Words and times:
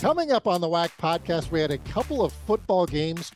Coming 0.00 0.32
up 0.32 0.46
on 0.46 0.62
the 0.62 0.66
WAC 0.66 0.92
podcast, 0.98 1.50
we 1.50 1.60
had 1.60 1.70
a 1.70 1.76
couple 1.76 2.24
of 2.24 2.32
football 2.32 2.86
games 2.86 3.32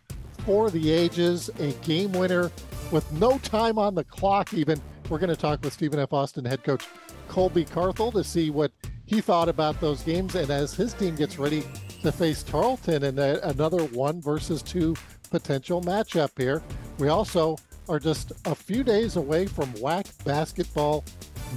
for 0.46 0.70
the 0.70 0.90
ages, 0.90 1.50
a 1.58 1.72
game 1.86 2.10
winner 2.12 2.50
with 2.90 3.12
no 3.12 3.36
time 3.40 3.78
on 3.78 3.94
the 3.94 4.04
clock, 4.04 4.54
even. 4.54 4.80
We're 5.10 5.18
going 5.18 5.28
to 5.28 5.36
talk 5.36 5.62
with 5.62 5.74
Stephen 5.74 6.00
F. 6.00 6.14
Austin 6.14 6.42
head 6.42 6.64
coach 6.64 6.86
Colby 7.28 7.66
Carthel 7.66 8.10
to 8.12 8.24
see 8.24 8.48
what 8.48 8.72
he 9.04 9.20
thought 9.20 9.50
about 9.50 9.78
those 9.82 10.02
games. 10.04 10.36
And 10.36 10.50
as 10.50 10.72
his 10.72 10.94
team 10.94 11.16
gets 11.16 11.38
ready 11.38 11.64
to 12.00 12.10
face 12.10 12.42
Tarleton 12.42 13.04
in 13.04 13.18
a, 13.18 13.40
another 13.42 13.84
one 13.88 14.22
versus 14.22 14.62
two 14.62 14.96
potential 15.30 15.82
matchup 15.82 16.30
here, 16.38 16.62
we 16.96 17.08
also 17.08 17.58
are 17.90 17.98
just 17.98 18.32
a 18.46 18.54
few 18.54 18.82
days 18.82 19.16
away 19.16 19.46
from 19.46 19.70
WAC 19.74 20.24
basketball 20.24 21.04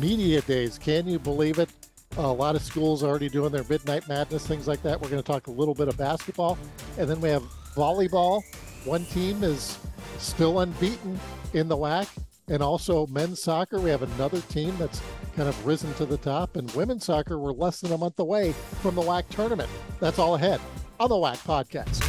media 0.02 0.42
days. 0.42 0.78
Can 0.78 1.08
you 1.08 1.18
believe 1.18 1.60
it? 1.60 1.70
Uh, 2.18 2.24
a 2.24 2.34
lot 2.34 2.56
of 2.56 2.64
schools 2.64 3.04
are 3.04 3.08
already 3.08 3.30
doing 3.30 3.52
their 3.52 3.64
midnight 3.70 4.08
madness, 4.08 4.48
things 4.48 4.68
like 4.68 4.82
that. 4.82 5.00
We're 5.00 5.10
going 5.10 5.22
to 5.22 5.32
talk 5.32 5.46
a 5.46 5.52
little 5.52 5.76
bit 5.76 5.88
of 5.88 5.98
basketball. 5.98 6.58
And 6.98 7.08
then 7.08 7.22
we 7.22 7.30
have 7.30 7.44
volleyball. 7.76 8.42
One 8.86 9.06
team 9.06 9.44
is 9.44 9.78
still 10.18 10.62
unbeaten 10.62 11.20
in 11.54 11.68
the 11.68 11.78
WAC. 11.78 12.08
And 12.48 12.64
also 12.64 13.06
men's 13.08 13.44
soccer. 13.44 13.80
We 13.80 13.92
have 13.92 14.02
another 14.02 14.42
team 14.42 14.76
that's 14.80 15.00
kind 15.36 15.48
of 15.48 15.64
risen 15.64 15.94
to 15.96 16.08
the 16.08 16.18
top. 16.18 16.56
And 16.56 16.72
women's 16.72 17.06
soccer, 17.06 17.38
we're 17.38 17.52
less 17.52 17.82
than 17.82 17.92
a 17.92 17.98
month 18.00 18.18
away 18.18 18.54
from 18.82 18.96
the 18.96 19.02
WAC 19.04 19.28
tournament. 19.30 19.70
That's 20.00 20.18
all 20.18 20.34
ahead 20.34 20.60
on 21.00 21.10
the 21.10 21.16
WAC 21.16 21.38
podcast. 21.46 22.02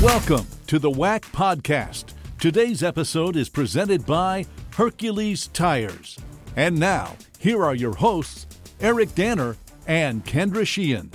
Welcome 0.00 0.46
to 0.68 0.78
the 0.78 0.90
WAC 0.90 1.22
podcast. 1.32 2.14
Today's 2.38 2.84
episode 2.84 3.34
is 3.34 3.48
presented 3.48 4.06
by 4.06 4.46
Hercules 4.78 5.48
Tires. 5.48 6.16
And 6.54 6.78
now, 6.78 7.16
here 7.40 7.64
are 7.64 7.74
your 7.74 7.96
hosts, 7.96 8.46
Eric 8.80 9.12
Danner 9.16 9.56
and 9.88 10.24
Kendra 10.24 10.64
Sheehan. 10.64 11.10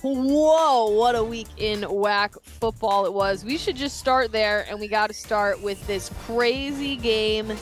Whoa, 0.00 0.88
what 0.92 1.14
a 1.14 1.22
week 1.22 1.48
in 1.58 1.82
WAC 1.82 2.42
football 2.42 3.04
it 3.04 3.12
was. 3.12 3.44
We 3.44 3.58
should 3.58 3.76
just 3.76 3.98
start 3.98 4.32
there, 4.32 4.64
and 4.70 4.80
we 4.80 4.88
got 4.88 5.08
to 5.08 5.12
start 5.12 5.62
with 5.62 5.86
this 5.86 6.10
crazy 6.24 6.96
game. 6.96 7.52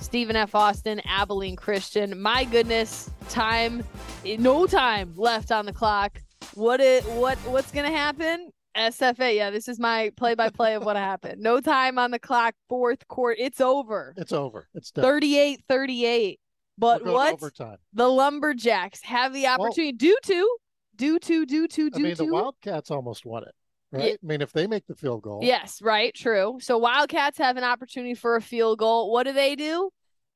Stephen 0.00 0.34
F. 0.34 0.56
Austin, 0.56 1.00
Abilene 1.04 1.54
Christian. 1.54 2.20
My 2.20 2.42
goodness, 2.42 3.12
time, 3.28 3.84
no 4.24 4.66
time 4.66 5.12
left 5.14 5.52
on 5.52 5.64
the 5.64 5.72
clock. 5.72 6.20
What 6.54 6.80
it, 6.80 7.04
what, 7.04 7.38
what's 7.46 7.70
gonna 7.70 7.92
happen? 7.92 8.50
SFA, 8.76 9.36
yeah, 9.36 9.50
this 9.50 9.68
is 9.68 9.78
my 9.78 10.10
play-by-play 10.16 10.74
of 10.74 10.84
what 10.84 10.96
happened. 10.96 11.40
No 11.40 11.60
time 11.60 11.98
on 11.98 12.10
the 12.10 12.18
clock, 12.18 12.54
fourth 12.68 13.06
quarter. 13.08 13.36
It's 13.38 13.60
over. 13.60 14.14
It's 14.16 14.32
over. 14.32 14.68
It's 14.74 14.90
done. 14.90 15.04
38-38. 15.04 16.38
But 16.76 17.04
We're 17.04 17.12
what 17.12 17.34
overtime. 17.34 17.76
the 17.92 18.08
Lumberjacks 18.08 19.02
have 19.02 19.32
the 19.32 19.46
opportunity 19.46 19.92
due 19.92 20.18
to, 20.24 20.56
due 20.96 21.18
to, 21.20 21.46
due 21.46 21.68
to, 21.68 21.90
I 21.94 21.98
mean, 21.98 22.16
to. 22.16 22.24
the 22.24 22.32
Wildcats 22.32 22.90
almost 22.90 23.24
won 23.24 23.44
it, 23.44 23.54
right? 23.92 24.04
Yeah. 24.04 24.12
I 24.14 24.26
mean, 24.26 24.40
if 24.40 24.52
they 24.52 24.66
make 24.66 24.84
the 24.88 24.96
field 24.96 25.22
goal, 25.22 25.38
Yes, 25.42 25.80
right, 25.80 26.12
true. 26.12 26.58
So 26.60 26.76
Wildcats 26.78 27.38
have 27.38 27.56
an 27.56 27.62
opportunity 27.64 28.14
for 28.14 28.34
a 28.34 28.42
field 28.42 28.80
goal. 28.80 29.12
What 29.12 29.24
do 29.24 29.32
they 29.32 29.54
do? 29.54 29.90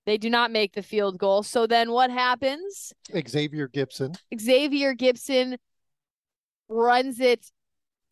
They 0.07 0.17
do 0.17 0.31
not 0.31 0.53
make 0.53 0.75
the 0.75 0.83
field 0.83 1.19
goal. 1.19 1.43
So 1.43 1.67
then 1.67 1.91
what 1.91 2.11
happens? 2.11 2.93
Xavier 3.29 3.67
Gibson. 3.67 4.13
Xavier 4.39 4.95
Gibson 4.95 5.59
runs 6.69 7.19
it 7.19 7.51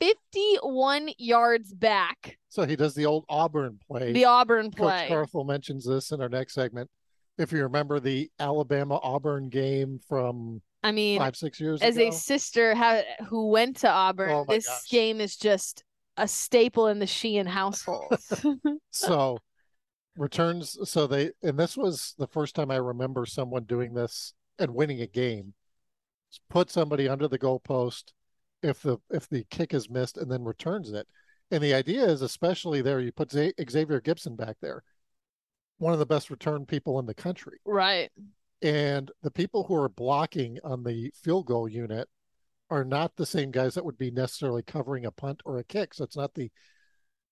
51 0.01 1.11
yards 1.19 1.73
back. 1.73 2.39
So 2.49 2.65
he 2.65 2.77
does 2.77 2.95
the 2.95 3.07
old 3.07 3.25
Auburn 3.29 3.79
play. 3.87 4.13
The 4.13 4.25
Auburn 4.25 4.71
play. 4.71 5.01
Coach. 5.01 5.09
Carthel 5.09 5.45
mentions 5.45 5.85
this 5.85 6.11
in 6.11 6.21
our 6.21 6.29
next 6.29 6.55
segment. 6.55 6.91
If 7.39 7.53
you 7.53 7.63
remember 7.63 8.01
the 8.01 8.31
Alabama 8.39 8.99
Auburn 9.03 9.49
game 9.51 10.01
from 10.09 10.63
I 10.83 10.93
mean, 10.93 11.19
five, 11.19 11.37
six 11.37 11.61
years 11.61 11.81
ago. 11.81 11.89
as 11.89 11.97
ago. 11.97 12.09
a 12.09 12.13
sister 12.13 12.75
who 13.29 13.49
went 13.49 13.79
to 13.79 13.91
Auburn, 13.91 14.31
Oh 14.31 14.45
this 14.49 14.67
gosh. 14.67 14.89
game 14.89 15.21
is 15.21 15.37
just 15.37 15.85
a 16.17 16.27
staple 16.27 16.87
in 16.87 16.99
the 16.99 17.07
Sheehan 17.07 17.47
household. 17.47 18.17
so 18.91 19.39
returns 20.17 20.79
so 20.89 21.07
they 21.07 21.31
and 21.43 21.59
this 21.59 21.77
was 21.77 22.15
the 22.17 22.27
first 22.27 22.55
time 22.55 22.71
I 22.71 22.77
remember 22.77 23.27
someone 23.27 23.65
doing 23.65 23.93
this 23.93 24.33
and 24.59 24.75
winning 24.75 25.03
a 25.03 25.07
game. 25.07 25.53
Put 26.49 26.71
somebody 26.71 27.09
under 27.09 27.29
the 27.29 27.39
goalpost 27.39 28.13
if 28.67 28.83
the 28.83 28.99
if 29.11 29.29
the 29.29 29.45
kick 29.51 29.73
is 29.75 29.91
missed 29.91 30.17
and 30.17 30.31
then 30.31 30.45
returns 30.45 30.93
it. 30.93 31.07
And 31.51 31.63
the 31.63 31.75
idea 31.75 32.05
is 32.05 32.23
especially 32.23 32.83
there 32.83 33.01
you 33.01 33.13
put 33.13 33.31
Xavier 33.31 34.01
Gibson 34.01 34.35
back 34.37 34.57
there. 34.61 34.83
One 35.79 35.93
of 35.93 35.99
the 35.99 36.07
best 36.07 36.31
return 36.31 36.67
people 36.67 36.99
in 36.99 37.07
the 37.07 37.15
country. 37.15 37.59
right. 37.65 38.11
And 38.63 39.11
the 39.23 39.31
people 39.31 39.65
who 39.65 39.75
are 39.75 39.89
blocking 39.89 40.59
on 40.65 40.83
the 40.83 41.13
field 41.23 41.47
goal 41.47 41.69
unit 41.69 42.09
are 42.71 42.85
not 42.85 43.15
the 43.17 43.27
same 43.27 43.51
guys 43.51 43.75
that 43.75 43.85
would 43.85 43.99
be 43.99 44.11
necessarily 44.11 44.63
covering 44.63 45.05
a 45.05 45.11
punt 45.11 45.43
or 45.45 45.59
a 45.59 45.65
kick. 45.65 45.93
So 45.95 46.05
it's 46.05 46.17
not 46.17 46.35
the 46.35 46.51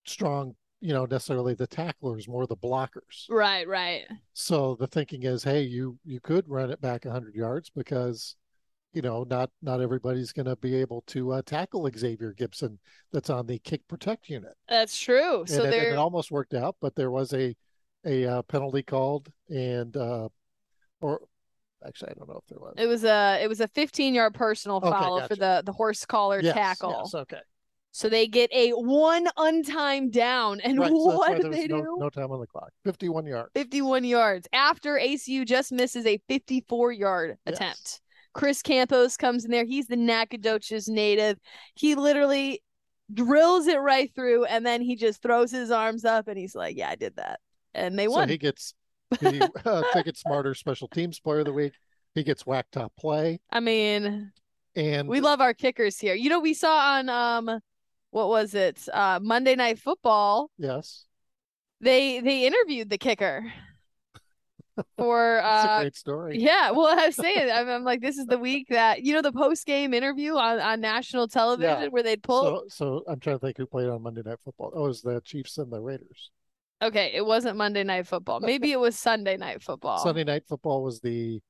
strong, 0.04 0.54
you 0.80 0.92
know, 0.92 1.06
necessarily 1.06 1.54
the 1.54 1.66
tacklers, 1.66 2.28
more 2.28 2.46
the 2.46 2.56
blockers. 2.56 3.24
Right, 3.30 3.66
right. 3.66 4.02
So 4.34 4.76
the 4.78 4.86
thinking 4.86 5.22
is, 5.22 5.42
hey, 5.42 5.62
you 5.62 5.98
you 6.04 6.20
could 6.20 6.48
run 6.48 6.70
it 6.70 6.80
back 6.80 7.04
100 7.06 7.34
yards 7.34 7.70
because, 7.74 8.36
you 8.94 9.02
know, 9.02 9.24
not 9.28 9.50
not 9.60 9.80
everybody's 9.80 10.32
going 10.32 10.46
to 10.46 10.56
be 10.56 10.76
able 10.76 11.02
to 11.08 11.32
uh, 11.32 11.42
tackle 11.44 11.88
Xavier 11.96 12.32
Gibson 12.32 12.78
that's 13.12 13.28
on 13.28 13.46
the 13.46 13.58
kick 13.58 13.86
protect 13.88 14.28
unit. 14.28 14.52
That's 14.68 14.98
true. 14.98 15.44
So 15.46 15.64
and, 15.64 15.74
it, 15.74 15.78
and 15.78 15.92
it 15.92 15.98
almost 15.98 16.30
worked 16.30 16.54
out, 16.54 16.76
but 16.80 16.94
there 16.94 17.10
was 17.10 17.32
a 17.34 17.54
a 18.06 18.26
uh, 18.26 18.42
penalty 18.42 18.82
called, 18.82 19.30
and 19.48 19.96
uh, 19.96 20.28
or 21.00 21.20
actually, 21.86 22.10
I 22.10 22.14
don't 22.14 22.28
know 22.28 22.40
if 22.40 22.46
there 22.48 22.58
was. 22.58 22.74
It 22.76 22.86
was 22.86 23.04
a 23.04 23.40
it 23.42 23.48
was 23.48 23.60
a 23.60 23.68
15 23.68 24.14
yard 24.14 24.34
personal 24.34 24.78
Okay, 24.78 24.90
foul 24.90 25.20
for 25.22 25.36
the 25.36 25.62
the 25.64 25.72
horse 25.72 26.04
collar 26.06 26.40
Yes, 26.40 26.54
tackle. 26.54 27.02
yes, 27.04 27.14
okay. 27.14 27.40
So 27.92 28.08
they 28.08 28.26
get 28.26 28.52
a 28.52 28.70
one 28.72 29.28
untimed 29.38 30.10
down, 30.10 30.60
and 30.60 30.80
Right, 30.80 30.90
so 30.90 30.96
what 30.96 31.28
there 31.28 31.50
did 31.50 31.52
they 31.52 31.68
no, 31.68 31.80
do? 31.82 31.96
No 32.00 32.10
time 32.10 32.32
on 32.32 32.40
the 32.40 32.46
clock. 32.46 32.70
51 32.84 33.24
yards. 33.24 33.50
51 33.54 34.02
yards 34.02 34.48
after 34.52 34.98
ACU 34.98 35.46
just 35.46 35.70
misses 35.70 36.04
a 36.04 36.18
54 36.28 36.90
yard 36.90 37.38
Yes. 37.46 37.54
attempt. 37.54 38.00
Chris 38.34 38.62
Campos 38.62 39.16
comes 39.16 39.44
in 39.44 39.50
there. 39.50 39.64
He's 39.64 39.86
the 39.86 39.96
Nacogdoches 39.96 40.88
native. 40.88 41.38
He 41.74 41.94
literally 41.94 42.62
drills 43.12 43.66
it 43.66 43.78
right 43.78 44.12
through, 44.14 44.44
and 44.46 44.64
then 44.66 44.80
he 44.82 44.96
just 44.96 45.22
throws 45.22 45.50
his 45.50 45.70
arms 45.70 46.04
up 46.04 46.28
and 46.28 46.38
he's 46.38 46.54
like, 46.54 46.76
"Yeah, 46.76 46.90
I 46.90 46.96
did 46.96 47.16
that," 47.16 47.40
and 47.74 47.98
they 47.98 48.08
So 48.08 48.12
won. 48.12 48.28
he 48.28 48.38
gets 48.38 48.74
the 49.20 49.50
uh, 49.64 49.84
TicketSmarter 49.94 50.56
Special 50.56 50.88
Teams 50.88 51.20
Player 51.20 51.40
of 51.40 51.46
the 51.46 51.52
Week. 51.52 51.74
He 52.14 52.22
gets 52.24 52.44
WAC 52.44 52.64
top 52.70 52.92
play, 52.96 53.40
I 53.50 53.60
mean, 53.60 54.32
and 54.76 55.08
we 55.08 55.20
love 55.20 55.40
our 55.40 55.54
kickers 55.54 55.98
here. 55.98 56.14
You 56.14 56.30
know, 56.30 56.40
we 56.40 56.54
saw 56.54 56.96
on 56.96 57.08
um, 57.08 57.60
what 58.10 58.28
was 58.28 58.54
it? 58.54 58.88
Uh, 58.92 59.20
Monday 59.22 59.54
Night 59.56 59.78
Football. 59.78 60.50
yes, 60.58 61.06
They 61.80 62.20
they 62.20 62.46
interviewed 62.46 62.90
the 62.90 62.98
kicker 62.98 63.52
for 64.96 65.40
uh 65.42 65.80
great 65.80 65.96
story. 65.96 66.38
yeah 66.40 66.70
well 66.72 66.86
i 66.98 67.06
was 67.06 67.14
saying 67.16 67.50
I'm, 67.52 67.68
I'm 67.68 67.84
like 67.84 68.00
this 68.00 68.18
is 68.18 68.26
the 68.26 68.38
week 68.38 68.68
that 68.70 69.02
you 69.02 69.14
know 69.14 69.22
the 69.22 69.32
post 69.32 69.66
game 69.66 69.94
interview 69.94 70.34
on, 70.34 70.58
on 70.58 70.80
national 70.80 71.28
television 71.28 71.90
where 71.90 72.02
they'd 72.02 72.22
pull 72.22 72.64
So, 72.68 72.86
so 72.86 73.04
I'm 73.08 73.20
trying 73.20 73.36
to 73.38 73.40
think 73.46 73.56
who 73.56 73.66
played 73.66 73.88
on 73.88 74.02
Monday 74.02 74.22
Night 74.24 74.38
Football. 74.44 74.72
Oh, 74.74 74.84
it 74.84 74.88
was 74.88 75.02
the 75.02 75.20
Chiefs 75.24 75.58
and 75.58 75.72
the 75.72 75.80
Raiders. 75.80 76.30
okay 76.82 77.12
it 77.14 77.24
wasn't 77.24 77.56
monday 77.56 77.84
night 77.84 78.06
football 78.06 78.40
maybe 78.40 78.72
it 78.72 78.80
was 78.80 78.98
sunday 78.98 79.36
night 79.36 79.62
football 79.62 79.98
Sunday 79.98 80.24
Night 80.24 80.42
Football 80.48 80.82
was 80.82 81.00
the 81.00 81.40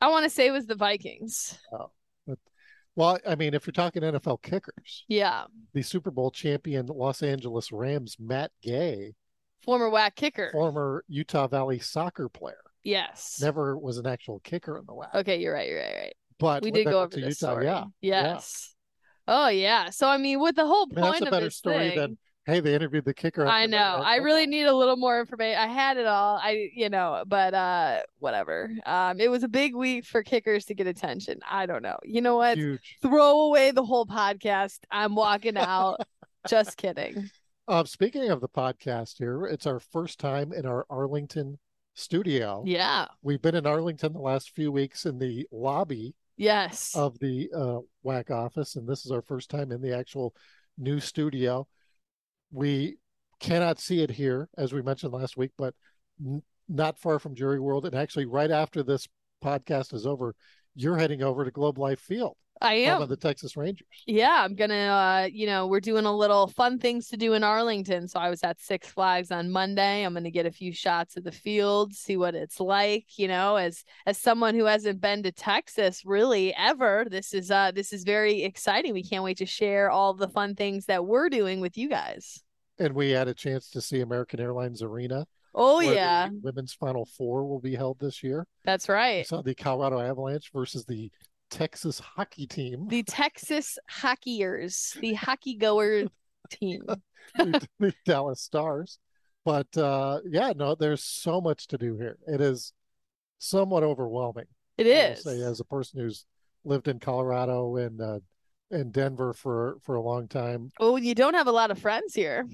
i 0.00 0.08
want 0.08 0.24
to 0.24 0.30
say 0.30 0.46
it 0.46 0.52
was 0.52 0.66
the 0.66 0.76
vikings 0.76 1.58
Oh, 1.72 1.90
well. 2.96 3.18
I 3.26 3.34
mean, 3.36 3.54
if 3.54 3.66
you're 3.66 3.72
talking 3.72 4.02
NFL 4.02 4.42
kickers, 4.42 5.04
yeah 5.08 5.44
the 5.74 5.82
Super 5.82 6.10
Bowl 6.10 6.30
champion 6.30 6.86
Los 6.86 7.22
Angeles 7.22 7.72
Rams 7.72 8.16
Matt 8.18 8.50
Gay, 8.62 9.14
former 9.62 9.90
WAC 9.90 10.14
kicker 10.16 10.50
former 10.52 11.04
Utah 11.08 11.46
Valley 11.48 11.78
soccer 11.78 12.28
player, 12.28 12.60
yes 12.84 13.38
never 13.40 13.76
was 13.78 13.98
an 13.98 14.06
actual 14.06 14.40
kicker 14.40 14.78
in 14.78 14.86
the 14.86 14.92
WAC. 14.92 15.14
okay 15.14 15.40
you're 15.40 15.54
right 15.54 15.68
you're 15.68 15.78
right 15.80 15.94
right 15.96 16.14
But 16.38 16.62
we 16.62 16.70
did 16.70 16.84
go 16.86 17.00
over 17.02 17.10
to 17.14 17.20
Utah. 17.20 17.30
story 17.32 17.66
Yeah, 17.66 17.84
yeah. 18.00 18.22
yes 18.34 18.74
oh 19.28 19.48
yeah 19.48 19.90
so 19.90 20.08
i 20.08 20.16
mean 20.16 20.40
with 20.40 20.56
the 20.56 20.66
whole 20.66 20.86
I 20.90 20.94
mean, 20.94 21.02
point 21.04 21.12
that's 21.12 21.22
a 21.22 21.24
of 21.26 21.30
better 21.30 21.50
story 21.50 21.88
thing, 21.90 21.98
than 21.98 22.18
hey, 22.46 22.58
they 22.58 22.74
interviewed 22.74 23.04
the 23.04 23.14
kicker. 23.14 23.46
I 23.46 23.66
know. 23.66 23.78
I 24.02 24.16
really 24.16 24.44
need 24.46 24.64
a 24.64 24.74
little 24.74 24.96
more 24.96 25.20
information. 25.20 25.60
I 25.60 25.68
had 25.68 25.98
it 25.98 26.06
all. 26.06 26.36
I, 26.42 26.70
you 26.74 26.88
know, 26.88 27.22
but 27.28 27.54
uh, 27.54 28.00
whatever. 28.18 28.72
Um, 28.86 29.20
it 29.20 29.30
was 29.30 29.44
a 29.44 29.48
big 29.48 29.76
week 29.76 30.04
for 30.04 30.24
kickers 30.24 30.64
to 30.64 30.74
get 30.74 30.88
attention. 30.88 31.38
I 31.48 31.66
don't 31.66 31.82
know. 31.82 31.98
You 32.02 32.22
know 32.22 32.36
what? 32.36 32.56
huge. 32.58 32.96
Throw 33.02 33.42
away 33.42 33.70
the 33.70 33.84
whole 33.84 34.04
podcast. 34.06 34.78
I'm 34.90 35.14
walking 35.14 35.56
out. 35.56 35.98
Just 36.48 36.76
kidding. 36.76 37.30
Uh, 37.70 37.84
speaking 37.84 38.30
of 38.30 38.40
the 38.40 38.48
podcast 38.48 39.18
here, 39.18 39.44
it's 39.44 39.64
our 39.64 39.78
first 39.78 40.18
time 40.18 40.52
in 40.52 40.66
our 40.66 40.84
Arlington 40.90 41.56
studio. 41.94 42.64
Yeah. 42.66 43.06
We've 43.22 43.40
been 43.40 43.54
in 43.54 43.64
Arlington 43.64 44.12
the 44.12 44.18
last 44.18 44.50
few 44.56 44.72
weeks 44.72 45.06
in 45.06 45.20
the 45.20 45.46
lobby 45.52 46.16
Yes. 46.36 46.96
of 46.96 47.16
the 47.20 47.48
uh, 47.54 47.78
WAC 48.04 48.32
office, 48.32 48.74
and 48.74 48.88
this 48.88 49.06
is 49.06 49.12
our 49.12 49.22
first 49.22 49.50
time 49.50 49.70
in 49.70 49.80
the 49.80 49.96
actual 49.96 50.34
new 50.78 50.98
studio. 50.98 51.68
We 52.50 52.96
cannot 53.38 53.78
see 53.78 54.02
it 54.02 54.10
here, 54.10 54.48
as 54.58 54.72
we 54.72 54.82
mentioned 54.82 55.12
last 55.12 55.36
week, 55.36 55.52
but 55.56 55.72
n- 56.20 56.42
not 56.68 56.98
far 56.98 57.20
from 57.20 57.36
Jerry 57.36 57.60
World, 57.60 57.86
and 57.86 57.94
actually 57.94 58.26
right 58.26 58.50
after 58.50 58.82
this 58.82 59.06
podcast 59.44 59.94
is 59.94 60.06
over, 60.06 60.34
you're 60.74 60.96
heading 60.96 61.22
over 61.22 61.44
to 61.44 61.52
Globe 61.52 61.78
Life 61.78 62.00
Field. 62.00 62.36
I 62.60 62.74
am. 62.74 63.00
Of 63.00 63.08
the 63.08 63.16
Texas 63.16 63.56
Rangers. 63.56 63.86
Yeah, 64.06 64.42
I'm 64.44 64.54
gonna. 64.54 64.74
Uh, 64.74 65.28
you 65.32 65.46
know, 65.46 65.66
we're 65.66 65.80
doing 65.80 66.04
a 66.04 66.14
little 66.14 66.46
fun 66.46 66.78
things 66.78 67.08
to 67.08 67.16
do 67.16 67.32
in 67.32 67.42
Arlington. 67.42 68.06
So 68.06 68.20
I 68.20 68.28
was 68.28 68.42
at 68.42 68.60
Six 68.60 68.88
Flags 68.88 69.30
on 69.30 69.50
Monday. 69.50 70.02
I'm 70.02 70.12
gonna 70.12 70.30
get 70.30 70.46
a 70.46 70.50
few 70.50 70.72
shots 70.72 71.16
of 71.16 71.24
the 71.24 71.32
field, 71.32 71.94
see 71.94 72.16
what 72.16 72.34
it's 72.34 72.60
like. 72.60 73.18
You 73.18 73.28
know, 73.28 73.56
as 73.56 73.84
as 74.06 74.18
someone 74.18 74.54
who 74.54 74.64
hasn't 74.64 75.00
been 75.00 75.22
to 75.22 75.32
Texas 75.32 76.04
really 76.04 76.54
ever, 76.54 77.06
this 77.10 77.32
is 77.32 77.50
uh 77.50 77.72
this 77.72 77.92
is 77.92 78.04
very 78.04 78.42
exciting. 78.42 78.92
We 78.92 79.04
can't 79.04 79.24
wait 79.24 79.38
to 79.38 79.46
share 79.46 79.90
all 79.90 80.12
the 80.12 80.28
fun 80.28 80.54
things 80.54 80.86
that 80.86 81.06
we're 81.06 81.30
doing 81.30 81.60
with 81.60 81.78
you 81.78 81.88
guys. 81.88 82.42
And 82.78 82.94
we 82.94 83.10
had 83.10 83.28
a 83.28 83.34
chance 83.34 83.70
to 83.70 83.80
see 83.80 84.00
American 84.00 84.40
Airlines 84.40 84.82
Arena. 84.82 85.26
Oh 85.54 85.80
yeah, 85.80 86.28
women's 86.42 86.72
Final 86.74 87.04
Four 87.04 87.46
will 87.46 87.58
be 87.58 87.74
held 87.74 87.98
this 87.98 88.22
year. 88.22 88.46
That's 88.64 88.88
right. 88.88 89.26
So 89.26 89.42
the 89.42 89.54
Colorado 89.54 89.98
Avalanche 89.98 90.50
versus 90.52 90.84
the 90.84 91.10
Texas 91.50 91.98
hockey 91.98 92.46
team. 92.46 92.86
The 92.88 93.02
Texas 93.02 93.78
Hockeyers, 93.88 94.96
the 95.00 95.14
hockey 95.14 95.54
goer 95.54 96.04
team. 96.50 96.82
the, 97.36 97.66
the, 97.78 97.94
Dallas 98.06 98.40
Stars. 98.40 98.98
But 99.44 99.74
uh, 99.76 100.20
yeah, 100.26 100.52
no, 100.54 100.74
there's 100.74 101.02
so 101.02 101.40
much 101.40 101.66
to 101.68 101.78
do 101.78 101.96
here. 101.96 102.18
It 102.26 102.40
is 102.40 102.72
somewhat 103.38 103.82
overwhelming. 103.82 104.46
It 104.78 104.86
is. 104.86 105.24
Say, 105.24 105.40
as 105.42 105.60
a 105.60 105.64
person 105.64 106.00
who's 106.00 106.24
lived 106.64 106.88
in 106.88 106.98
Colorado 106.98 107.76
and 107.76 108.00
uh, 108.00 108.20
in 108.70 108.90
Denver 108.90 109.32
for 109.32 109.78
for 109.82 109.96
a 109.96 110.02
long 110.02 110.28
time. 110.28 110.70
Oh, 110.78 110.96
you 110.96 111.14
don't 111.14 111.34
have 111.34 111.46
a 111.46 111.52
lot 111.52 111.70
of 111.70 111.78
friends 111.78 112.14
here. 112.14 112.46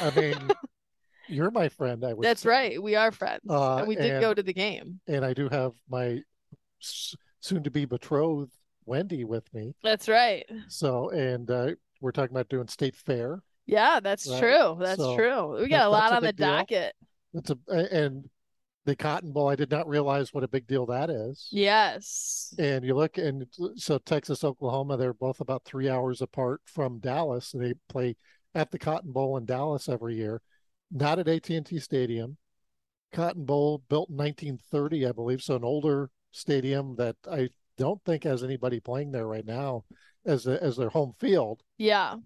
I 0.00 0.10
mean, 0.10 0.36
you're 1.28 1.50
my 1.50 1.68
friend. 1.68 2.04
I 2.04 2.14
would. 2.14 2.24
That's 2.24 2.42
say. 2.42 2.48
right. 2.48 2.82
We 2.82 2.96
are 2.96 3.12
friends, 3.12 3.42
uh, 3.48 3.76
and 3.76 3.88
we 3.88 3.96
did 3.96 4.12
and, 4.12 4.20
go 4.20 4.32
to 4.32 4.42
the 4.42 4.52
game. 4.52 5.00
And 5.06 5.24
I 5.24 5.34
do 5.34 5.48
have 5.48 5.72
my 5.88 6.20
soon 7.40 7.62
to 7.62 7.70
be 7.70 7.84
betrothed 7.84 8.52
Wendy 8.84 9.24
with 9.24 9.52
me. 9.52 9.74
That's 9.82 10.08
right. 10.08 10.44
So, 10.68 11.10
and 11.10 11.50
uh, 11.50 11.72
we're 12.00 12.12
talking 12.12 12.34
about 12.34 12.48
doing 12.48 12.68
state 12.68 12.96
fair. 12.96 13.42
Yeah, 13.66 14.00
that's 14.00 14.28
right? 14.28 14.40
true. 14.40 14.76
That's 14.80 14.98
so 14.98 15.14
true. 15.14 15.60
We 15.60 15.68
got 15.68 15.86
a 15.86 15.90
lot 15.90 16.12
on 16.12 16.22
the 16.22 16.32
deal. 16.32 16.46
docket. 16.48 16.94
It's 17.34 17.50
a 17.50 17.58
and 17.70 18.28
the 18.86 18.96
Cotton 18.96 19.32
Bowl. 19.32 19.48
I 19.48 19.54
did 19.54 19.70
not 19.70 19.86
realize 19.86 20.32
what 20.32 20.44
a 20.44 20.48
big 20.48 20.66
deal 20.66 20.86
that 20.86 21.10
is. 21.10 21.48
Yes. 21.50 22.54
And 22.58 22.82
you 22.82 22.94
look, 22.94 23.18
and 23.18 23.46
so 23.76 23.98
Texas, 23.98 24.42
Oklahoma, 24.42 24.96
they're 24.96 25.12
both 25.12 25.40
about 25.40 25.64
three 25.66 25.90
hours 25.90 26.22
apart 26.22 26.62
from 26.64 26.98
Dallas. 26.98 27.52
They 27.52 27.74
play 27.90 28.16
at 28.54 28.70
the 28.70 28.78
Cotton 28.78 29.12
Bowl 29.12 29.36
in 29.36 29.44
Dallas 29.44 29.90
every 29.90 30.16
year, 30.16 30.40
not 30.90 31.18
at 31.18 31.28
AT 31.28 31.50
and 31.50 31.66
T 31.66 31.78
Stadium. 31.78 32.38
Cotton 33.12 33.44
Bowl 33.44 33.82
built 33.90 34.08
in 34.08 34.16
1930, 34.16 35.06
I 35.06 35.12
believe, 35.12 35.42
so 35.42 35.56
an 35.56 35.64
older 35.64 36.10
stadium 36.30 36.96
that 36.96 37.16
I 37.30 37.50
don't 37.76 38.02
think 38.04 38.24
has 38.24 38.42
anybody 38.42 38.80
playing 38.80 39.12
there 39.12 39.26
right 39.26 39.46
now 39.46 39.84
as 40.26 40.46
a, 40.46 40.62
as 40.62 40.76
their 40.76 40.88
home 40.90 41.14
field. 41.18 41.62
Yeah. 41.78 42.16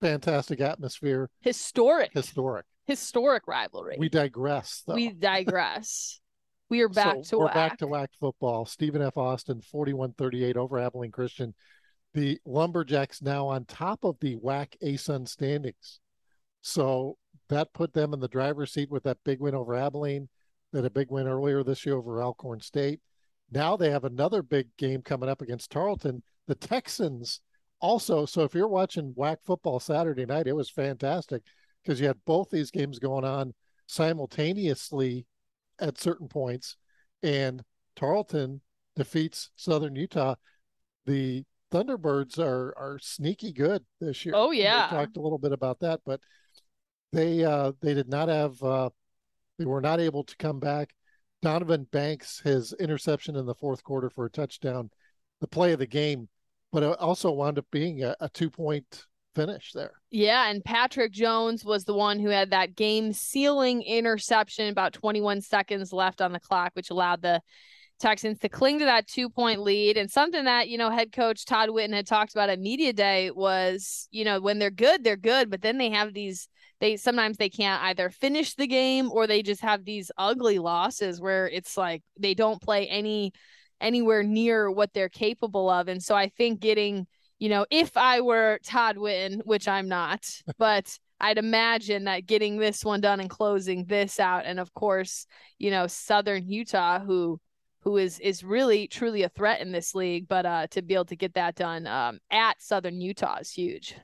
Fantastic 0.00 0.60
atmosphere. 0.60 1.28
Historic. 1.40 2.12
Historic. 2.12 2.64
Historic 2.86 3.46
rivalry. 3.46 3.96
We 3.98 4.08
digress. 4.08 4.82
Though. 4.86 4.94
We 4.94 5.10
digress. 5.10 6.20
we 6.70 6.80
are 6.80 6.88
back 6.90 7.16
so 7.22 7.22
to 7.22 7.38
we're 7.38 7.48
WAC. 7.48 7.54
back 7.54 7.78
to 7.78 7.86
WAC 7.86 8.08
football. 8.18 8.64
Stephen 8.64 9.02
F. 9.02 9.16
Austin, 9.16 9.60
41-38 9.72 10.56
over 10.56 10.78
Abilene 10.78 11.12
Christian. 11.12 11.54
The 12.14 12.40
Lumberjacks 12.44 13.22
now 13.22 13.46
on 13.46 13.64
top 13.66 14.04
of 14.04 14.16
the 14.20 14.36
WAC 14.36 14.76
ASUN 14.82 15.28
standings. 15.28 16.00
So 16.62 17.16
that 17.48 17.72
put 17.72 17.92
them 17.92 18.12
in 18.14 18.20
the 18.20 18.28
driver's 18.28 18.72
seat 18.72 18.90
with 18.90 19.04
that 19.04 19.18
big 19.24 19.40
win 19.40 19.54
over 19.54 19.74
Abilene. 19.76 20.28
They 20.72 20.78
had 20.78 20.86
a 20.86 20.90
big 20.90 21.10
win 21.10 21.26
earlier 21.26 21.62
this 21.62 21.84
year 21.84 21.96
over 21.96 22.22
Alcorn 22.22 22.60
State. 22.60 23.00
Now 23.50 23.76
they 23.76 23.90
have 23.90 24.04
another 24.04 24.42
big 24.42 24.68
game 24.76 25.02
coming 25.02 25.28
up 25.28 25.42
against 25.42 25.70
Tarleton. 25.70 26.22
The 26.46 26.54
Texans 26.54 27.40
also. 27.80 28.26
So 28.26 28.42
if 28.42 28.54
you're 28.54 28.68
watching 28.68 29.14
WAC 29.14 29.38
football 29.44 29.80
Saturday 29.80 30.26
night, 30.26 30.46
it 30.46 30.54
was 30.54 30.70
fantastic 30.70 31.42
because 31.82 32.00
you 32.00 32.06
had 32.06 32.24
both 32.24 32.50
these 32.50 32.70
games 32.70 32.98
going 32.98 33.24
on 33.24 33.54
simultaneously 33.86 35.26
at 35.80 35.98
certain 35.98 36.28
points, 36.28 36.76
and 37.22 37.62
Tarleton 37.96 38.60
defeats 38.94 39.50
Southern 39.56 39.96
Utah. 39.96 40.36
The 41.06 41.44
Thunderbirds 41.72 42.38
are 42.38 42.74
are 42.76 42.98
sneaky 43.00 43.52
good 43.52 43.84
this 44.00 44.24
year. 44.24 44.34
Oh 44.36 44.50
yeah, 44.50 44.90
we 44.90 44.96
talked 44.96 45.16
a 45.16 45.20
little 45.20 45.38
bit 45.38 45.52
about 45.52 45.80
that, 45.80 46.00
but 46.04 46.20
they 47.12 47.44
uh, 47.44 47.72
they 47.80 47.94
did 47.94 48.08
not 48.08 48.28
have 48.28 48.62
uh, 48.62 48.90
they 49.60 49.66
were 49.66 49.82
not 49.82 50.00
able 50.00 50.24
to 50.24 50.36
come 50.38 50.58
back. 50.58 50.94
Donovan 51.42 51.86
Banks, 51.92 52.40
his 52.40 52.72
interception 52.80 53.36
in 53.36 53.44
the 53.44 53.54
fourth 53.54 53.84
quarter 53.84 54.08
for 54.08 54.24
a 54.24 54.30
touchdown, 54.30 54.88
the 55.42 55.46
play 55.46 55.72
of 55.72 55.78
the 55.78 55.86
game, 55.86 56.30
but 56.72 56.82
it 56.82 56.98
also 56.98 57.30
wound 57.30 57.58
up 57.58 57.66
being 57.70 58.02
a, 58.02 58.16
a 58.20 58.30
two 58.30 58.48
point 58.48 59.04
finish 59.34 59.72
there. 59.72 59.92
Yeah, 60.10 60.48
and 60.48 60.64
Patrick 60.64 61.12
Jones 61.12 61.62
was 61.62 61.84
the 61.84 61.92
one 61.92 62.18
who 62.18 62.30
had 62.30 62.50
that 62.50 62.74
game 62.74 63.12
sealing 63.12 63.82
interception 63.82 64.68
about 64.68 64.94
21 64.94 65.42
seconds 65.42 65.92
left 65.92 66.22
on 66.22 66.32
the 66.32 66.40
clock, 66.40 66.72
which 66.72 66.88
allowed 66.88 67.20
the 67.20 67.42
Texans 68.00 68.38
to 68.38 68.48
cling 68.48 68.78
to 68.78 68.86
that 68.86 69.08
two 69.08 69.28
point 69.28 69.60
lead. 69.60 69.98
And 69.98 70.10
something 70.10 70.44
that, 70.44 70.70
you 70.70 70.78
know, 70.78 70.88
head 70.88 71.12
coach 71.12 71.44
Todd 71.44 71.68
Whitten 71.68 71.92
had 71.92 72.06
talked 72.06 72.32
about 72.32 72.48
at 72.48 72.60
Media 72.60 72.94
Day 72.94 73.30
was, 73.30 74.08
you 74.10 74.24
know, 74.24 74.40
when 74.40 74.58
they're 74.58 74.70
good, 74.70 75.04
they're 75.04 75.18
good, 75.18 75.50
but 75.50 75.60
then 75.60 75.76
they 75.76 75.90
have 75.90 76.14
these 76.14 76.48
they 76.80 76.96
sometimes 76.96 77.36
they 77.36 77.48
can't 77.48 77.82
either 77.84 78.10
finish 78.10 78.54
the 78.54 78.66
game 78.66 79.10
or 79.12 79.26
they 79.26 79.42
just 79.42 79.60
have 79.60 79.84
these 79.84 80.10
ugly 80.16 80.58
losses 80.58 81.20
where 81.20 81.48
it's 81.48 81.76
like 81.76 82.02
they 82.18 82.34
don't 82.34 82.60
play 82.60 82.88
any 82.88 83.32
anywhere 83.80 84.22
near 84.22 84.70
what 84.70 84.92
they're 84.92 85.08
capable 85.08 85.70
of. 85.70 85.88
And 85.88 86.02
so 86.02 86.14
I 86.14 86.28
think 86.28 86.60
getting, 86.60 87.06
you 87.38 87.48
know, 87.48 87.66
if 87.70 87.96
I 87.96 88.20
were 88.20 88.58
Todd 88.64 88.96
Whitten, 88.96 89.40
which 89.44 89.68
I'm 89.68 89.88
not, 89.88 90.28
but 90.58 90.98
I'd 91.20 91.38
imagine 91.38 92.04
that 92.04 92.26
getting 92.26 92.58
this 92.58 92.84
one 92.84 93.00
done 93.00 93.20
and 93.20 93.28
closing 93.28 93.84
this 93.84 94.18
out, 94.18 94.46
and 94.46 94.58
of 94.58 94.72
course, 94.72 95.26
you 95.58 95.70
know, 95.70 95.86
Southern 95.86 96.48
Utah, 96.48 96.98
who 96.98 97.38
who 97.82 97.96
is 97.96 98.18
is 98.20 98.42
really 98.44 98.86
truly 98.86 99.22
a 99.22 99.28
threat 99.28 99.60
in 99.60 99.72
this 99.72 99.94
league, 99.94 100.28
but 100.28 100.46
uh, 100.46 100.66
to 100.68 100.82
be 100.82 100.94
able 100.94 101.04
to 101.06 101.16
get 101.16 101.34
that 101.34 101.56
done 101.56 101.86
um, 101.86 102.20
at 102.30 102.60
Southern 102.62 103.00
Utah 103.00 103.38
is 103.38 103.50
huge. 103.50 103.94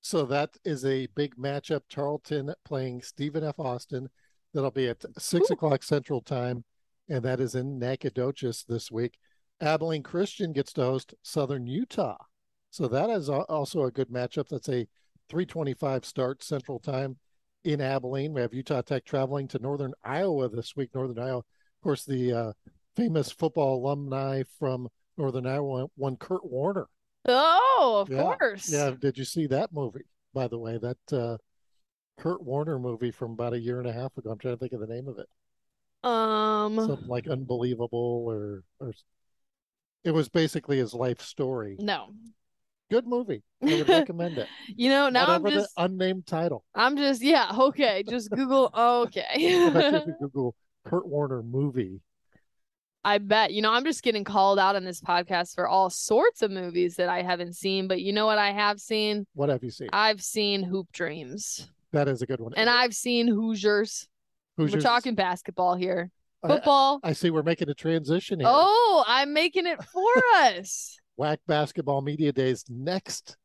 So 0.00 0.24
that 0.26 0.56
is 0.64 0.84
a 0.84 1.08
big 1.14 1.36
matchup. 1.36 1.82
Tarleton 1.90 2.54
playing 2.64 3.02
Stephen 3.02 3.44
F. 3.44 3.58
Austin. 3.58 4.08
That'll 4.54 4.70
be 4.70 4.88
at 4.88 5.04
six 5.18 5.50
Ooh. 5.50 5.54
o'clock 5.54 5.82
Central 5.82 6.20
Time, 6.20 6.64
and 7.08 7.22
that 7.24 7.40
is 7.40 7.54
in 7.54 7.78
Nacogdoches 7.78 8.64
this 8.68 8.90
week. 8.90 9.18
Abilene 9.60 10.02
Christian 10.02 10.52
gets 10.52 10.72
to 10.74 10.82
host 10.82 11.14
Southern 11.22 11.66
Utah, 11.66 12.16
so 12.70 12.86
that 12.88 13.10
is 13.10 13.28
also 13.28 13.84
a 13.84 13.90
good 13.90 14.08
matchup. 14.08 14.48
That's 14.48 14.68
a 14.68 14.86
3:25 15.28 16.04
start 16.04 16.42
Central 16.42 16.78
Time 16.78 17.18
in 17.64 17.80
Abilene. 17.80 18.32
We 18.32 18.40
have 18.40 18.54
Utah 18.54 18.82
Tech 18.82 19.04
traveling 19.04 19.48
to 19.48 19.58
Northern 19.58 19.92
Iowa 20.04 20.48
this 20.48 20.76
week. 20.76 20.94
Northern 20.94 21.18
Iowa, 21.18 21.38
of 21.38 21.82
course, 21.82 22.04
the 22.04 22.32
uh, 22.32 22.52
famous 22.96 23.30
football 23.30 23.76
alumni 23.76 24.44
from 24.58 24.88
Northern 25.16 25.46
Iowa, 25.46 25.86
one 25.96 26.16
Kurt 26.16 26.44
Warner 26.44 26.88
Oh, 27.26 27.98
of 28.00 28.10
yeah. 28.10 28.22
course. 28.22 28.72
Yeah. 28.72 28.92
Did 28.98 29.18
you 29.18 29.24
see 29.24 29.46
that 29.48 29.72
movie, 29.72 30.04
by 30.32 30.48
the 30.48 30.58
way? 30.58 30.78
That 30.78 31.12
uh, 31.12 31.38
Kurt 32.18 32.42
Warner 32.42 32.78
movie 32.78 33.10
from 33.10 33.32
about 33.32 33.52
a 33.54 33.58
year 33.58 33.78
and 33.78 33.88
a 33.88 33.92
half 33.92 34.16
ago. 34.16 34.30
I'm 34.30 34.38
trying 34.38 34.54
to 34.54 34.58
think 34.58 34.72
of 34.72 34.80
the 34.80 34.86
name 34.86 35.08
of 35.08 35.18
it. 35.18 35.28
Um, 36.08 36.76
something 36.76 37.08
like 37.08 37.26
Unbelievable 37.28 38.24
or 38.28 38.62
or 38.78 38.92
it 40.04 40.12
was 40.12 40.28
basically 40.28 40.78
his 40.78 40.94
life 40.94 41.20
story. 41.20 41.76
No. 41.78 42.10
Good 42.90 43.06
movie. 43.06 43.42
I 43.62 43.74
would 43.74 43.88
recommend 43.88 44.38
it. 44.38 44.48
you 44.68 44.88
know, 44.88 45.08
now 45.08 45.26
Whatever 45.26 45.48
I'm 45.48 45.54
just 45.54 45.72
unnamed 45.76 46.26
title. 46.26 46.64
I'm 46.74 46.96
just 46.96 47.22
yeah, 47.22 47.50
okay. 47.58 48.04
Just 48.08 48.30
Google 48.30 48.70
okay. 48.76 50.02
Google 50.20 50.54
Kurt 50.84 51.06
Warner 51.06 51.42
movie 51.42 52.00
I 53.04 53.18
bet. 53.18 53.52
You 53.52 53.62
know, 53.62 53.72
I'm 53.72 53.84
just 53.84 54.02
getting 54.02 54.24
called 54.24 54.58
out 54.58 54.76
on 54.76 54.84
this 54.84 55.00
podcast 55.00 55.54
for 55.54 55.68
all 55.68 55.88
sorts 55.88 56.42
of 56.42 56.50
movies 56.50 56.96
that 56.96 57.08
I 57.08 57.22
haven't 57.22 57.54
seen, 57.54 57.88
but 57.88 58.00
you 58.00 58.12
know 58.12 58.26
what 58.26 58.38
I 58.38 58.52
have 58.52 58.80
seen? 58.80 59.26
What 59.34 59.48
have 59.48 59.62
you 59.62 59.70
seen? 59.70 59.88
I've 59.92 60.22
seen 60.22 60.62
Hoop 60.62 60.90
Dreams. 60.92 61.70
That 61.92 62.08
is 62.08 62.22
a 62.22 62.26
good 62.26 62.40
one. 62.40 62.52
And 62.56 62.68
I've 62.68 62.94
seen 62.94 63.28
Hoosiers. 63.28 64.08
Hoosiers. 64.56 64.74
We're 64.74 64.88
talking 64.88 65.14
basketball 65.14 65.76
here. 65.76 66.10
Football. 66.46 67.00
I, 67.02 67.10
I 67.10 67.12
see 67.12 67.30
we're 67.30 67.42
making 67.42 67.68
a 67.68 67.74
transition 67.74 68.40
here. 68.40 68.48
Oh, 68.50 69.04
I'm 69.06 69.32
making 69.32 69.66
it 69.66 69.82
for 69.82 70.12
us. 70.36 70.98
WAC 71.18 71.38
basketball 71.46 72.00
media 72.00 72.32
days 72.32 72.64
next 72.68 73.36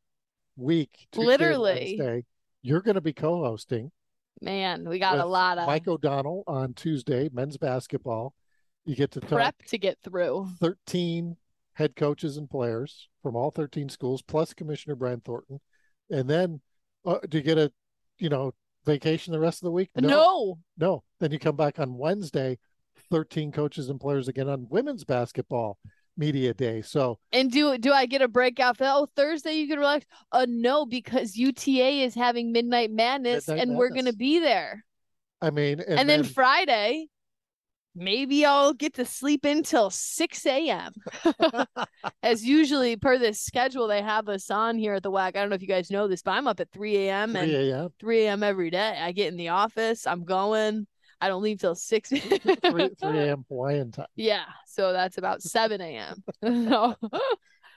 week. 0.55 1.07
Literally. 1.15 1.95
Wednesday. 1.98 2.25
You're 2.62 2.81
going 2.81 2.95
to 2.95 3.01
be 3.01 3.13
co-hosting. 3.13 3.91
Man, 4.41 4.88
we 4.88 5.00
got 5.00 5.19
a 5.19 5.25
lot 5.25 5.57
of 5.57 5.67
Mike 5.67 5.88
O'Donnell 5.88 6.43
on 6.48 6.74
Tuesday, 6.74 7.29
men's 7.31 7.57
basketball. 7.57 8.33
You 8.85 8.95
get 8.95 9.11
to 9.11 9.21
prep 9.21 9.55
to 9.67 9.77
get 9.77 9.97
through 10.03 10.47
13 10.59 11.37
head 11.73 11.95
coaches 11.95 12.37
and 12.37 12.49
players 12.49 13.07
from 13.21 13.35
all 13.35 13.51
13 13.51 13.89
schools, 13.89 14.21
plus 14.21 14.53
Commissioner 14.53 14.95
Brian 14.95 15.21
Thornton. 15.21 15.59
And 16.09 16.29
then 16.29 16.61
uh, 17.05 17.19
do 17.27 17.37
you 17.37 17.43
get 17.43 17.57
a, 17.57 17.71
you 18.19 18.29
know, 18.29 18.53
vacation 18.85 19.31
the 19.31 19.39
rest 19.39 19.61
of 19.61 19.65
the 19.65 19.71
week? 19.71 19.89
No. 19.95 20.07
no. 20.07 20.59
No. 20.77 21.03
Then 21.19 21.31
you 21.31 21.39
come 21.39 21.55
back 21.55 21.79
on 21.79 21.97
Wednesday, 21.97 22.59
13 23.09 23.51
coaches 23.51 23.89
and 23.89 23.99
players 23.99 24.27
again 24.27 24.49
on 24.49 24.67
women's 24.69 25.03
basketball 25.03 25.77
media 26.17 26.53
day. 26.53 26.81
So 26.81 27.19
And 27.31 27.51
do 27.51 27.77
do 27.77 27.91
I 27.91 28.05
get 28.05 28.21
a 28.21 28.27
breakout 28.27 28.77
for 28.77 28.85
oh 28.85 29.07
Thursday 29.15 29.53
you 29.53 29.67
can 29.67 29.79
relax? 29.79 30.05
Uh 30.31 30.45
no, 30.47 30.85
because 30.85 31.35
UTA 31.35 32.03
is 32.03 32.13
having 32.13 32.51
Midnight 32.51 32.91
Madness 32.91 33.47
Midnight 33.47 33.67
and 33.67 33.77
we're 33.77 33.89
gonna 33.89 34.13
be 34.13 34.39
there. 34.39 34.83
I 35.41 35.49
mean, 35.49 35.81
and, 35.81 35.99
And, 35.99 36.09
then, 36.09 36.23
Friday, 36.23 37.07
maybe 37.95 38.45
I'll 38.45 38.73
get 38.73 38.95
to 38.95 39.05
sleep 39.05 39.45
until 39.45 39.89
6 39.89 40.45
a.m. 40.45 40.93
As 42.23 42.45
usually 42.45 42.95
per 42.95 43.17
this 43.17 43.41
schedule 43.41 43.88
they 43.88 44.01
have 44.01 44.29
us 44.29 44.50
on 44.50 44.77
here 44.77 44.93
at 44.93 45.03
the 45.03 45.12
WAC. 45.12 45.27
I 45.27 45.31
don't 45.31 45.50
know 45.50 45.55
if 45.55 45.62
you 45.62 45.67
guys 45.67 45.91
know 45.91 46.07
this, 46.07 46.21
but 46.21 46.31
I'm 46.31 46.47
up 46.47 46.59
at 46.59 46.71
3 46.71 46.97
a.m. 47.07 47.31
3 47.31 47.41
and 47.41 47.51
a.m. 47.51 47.89
3 48.00 48.25
a.m. 48.25 48.43
every 48.43 48.69
day. 48.69 48.97
I 49.00 49.12
get 49.12 49.27
in 49.27 49.38
the 49.38 49.50
office, 49.50 50.07
I'm 50.07 50.23
going. 50.23 50.88
I 51.21 51.29
don't 51.29 51.43
leave 51.43 51.59
till 51.59 51.75
6 51.75 52.09
3, 52.09 52.19
3 52.19 52.89
a.m. 53.03 53.45
Hawaiian 53.47 53.91
time. 53.91 54.07
Yeah, 54.15 54.45
so 54.67 54.91
that's 54.91 55.17
about 55.17 55.41
7 55.41 55.79
a.m. 55.79 56.23
No. 56.41 56.95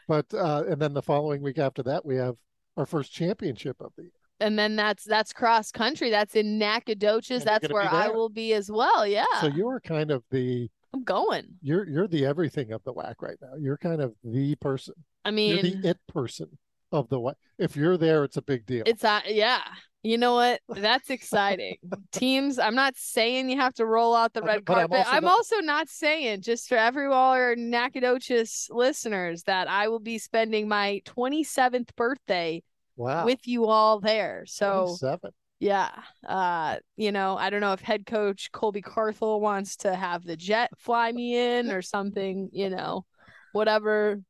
But 0.09 0.33
uh, 0.33 0.65
and 0.69 0.81
then 0.81 0.95
the 0.95 1.03
following 1.03 1.43
week 1.43 1.59
after 1.59 1.83
that, 1.85 2.05
we 2.05 2.17
have 2.17 2.37
our 2.77 2.87
first 2.87 3.13
championship 3.13 3.77
of 3.81 3.93
the 3.97 4.05
year. 4.05 4.11
And 4.41 4.59
then 4.59 4.77
that's 4.77 5.05
that's 5.05 5.33
cross 5.33 5.71
country. 5.71 6.11
That's 6.11 6.35
in 6.35 6.59
Nacogdoches. 6.59 7.45
That's 7.45 7.69
where 7.71 7.83
I 7.83 8.09
will 8.09 8.29
be 8.29 8.53
as 8.53 8.71
well. 8.71 9.07
Yeah, 9.07 9.25
So 9.41 9.47
you're 9.49 9.81
kind 9.81 10.11
of 10.11 10.23
the 10.31 10.69
I'm 10.93 11.03
going. 11.05 11.47
you're 11.63 11.89
you're 11.89 12.09
the 12.09 12.27
everything 12.27 12.73
of 12.73 12.83
the 12.85 12.93
WAC 12.93 13.15
right 13.21 13.37
now. 13.41 13.55
You're 13.59 13.79
kind 13.79 14.01
of 14.03 14.15
the 14.25 14.55
person. 14.57 14.95
I 15.25 15.31
You're 15.31 15.35
mean, 15.63 15.81
the 15.83 15.89
it 15.91 15.99
person 16.09 16.59
of 16.93 17.09
the 17.09 17.19
WAC. 17.19 17.35
If 17.59 17.77
you're 17.77 17.97
there, 17.97 18.25
it's 18.25 18.37
a 18.37 18.43
big 18.43 18.67
deal. 18.67 18.83
it's 18.87 19.05
uh, 19.05 19.21
yeah. 19.27 19.63
You 20.03 20.19
know 20.19 20.35
what? 20.35 20.61
That's 20.69 21.11
exciting. 21.11 21.79
Teams. 22.13 22.59
I'm 22.61 22.77
not 22.77 22.95
saying 22.97 23.51
you 23.51 23.57
have 23.57 23.75
to 23.75 23.87
roll 23.87 24.15
out 24.15 24.35
the 24.35 24.43
red 24.43 24.65
but 24.65 24.79
I'm 24.79 24.89
carpet. 24.89 24.99
also 25.07 25.11
I'm 25.17 25.25
not- 25.25 25.33
also 25.33 25.57
not 25.61 25.89
saying 25.89 26.43
just 26.43 26.69
for 26.69 26.77
every 26.77 27.07
our 27.07 27.57
Nacogdoches 27.57 28.69
listeners 28.71 29.43
that 29.45 29.69
I 29.69 29.89
will 29.89 29.99
be 29.99 30.19
spending 30.19 30.69
my 30.69 31.01
27th 31.07 31.89
birthday 31.97 32.63
wow. 32.97 33.25
with 33.25 33.47
you 33.47 33.67
all 33.67 34.01
there. 34.01 34.45
So 34.47 34.97
27. 34.99 35.33
Yeah. 35.59 35.91
Uh, 36.27 36.77
you 36.97 37.13
know, 37.13 37.37
I 37.37 37.51
don't 37.51 37.61
know 37.61 37.73
if 37.73 37.81
head 37.81 38.07
coach 38.07 38.51
Colby 38.53 38.83
Carthel 38.83 39.41
wants 39.41 39.77
to 39.79 39.95
have 39.95 40.25
the 40.25 40.37
jet 40.37 40.71
fly 40.79 41.13
me 41.13 41.37
in 41.37 41.71
or 41.71 41.83
something, 41.83 42.51
you 42.53 42.71
know, 42.71 43.05
whatever 43.53 44.21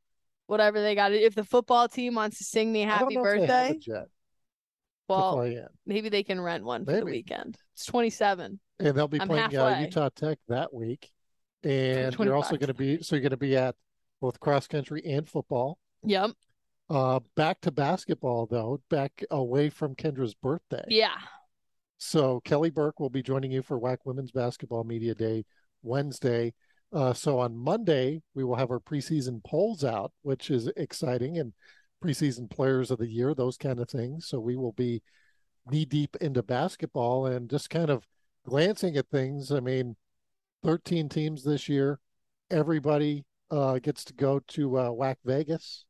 whatever 0.46 0.80
they 0.80 0.94
got. 0.94 1.12
If 1.12 1.34
the 1.34 1.44
football 1.44 1.88
team 1.88 2.14
wants 2.14 2.38
to 2.38 2.44
sing 2.44 2.72
me 2.72 2.82
happy 2.82 3.14
know 3.14 3.24
if 3.24 3.24
they 3.24 3.46
have 3.46 3.70
a 3.70 3.72
birthday, 3.74 4.04
well, 5.08 5.68
maybe 5.84 6.08
they 6.08 6.22
can 6.22 6.40
rent 6.40 6.64
one 6.64 6.84
for 6.84 6.92
the 6.92 7.04
weekend. 7.04 7.56
It's 7.74 7.86
27. 7.86 8.58
And 8.78 8.96
they'll 8.96 9.08
be 9.08 9.20
I'm 9.20 9.28
playing 9.28 9.56
uh. 9.56 9.80
Utah 9.80 10.10
Tech 10.14 10.38
that 10.48 10.72
week. 10.72 11.10
And 11.62 12.16
you're 12.18 12.34
also 12.34 12.56
going 12.56 12.68
to 12.68 12.74
be 12.74 13.02
so 13.02 13.16
you're 13.16 13.22
going 13.22 13.30
to 13.30 13.36
be 13.36 13.56
at 13.56 13.74
both 14.20 14.38
cross 14.38 14.66
country 14.66 15.02
and 15.04 15.28
football. 15.28 15.78
Yep. 16.04 16.32
Uh, 16.88 17.20
back 17.34 17.60
to 17.60 17.70
basketball 17.70 18.46
though, 18.46 18.80
back 18.90 19.24
away 19.30 19.68
from 19.68 19.94
Kendra's 19.94 20.34
birthday. 20.34 20.84
Yeah. 20.88 21.16
So 21.98 22.40
Kelly 22.40 22.70
Burke 22.70 23.00
will 23.00 23.10
be 23.10 23.22
joining 23.22 23.50
you 23.50 23.62
for 23.62 23.80
WAC 23.80 23.98
Women's 24.04 24.30
Basketball 24.30 24.84
Media 24.84 25.14
Day 25.14 25.44
Wednesday. 25.82 26.54
Uh, 26.92 27.12
so 27.12 27.38
on 27.40 27.56
Monday 27.56 28.22
we 28.34 28.44
will 28.44 28.56
have 28.56 28.70
our 28.70 28.78
preseason 28.78 29.42
polls 29.42 29.82
out, 29.82 30.12
which 30.22 30.50
is 30.50 30.68
exciting, 30.76 31.38
and 31.38 31.52
preseason 32.04 32.48
players 32.48 32.90
of 32.90 32.98
the 32.98 33.08
year, 33.08 33.34
those 33.34 33.56
kind 33.56 33.80
of 33.80 33.88
things. 33.88 34.28
So 34.28 34.38
we 34.38 34.56
will 34.56 34.72
be 34.72 35.02
knee 35.68 35.84
deep 35.84 36.16
into 36.20 36.42
basketball 36.42 37.26
and 37.26 37.50
just 37.50 37.70
kind 37.70 37.90
of 37.90 38.06
glancing 38.44 38.96
at 38.96 39.08
things. 39.08 39.50
I 39.50 39.60
mean, 39.60 39.96
13 40.62 41.08
teams 41.08 41.44
this 41.44 41.68
year. 41.68 41.98
Everybody 42.50 43.24
uh, 43.50 43.78
gets 43.78 44.04
to 44.04 44.14
go 44.14 44.40
to 44.48 44.76
uh, 44.76 44.90
WAC 44.90 45.16
Vegas, 45.24 45.84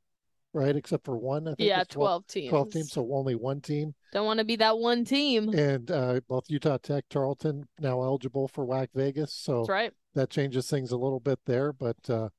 right? 0.56 0.74
Except 0.74 1.04
for 1.04 1.16
one. 1.16 1.46
I 1.46 1.54
think 1.54 1.68
Yeah, 1.68 1.82
it's 1.82 1.94
12 1.94 2.26
teams. 2.26 2.48
12 2.48 2.70
teams, 2.72 2.92
so 2.92 3.08
only 3.12 3.34
one 3.34 3.60
team. 3.60 3.94
Don't 4.12 4.24
want 4.24 4.38
to 4.38 4.44
be 4.44 4.56
that 4.56 4.78
one 4.78 5.04
team. 5.04 5.50
And 5.50 5.90
uh, 5.90 6.20
both 6.28 6.44
Utah 6.48 6.78
Tech, 6.78 7.04
Tarleton 7.10 7.68
now 7.78 8.02
eligible 8.02 8.48
for 8.48 8.66
WAC 8.66 8.88
Vegas. 8.94 9.34
So 9.34 9.58
That's 9.58 9.68
right. 9.68 9.92
that 10.14 10.30
changes 10.30 10.68
things 10.68 10.92
a 10.92 10.96
little 10.96 11.20
bit 11.20 11.38
there. 11.44 11.72
But 11.72 11.98
uh, 12.08 12.30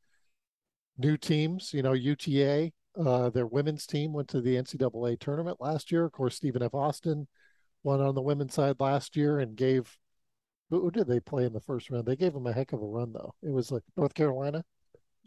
new 0.98 1.16
teams, 1.16 1.74
you 1.74 1.84
know, 1.84 1.94
UTA, 1.94 2.72
uh, 3.00 3.30
their 3.30 3.46
women's 3.46 3.86
team 3.86 4.14
went 4.14 4.28
to 4.30 4.42
the 4.42 4.56
NCAA 4.56 5.20
tournament 5.20 5.58
last 5.60 5.92
year. 5.92 6.04
Of 6.04 6.12
course, 6.12 6.36
Stephen 6.36 6.64
F. 6.64 6.74
Austin 6.74 7.28
won 7.84 8.02
on 8.02 8.16
the 8.16 8.22
women's 8.22 8.56
side 8.56 8.78
last 8.80 9.16
year 9.16 9.40
and 9.40 9.56
gave. 9.56 9.96
Who 10.70 10.92
did 10.92 11.08
they 11.08 11.22
play 11.22 11.46
in 11.46 11.54
the 11.54 11.62
first 11.62 11.90
round? 11.90 12.06
They 12.06 12.18
gave 12.18 12.34
them 12.34 12.46
a 12.46 12.52
heck 12.52 12.74
of 12.74 12.82
a 12.82 12.86
run, 12.86 13.14
though. 13.14 13.34
It 13.42 13.54
was 13.54 13.72
like 13.72 13.84
North 13.96 14.14
Carolina. 14.14 14.66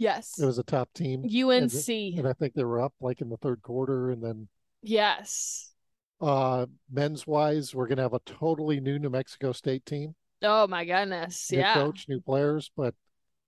Yes. 0.00 0.38
It 0.40 0.46
was 0.46 0.58
a 0.58 0.62
top 0.62 0.88
team, 0.94 1.24
UNC. 1.24 1.88
and 2.18 2.26
I 2.26 2.32
think 2.32 2.54
they 2.54 2.64
were 2.64 2.80
up 2.80 2.94
like 3.02 3.20
in 3.20 3.28
the 3.28 3.36
third 3.36 3.60
quarter. 3.60 4.10
And 4.10 4.24
then 4.24 4.48
Yes. 4.82 5.72
uh, 6.22 6.64
men's 6.90 7.26
wise, 7.26 7.74
we're 7.74 7.86
going 7.86 7.98
to 7.98 8.02
have 8.04 8.14
a 8.14 8.20
totally 8.24 8.80
new 8.80 8.98
New 8.98 9.10
Mexico 9.10 9.52
State 9.52 9.84
team. 9.84 10.14
Oh 10.42 10.66
my 10.66 10.86
goodness. 10.86 11.52
new 11.52 11.58
Yeah. 11.58 11.74
coach, 11.74 12.06
new 12.08 12.18
players, 12.20 12.70
but 12.74 12.94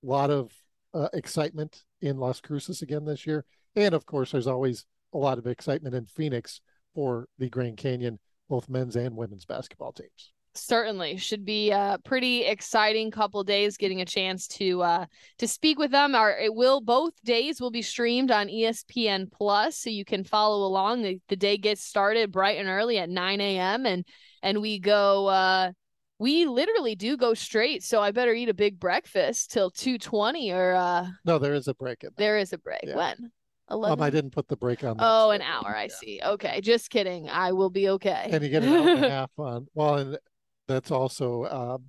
a 0.05 0.07
lot 0.07 0.31
of 0.31 0.53
uh, 0.93 1.09
excitement 1.15 1.85
in 2.03 2.19
Las 2.19 2.43
Cruces 2.43 2.83
again 2.83 3.07
this 3.07 3.27
year. 3.27 3.47
And 3.75 3.95
of 3.95 4.05
course, 4.05 4.33
there's 4.33 4.47
always 4.47 4.85
a 5.15 5.19
lot 5.19 5.39
of 5.39 5.47
excitement 5.47 5.95
in 5.95 6.05
Phoenix 6.05 6.61
for 6.95 7.29
the 7.39 7.49
Grand 7.49 7.79
Canyon, 7.79 8.19
both 8.51 8.69
men's 8.69 8.95
and 8.95 9.17
women's 9.17 9.47
basketball 9.47 9.93
teams. 9.95 10.35
Certainly 10.55 11.17
should 11.17 11.45
be 11.45 11.71
a 11.71 11.99
pretty 12.05 12.45
exciting 12.45 13.11
couple 13.11 13.43
days 13.45 13.77
getting 13.77 14.01
a 14.01 14.05
chance 14.05 14.47
to 14.47 14.83
uh 14.83 15.07
to 15.39 15.49
speak 15.49 15.79
with 15.79 15.91
them 15.91 16.15
our 16.15 16.37
it 16.39 16.55
will 16.55 16.81
both 16.81 17.13
days 17.25 17.61
will 17.61 17.71
be 17.71 17.83
streamed 17.83 18.31
on 18.31 18.49
espn 18.49 19.31
plus 19.33 19.79
so 19.79 19.89
you 19.91 20.05
can 20.05 20.25
follow 20.25 20.67
along 20.67 21.03
the, 21.03 21.19
the 21.29 21.37
day 21.37 21.57
gets 21.57 21.83
started 21.83 22.31
bright 22.31 22.59
and 22.59 22.69
early 22.69 22.99
at 22.99 23.09
9 23.09 23.41
a.m 23.41 23.87
and 23.87 24.05
and 24.43 24.61
we 24.61 24.79
go 24.79 25.27
uh 25.29 25.71
we 26.19 26.47
literally 26.47 26.95
do 26.95 27.17
go 27.17 27.35
straight 27.35 27.83
so 27.83 28.01
i 28.03 28.11
better 28.11 28.33
eat 28.35 28.49
a 28.49 28.55
big 28.55 28.79
breakfast 28.79 29.51
till 29.53 29.71
2.20 29.71 30.55
or 30.55 30.75
uh 30.75 31.07
No, 31.25 31.39
there 31.39 31.55
is 31.55 31.67
a 31.69 31.75
break 31.75 32.01
there. 32.01 32.11
there 32.17 32.39
is 32.39 32.53
a 32.53 32.59
break 32.59 32.81
Yeah. 32.85 32.97
when 32.97 33.33
11 33.71 33.93
Um, 33.99 34.03
I 34.03 34.11
didn't 34.11 34.33
put 34.33 34.49
the 34.49 34.57
break 34.57 34.85
on. 34.85 34.97
oh 34.99 35.31
an 35.31 35.41
hour 35.41 35.75
i 35.75 35.85
Yeah. 35.85 35.89
see 36.01 36.21
okay 36.23 36.61
just 36.61 36.91
kidding 36.91 37.29
i 37.31 37.53
will 37.53 37.71
be 37.71 37.89
okay 37.91 38.29
And 38.31 38.43
you 38.45 38.51
get 38.51 38.63
an 38.65 38.69
hour 38.75 38.89
and 38.89 39.05
a 39.05 39.11
half 39.19 39.31
on. 39.39 39.67
Well, 39.75 39.95
and 39.97 40.19
that's 40.69 40.91
also 40.91 41.45
um, 41.45 41.85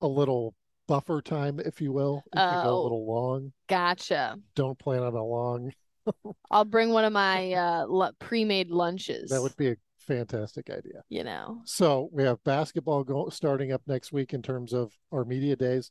a 0.00 0.06
little 0.06 0.54
buffer 0.88 1.22
time, 1.22 1.60
if 1.64 1.80
you 1.80 1.92
will. 1.92 2.22
If 2.32 2.38
you 2.38 2.62
go 2.62 2.68
a 2.68 2.72
Oh. 2.72 2.82
little 2.82 3.06
long, 3.06 3.52
gotcha 3.68 4.36
don't 4.54 4.78
plan 4.78 5.02
on 5.02 5.14
a 5.14 5.24
long. 5.24 5.72
I'll 6.50 6.64
bring 6.64 6.90
one 6.90 7.04
of 7.04 7.12
my 7.12 7.52
uh 7.52 8.10
pre-made 8.18 8.70
lunches. 8.70 9.30
That 9.30 9.42
would 9.42 9.56
be 9.56 9.68
a 9.70 9.76
fantastic 9.98 10.70
idea. 10.70 11.02
you 11.08 11.22
know. 11.24 11.60
So 11.64 12.08
we 12.12 12.24
have 12.24 12.42
basketball 12.44 13.04
go, 13.04 13.28
starting 13.28 13.70
up 13.72 13.82
next 13.86 14.12
week 14.12 14.32
in 14.34 14.42
terms 14.42 14.72
of 14.72 14.92
our 15.12 15.24
media 15.24 15.54
days, 15.56 15.90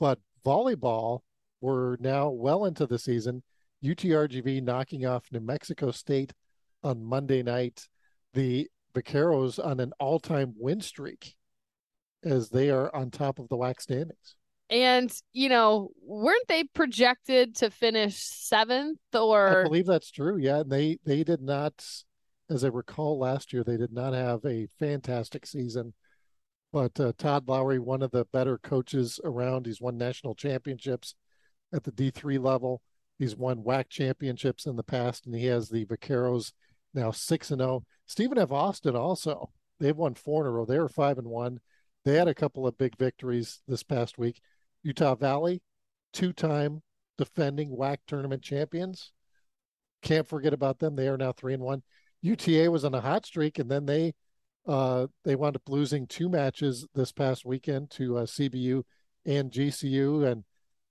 but 0.00 0.18
volleyball, 0.44 1.20
we're 1.60 1.96
now 2.00 2.30
well 2.30 2.64
into 2.64 2.86
the 2.86 2.98
season. 2.98 3.42
UTRGV 3.84 4.62
knocking 4.62 5.06
off 5.06 5.24
New 5.30 5.40
Mexico 5.40 5.90
State 5.92 6.32
on 6.82 7.04
Monday 7.04 7.42
night. 7.42 7.86
The 8.34 8.68
Vaqueros 8.94 9.64
on 9.64 9.78
an 9.80 9.92
all-time 10.00 10.54
win 10.56 10.80
streak 10.80 11.34
as 12.24 12.50
they 12.50 12.70
are 12.70 12.94
on 12.94 13.10
top 13.10 13.38
of 13.38 13.48
the 13.48 13.56
WAC 13.56 13.80
standings. 13.80 14.36
And 14.70 15.12
you 15.32 15.48
know, 15.48 15.90
weren't 16.02 16.48
they 16.48 16.64
projected 16.64 17.56
to 17.56 17.70
finish 17.70 18.16
seventh 18.16 18.98
Or 19.12 19.60
I 19.60 19.62
believe 19.64 19.86
that's 19.86 20.10
true. 20.10 20.38
Yeah, 20.38 20.60
and 20.60 20.70
they 20.70 20.98
they 21.04 21.24
did 21.24 21.42
not, 21.42 21.84
as 22.48 22.64
I 22.64 22.68
recall 22.68 23.18
last 23.18 23.52
year, 23.52 23.64
they 23.64 23.76
did 23.76 23.92
not 23.92 24.14
have 24.14 24.44
a 24.46 24.68
fantastic 24.78 25.46
season. 25.46 25.92
But 26.72 26.98
uh, 26.98 27.12
Todd 27.18 27.48
Lowery, 27.48 27.78
one 27.78 28.00
of 28.00 28.12
the 28.12 28.24
better 28.32 28.56
coaches 28.56 29.20
around, 29.24 29.66
he's 29.66 29.80
won 29.80 29.98
national 29.98 30.34
championships 30.34 31.14
at 31.74 31.84
the 31.84 31.92
D 31.92 32.10
three 32.10 32.38
level. 32.38 32.80
He's 33.18 33.36
won 33.36 33.62
WAC 33.62 33.90
championships 33.90 34.64
in 34.64 34.76
the 34.76 34.82
past, 34.82 35.26
and 35.26 35.34
he 35.34 35.46
has 35.46 35.68
the 35.68 35.84
Vaqueros 35.84 36.52
now 36.94 37.10
six 37.10 37.50
and 37.50 37.60
zero. 37.60 37.84
Stephen 38.06 38.38
F. 38.38 38.50
Austin 38.50 38.96
also 38.96 39.50
they've 39.80 39.96
won 39.96 40.14
four 40.14 40.42
in 40.42 40.46
a 40.46 40.50
row. 40.50 40.64
They 40.64 40.78
were 40.78 40.88
five 40.88 41.18
and 41.18 41.28
one. 41.28 41.60
They 42.04 42.14
had 42.14 42.28
a 42.28 42.34
couple 42.34 42.66
of 42.66 42.78
big 42.78 42.96
victories 42.96 43.60
this 43.68 43.82
past 43.82 44.18
week. 44.18 44.40
Utah 44.82 45.14
Valley, 45.14 45.62
two 46.12 46.32
time 46.32 46.82
defending 47.16 47.70
WAC 47.70 47.98
tournament 48.06 48.42
champions. 48.42 49.12
Can't 50.02 50.28
forget 50.28 50.52
about 50.52 50.80
them. 50.80 50.96
They 50.96 51.08
are 51.08 51.16
now 51.16 51.32
three 51.32 51.54
and 51.54 51.62
one. 51.62 51.82
UTA 52.22 52.70
was 52.70 52.84
on 52.84 52.94
a 52.94 53.00
hot 53.00 53.24
streak, 53.26 53.58
and 53.58 53.70
then 53.70 53.86
they 53.86 54.14
uh, 54.66 55.08
they 55.24 55.34
wound 55.34 55.56
up 55.56 55.68
losing 55.68 56.06
two 56.06 56.28
matches 56.28 56.86
this 56.94 57.12
past 57.12 57.44
weekend 57.44 57.90
to 57.90 58.18
uh, 58.18 58.26
CBU 58.26 58.82
and 59.26 59.50
GCU. 59.50 60.30
And 60.30 60.44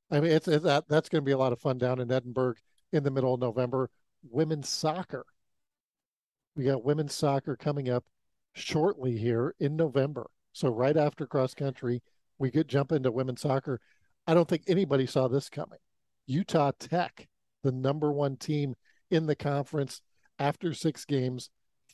I 0.10 0.20
mean, 0.20 0.32
it's, 0.32 0.48
it's 0.48 0.64
that 0.64 0.86
that's 0.90 1.10
going 1.10 1.22
to 1.22 1.26
be 1.26 1.32
a 1.32 1.38
lot 1.38 1.54
of 1.54 1.62
fun 1.62 1.78
down 1.78 2.00
in 2.00 2.12
Edinburg 2.12 2.58
in 2.92 3.04
the 3.04 3.12
middle 3.12 3.34
of 3.34 3.40
November. 3.40 3.90
Women's 4.30 4.70
soccer. 4.70 5.26
We 6.56 6.66
got 6.66 6.84
women's 6.84 7.16
soccer 7.16 7.56
coming 7.56 7.90
up 7.90 8.04
shortly 8.54 9.18
here 9.18 9.56
in 9.60 9.78
November. 9.78 10.30
So 10.54 10.70
right 10.70 10.98
after 10.98 11.26
cross 11.26 11.54
country, 11.54 12.02
we 12.38 12.52
could 12.52 12.68
jump 12.68 12.92
into 12.92 13.12
women's 13.12 13.42
soccer. 13.42 13.80
I 14.28 14.34
don't 14.34 14.48
think 14.48 14.64
anybody 14.68 15.06
saw 15.06 15.28
this 15.28 15.50
coming. 15.50 15.80
Utah 16.28 16.72
Tech, 16.80 17.28
the 17.64 17.72
number 17.72 18.12
one 18.12 18.38
team 18.38 18.76
in 19.10 19.26
the 19.26 19.36
conference 19.36 20.02
after 20.40 20.74
six 20.74 21.06
games, 21.06 21.50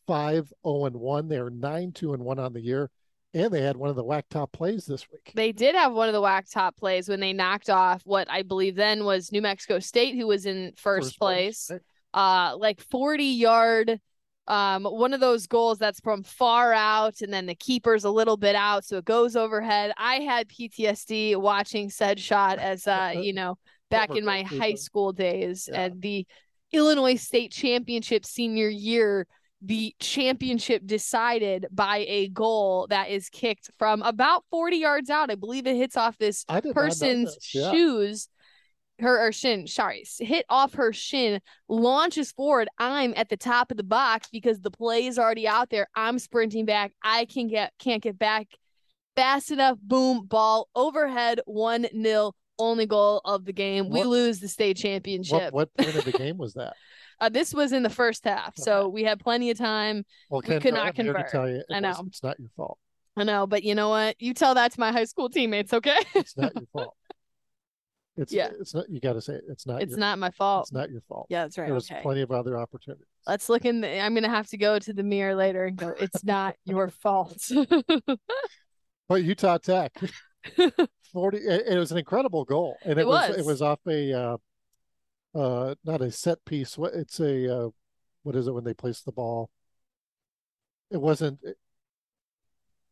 5 0.08 0.54
0 0.66 0.86
and 0.86 0.96
1. 0.96 1.28
They 1.28 1.38
are 1.38 1.50
9 1.50 1.92
2 1.92 2.14
and 2.14 2.24
1 2.24 2.40
on 2.40 2.54
the 2.54 2.62
year. 2.62 2.90
And 3.34 3.54
they 3.54 3.62
had 3.62 3.78
one 3.78 3.90
of 3.90 3.96
the 3.96 4.04
WAC 4.04 4.24
top 4.30 4.52
plays 4.52 4.86
this 4.86 5.06
week. 5.12 5.32
They 5.36 5.52
did 5.52 5.76
have 5.76 5.94
one 5.94 6.08
of 6.08 6.14
the 6.14 6.22
WAC 6.22 6.50
top 6.50 6.78
plays 6.78 7.10
when 7.10 7.20
they 7.20 7.34
knocked 7.34 7.70
off 7.70 8.02
what 8.06 8.32
I 8.32 8.42
believe 8.42 8.76
then 8.76 9.04
was 9.04 9.32
New 9.32 9.42
Mexico 9.42 9.80
State, 9.80 10.16
who 10.16 10.28
was 10.28 10.46
in 10.46 10.72
first, 10.78 11.10
first 11.10 11.20
place. 11.20 11.68
place. 11.68 11.82
Uh, 12.14 12.56
like 12.58 12.80
40 12.80 13.24
yard 13.26 14.00
um, 14.48 14.84
one 14.86 15.14
of 15.14 15.20
those 15.20 15.48
goals 15.48 15.78
that's 15.78 16.00
from 16.00 16.24
far 16.24 16.74
out 16.74 17.22
and 17.22 17.34
then 17.34 17.46
the 17.46 17.56
keeper's 17.56 18.06
a 18.06 18.10
little 18.10 18.38
bit 18.38 18.56
out 18.56 18.86
so 18.86 18.98
it 18.98 19.06
goes 19.06 19.36
overhead. 19.36 19.92
I 19.98 20.16
had 20.16 20.48
ptsd 20.48 21.36
watching 21.36 21.90
said 21.90 22.20
shot 22.20 22.60
as 22.60 22.88
uh 22.88 23.14
you 23.20 23.34
know 23.34 23.58
back 23.90 24.16
in 24.16 24.26
my 24.26 24.44
high 24.44 24.74
school 24.76 25.14
days 25.14 25.70
yeah. 25.72 25.82
and 25.82 26.02
the 26.02 26.26
illinois 26.74 27.16
state 27.16 27.52
championship 27.52 28.26
senior 28.26 28.68
year 28.68 29.28
the 29.62 29.96
championship 30.00 30.86
decided 30.86 31.68
by 31.72 32.06
a 32.08 32.30
goal 32.30 32.88
that 32.90 33.10
is 33.10 33.30
kicked 33.30 33.72
from 33.80 34.04
about 34.04 34.44
40 34.52 34.78
yards 34.78 35.10
out. 35.10 35.32
I 35.32 35.36
believe 35.36 35.66
it 35.66 35.76
hits 35.76 35.98
off 35.98 36.16
this 36.20 36.46
person's 36.74 37.36
yeah. 37.54 37.72
shoes 37.72 38.30
her 39.00 39.28
or 39.28 39.32
shin, 39.32 39.68
sorry, 39.68 40.04
hit 40.20 40.46
off 40.50 40.74
her 40.74 40.92
shin, 40.94 41.40
launches 41.68 42.32
forward. 42.32 42.68
I'm 42.78 43.14
at 43.16 43.30
the 43.30 43.38
top 43.38 43.72
of 43.72 43.78
the 43.78 43.84
box 43.84 44.30
because 44.32 44.60
the 44.62 44.72
play 44.72 45.08
is 45.08 45.20
already 45.20 45.48
out 45.48 45.70
there. 45.70 45.88
I'm 45.96 46.20
sprinting 46.20 46.66
back. 46.66 46.94
I 47.04 47.26
can 47.26 47.48
get 47.48 47.74
can't 47.80 48.02
get 48.02 48.18
back 48.18 48.48
fast 49.16 49.52
enough. 49.52 49.78
Boom, 49.82 50.26
ball 50.26 50.70
overhead, 50.76 51.42
one 51.46 51.88
nil. 51.94 52.36
Only 52.60 52.88
goal 52.88 53.22
of 53.24 53.46
the 53.46 53.54
game. 53.54 53.90
What, 53.90 54.00
we 54.00 54.04
lose 54.04 54.40
the 54.40 54.48
state 54.48 54.78
championship. 54.78 55.54
What, 55.54 55.54
what 55.54 55.74
point 55.76 55.96
of 55.96 56.06
the 56.06 56.12
game 56.12 56.38
was 56.38 56.56
that? 56.56 56.74
uh, 57.20 57.30
this 57.30 57.54
was 57.54 57.72
in 57.72 57.84
the 57.84 57.90
first 57.90 58.24
half, 58.26 58.50
okay. 58.50 58.64
so 58.64 58.88
we 58.88 59.04
had 59.04 59.20
plenty 59.20 59.52
of 59.52 59.60
time. 59.60 60.04
Well, 60.32 60.42
we 60.48 60.60
could 60.60 60.74
not 60.74 60.96
convert. 60.96 61.30
tell 61.30 61.48
you, 61.48 61.64
I 61.72 61.80
know 61.82 61.94
it's 62.08 62.24
not 62.24 62.40
your 62.40 62.50
fault. 62.58 62.80
I 63.16 63.24
know, 63.24 63.48
but 63.48 63.64
you 63.64 63.74
know 63.76 63.90
what? 63.90 64.20
You 64.20 64.34
tell 64.34 64.56
that 64.56 64.74
to 64.74 64.80
my 64.80 64.92
high 64.92 65.06
school 65.06 65.30
teammates, 65.30 65.74
okay? 65.74 65.98
it's 66.16 66.38
not 66.38 66.54
your 66.56 66.66
fault. 66.74 66.96
It's 68.18 68.34
yeah. 68.34 68.50
It's 68.60 68.74
not. 68.74 68.90
You 68.90 69.00
got 69.00 69.14
to 69.14 69.22
say 69.22 69.34
it. 69.34 69.44
It's 69.48 69.68
not. 69.68 69.82
It's 69.82 69.92
your, 69.92 70.00
not 70.00 70.18
my 70.18 70.32
fault. 70.32 70.66
It's 70.66 70.74
not 70.74 70.90
your 70.90 71.02
fault. 71.02 71.28
Yeah, 71.30 71.44
that's 71.44 71.58
right. 71.58 71.70
There's 71.70 71.90
okay. 71.90 72.02
plenty 72.02 72.22
of 72.22 72.32
other 72.32 72.58
opportunities. 72.58 73.06
Let's 73.28 73.48
look 73.48 73.64
in. 73.64 73.82
The, 73.82 74.02
I'm 74.02 74.16
gonna 74.16 74.28
have 74.28 74.48
to 74.48 74.58
go 74.58 74.80
to 74.80 74.92
the 74.94 75.04
mirror 75.04 75.36
later 75.36 75.66
and 75.66 75.78
go. 75.78 75.94
It's 76.00 76.24
not 76.24 76.56
your 76.66 76.90
fault. 76.90 77.38
but 79.08 79.24
Utah 79.24 79.60
Tech, 79.60 79.94
forty. 81.14 81.38
It, 81.38 81.68
it, 81.68 81.78
was 81.78 81.92
an 81.92 82.00
incredible 82.00 82.44
goal, 82.44 82.76
and 82.84 82.94
it, 82.94 83.04
it 83.04 83.08
was, 83.08 83.30
was, 83.30 83.38
It 83.38 83.46
was 83.46 83.62
off 83.62 83.80
a, 83.88 84.14
uh, 84.14 84.38
uh, 85.36 85.76
not 85.86 86.02
a 86.02 86.10
set 86.12 86.44
piece. 86.44 86.76
What 86.76 86.94
it's 86.96 87.20
a, 87.20 87.56
uh, 87.56 87.70
what 88.24 88.36
is 88.36 88.48
it 88.48 88.54
when 88.54 88.64
they 88.64 88.74
place 88.74 89.02
the 89.02 89.12
ball? 89.12 89.52
It 90.90 91.00
wasn't. 91.00 91.38
It, 91.44 91.58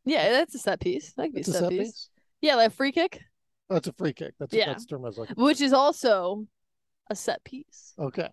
yeah, 0.06 0.30
that's 0.30 0.54
a 0.54 0.60
set 0.60 0.82
piece. 0.82 1.14
That 1.14 1.24
could 1.24 1.34
be 1.34 1.44
set, 1.44 1.56
set 1.56 1.70
piece. 1.70 1.80
piece. 1.80 2.10
Yeah, 2.42 2.58
like 2.58 2.74
free 2.74 2.92
kick. 2.92 3.22
That's 3.70 3.88
a 3.88 3.94
free 3.94 4.14
kick. 4.14 4.34
That's 4.40 4.54
yeah. 4.54 4.68
that's 4.68 4.86
term 4.86 5.04
I 5.04 5.08
was 5.08 5.18
looking 5.18 5.36
Which 5.38 5.62
is 5.62 5.74
also 5.74 6.46
a 7.10 7.16
set 7.16 7.44
piece. 7.44 7.94
Okay. 8.00 8.30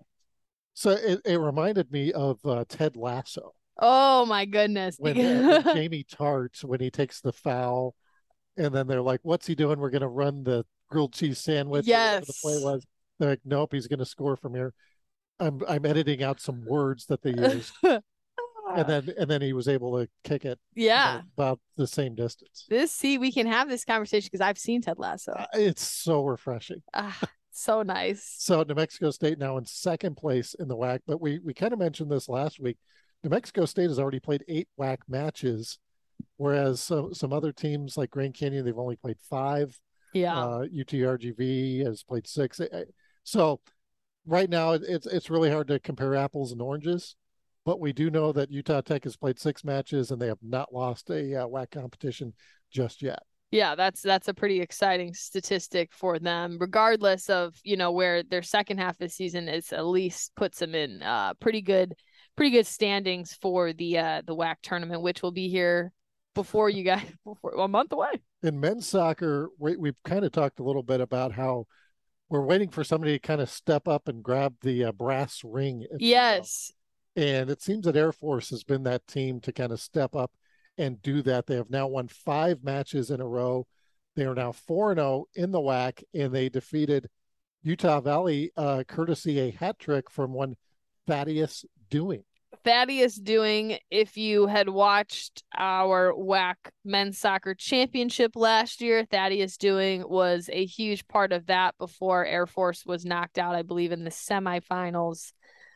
So 0.75 0.91
it, 0.91 1.21
it 1.25 1.37
reminded 1.37 1.91
me 1.91 2.13
of 2.13 2.39
uh, 2.45 2.65
Ted 2.69 2.97
Lasso. 2.97 3.55
Oh 3.79 4.27
my 4.27 4.45
goodness. 4.45 4.97
When, 4.99 5.19
uh, 5.19 5.63
when 5.63 5.75
Jamie 5.77 6.05
Tartt, 6.05 6.63
when 6.65 6.81
he 6.81 6.91
takes 6.91 7.21
the 7.21 7.33
foul, 7.33 7.95
and 8.57 8.75
then 8.75 8.87
they're 8.87 9.03
like, 9.03 9.21
What's 9.23 9.47
he 9.47 9.55
doing? 9.55 9.79
We're 9.79 9.91
gonna 9.91 10.09
run 10.09 10.45
the 10.45 10.65
grilled 10.91 11.15
cheese 11.15 11.39
sandwich. 11.39 11.87
Yes. 11.87 12.27
The 12.27 12.35
play 12.43 12.63
was. 12.63 12.87
They're 13.19 13.31
like, 13.31 13.41
Nope, 13.45 13.73
he's 13.73 13.87
gonna 13.87 14.05
score 14.05 14.37
from 14.37 14.55
here. 14.55 14.75
I'm 15.41 15.61
I'm 15.69 15.87
editing 15.87 16.23
out 16.23 16.41
some 16.41 16.65
words 16.67 17.07
that 17.07 17.23
they 17.23 17.31
used. 17.37 17.73
And 18.77 18.89
then 18.89 19.15
and 19.19 19.31
then 19.31 19.43
he 19.43 19.53
was 19.53 19.69
able 19.69 19.99
to 19.99 20.09
kick 20.25 20.45
it 20.45 20.59
yeah. 20.75 21.13
you 21.13 21.19
know, 21.19 21.25
about 21.37 21.61
the 21.77 21.87
same 21.87 22.15
distance. 22.15 22.67
This 22.69 22.93
see 22.93 23.19
we 23.19 23.33
can 23.33 23.47
have 23.47 23.69
this 23.69 23.85
conversation 23.85 24.29
because 24.31 24.45
i've 24.45 24.59
seen 24.59 24.83
ted 24.83 24.99
lasso. 24.99 25.33
Uh, 25.33 25.47
it's 25.55 25.83
so 25.83 26.25
refreshing. 26.25 26.83
Uh, 26.93 27.13
so 27.51 27.83
nice. 27.83 28.37
So 28.39 28.63
new 28.63 28.75
mexico 28.75 29.11
state 29.11 29.39
now 29.39 29.57
in 29.57 29.65
second 29.65 30.17
place 30.17 30.55
in 30.55 30.69
the 30.69 30.77
WAC 30.77 31.01
but 31.07 31.21
we 31.21 31.39
we 31.41 31.55
kind 31.55 31.73
of 31.73 31.79
mentioned 31.79 32.11
this 32.11 32.29
last 32.29 32.61
week. 32.61 32.79
New 33.23 33.31
mexico 33.31 33.65
state 33.65 33.89
has 33.89 33.99
already 33.99 34.21
played 34.21 34.45
eight 34.49 34.69
WAC 34.79 34.99
matches 35.09 35.79
whereas 36.37 36.81
some 36.81 37.15
some 37.15 37.33
other 37.33 37.53
teams 37.53 37.97
like 37.97 38.11
grand 38.11 38.35
canyon 38.35 38.65
they've 38.65 38.79
only 38.79 38.97
played 38.97 39.19
five. 39.29 39.79
Yeah. 40.13 40.39
Uh, 40.39 40.67
utrgv 40.67 41.85
has 41.85 42.03
played 42.03 42.27
six. 42.27 42.61
So 43.25 43.61
right 44.27 44.49
now 44.49 44.73
it's 44.73 45.07
it's 45.07 45.31
really 45.31 45.51
hard 45.51 45.69
to 45.69 45.81
compare 45.81 46.15
apples 46.15 46.53
and 46.53 46.61
oranges 46.61 47.17
but 47.65 47.81
we 47.81 47.93
do 47.93 48.11
know 48.11 48.33
that 48.33 48.51
Utah 48.51 48.81
Tech 48.81 49.05
has 49.05 49.17
played 49.17 49.39
six 49.39 49.65
matches 49.65 50.11
and 50.11 50.21
they 50.21 50.27
have 50.27 50.43
not 50.43 50.73
lost 50.73 51.11
a 51.11 51.43
uh, 51.43 51.47
WAC 51.47 51.71
competition 51.71 52.33
just 52.71 53.03
yet. 53.03 53.23
Yeah, 53.51 53.75
that's 53.75 54.01
that's 54.01 54.29
a 54.29 54.35
pretty 54.35 54.63
exciting 54.63 55.13
statistic 55.13 55.93
for 55.93 56.19
them. 56.19 56.57
Regardless 56.59 57.29
of 57.29 57.55
you 57.63 57.77
know 57.77 57.93
where 57.93 58.23
their 58.23 58.43
second 58.43 58.79
half 58.79 58.95
of 58.95 58.99
the 58.99 59.09
season 59.11 59.47
is, 59.47 59.73
at 59.75 59.85
least 59.85 60.33
puts 60.37 60.59
them 60.59 60.75
in 60.75 61.03
uh, 61.03 61.35
pretty 61.35 61.61
good, 61.61 61.95
pretty 62.35 62.51
good 62.51 62.67
standings 62.67 63.35
for 63.35 63.75
the 63.75 63.99
uh, 63.99 64.23
the 64.27 64.35
WAC 64.35 64.57
tournament, 64.63 65.03
which 65.03 65.23
will 65.23 65.33
be 65.33 65.51
here 65.51 65.93
before 66.35 66.71
you 66.71 66.83
guys 66.83 67.05
before 67.27 67.53
a 67.53 67.69
month 67.69 67.93
away. 67.93 68.23
In 68.43 68.59
men's 68.59 68.89
soccer, 68.89 69.51
we, 69.59 69.77
we've 69.77 70.03
kind 70.03 70.25
of 70.25 70.33
talked 70.33 70.59
a 70.59 70.65
little 70.65 70.83
bit 70.83 71.03
about 71.03 71.33
how 71.33 71.67
we're 72.31 72.41
waiting 72.41 72.71
for 72.71 72.83
somebody 72.83 73.13
to 73.13 73.19
kind 73.19 73.43
of 73.43 73.51
step 73.51 73.87
up 73.87 74.09
and 74.09 74.23
grab 74.23 74.55
the 74.63 74.85
uh, 74.85 74.93
brass 74.93 75.43
ring. 75.45 75.87
Yes, 75.99 76.73
and 77.17 77.51
it 77.51 77.63
seems 77.63 77.85
that 77.85 77.97
Air 77.97 78.13
Force 78.13 78.51
has 78.51 78.65
been 78.65 78.85
that 78.85 79.07
team 79.07 79.41
to 79.41 79.53
kind 79.53 79.73
of 79.73 79.81
step 79.81 80.17
up 80.17 80.33
and 80.79 81.03
do 81.03 81.23
that. 81.23 81.47
They 81.47 81.57
have 81.57 81.71
now 81.71 81.87
won 81.87 82.09
five 82.09 82.65
matches 82.65 83.11
in 83.11 83.21
a 83.21 83.27
row. 83.27 83.67
They 84.17 84.25
are 84.25 84.35
now 84.35 84.53
4 84.53 84.95
0 84.95 85.27
in 85.35 85.53
the 85.53 85.61
WAC, 85.61 86.03
and 86.15 86.35
they 86.35 86.49
defeated 86.49 87.09
Utah 87.63 88.01
Valley, 88.01 88.51
uh, 88.57 88.85
courtesy 88.87 89.39
a 89.41 89.51
hat 89.51 89.79
trick 89.79 90.11
from 90.11 90.33
one 90.33 90.57
Thaddeus 91.07 91.65
Doing. 91.91 92.25
Thaddeus 92.65 93.17
Doing, 93.17 93.79
if 93.91 94.17
you 94.17 94.47
had 94.47 94.69
watched 94.69 95.43
our 95.57 96.13
WAC 96.13 96.55
men's 96.85 97.19
soccer 97.19 97.55
championship 97.55 98.37
last 98.37 98.81
year, 98.81 99.05
Thaddeus 99.05 99.57
Doing 99.57 100.05
was 100.07 100.51
a 100.53 100.65
huge 100.65 101.07
part 101.09 101.33
of 101.33 101.47
that 101.47 101.77
before 101.79 102.27
Air 102.27 102.47
Force 102.47 102.85
was 102.85 103.05
knocked 103.05 103.39
out, 103.39 103.55
I 103.55 103.63
believe, 103.63 103.93
in 103.93 104.05
the 104.05 104.11
semifinals 104.11 105.33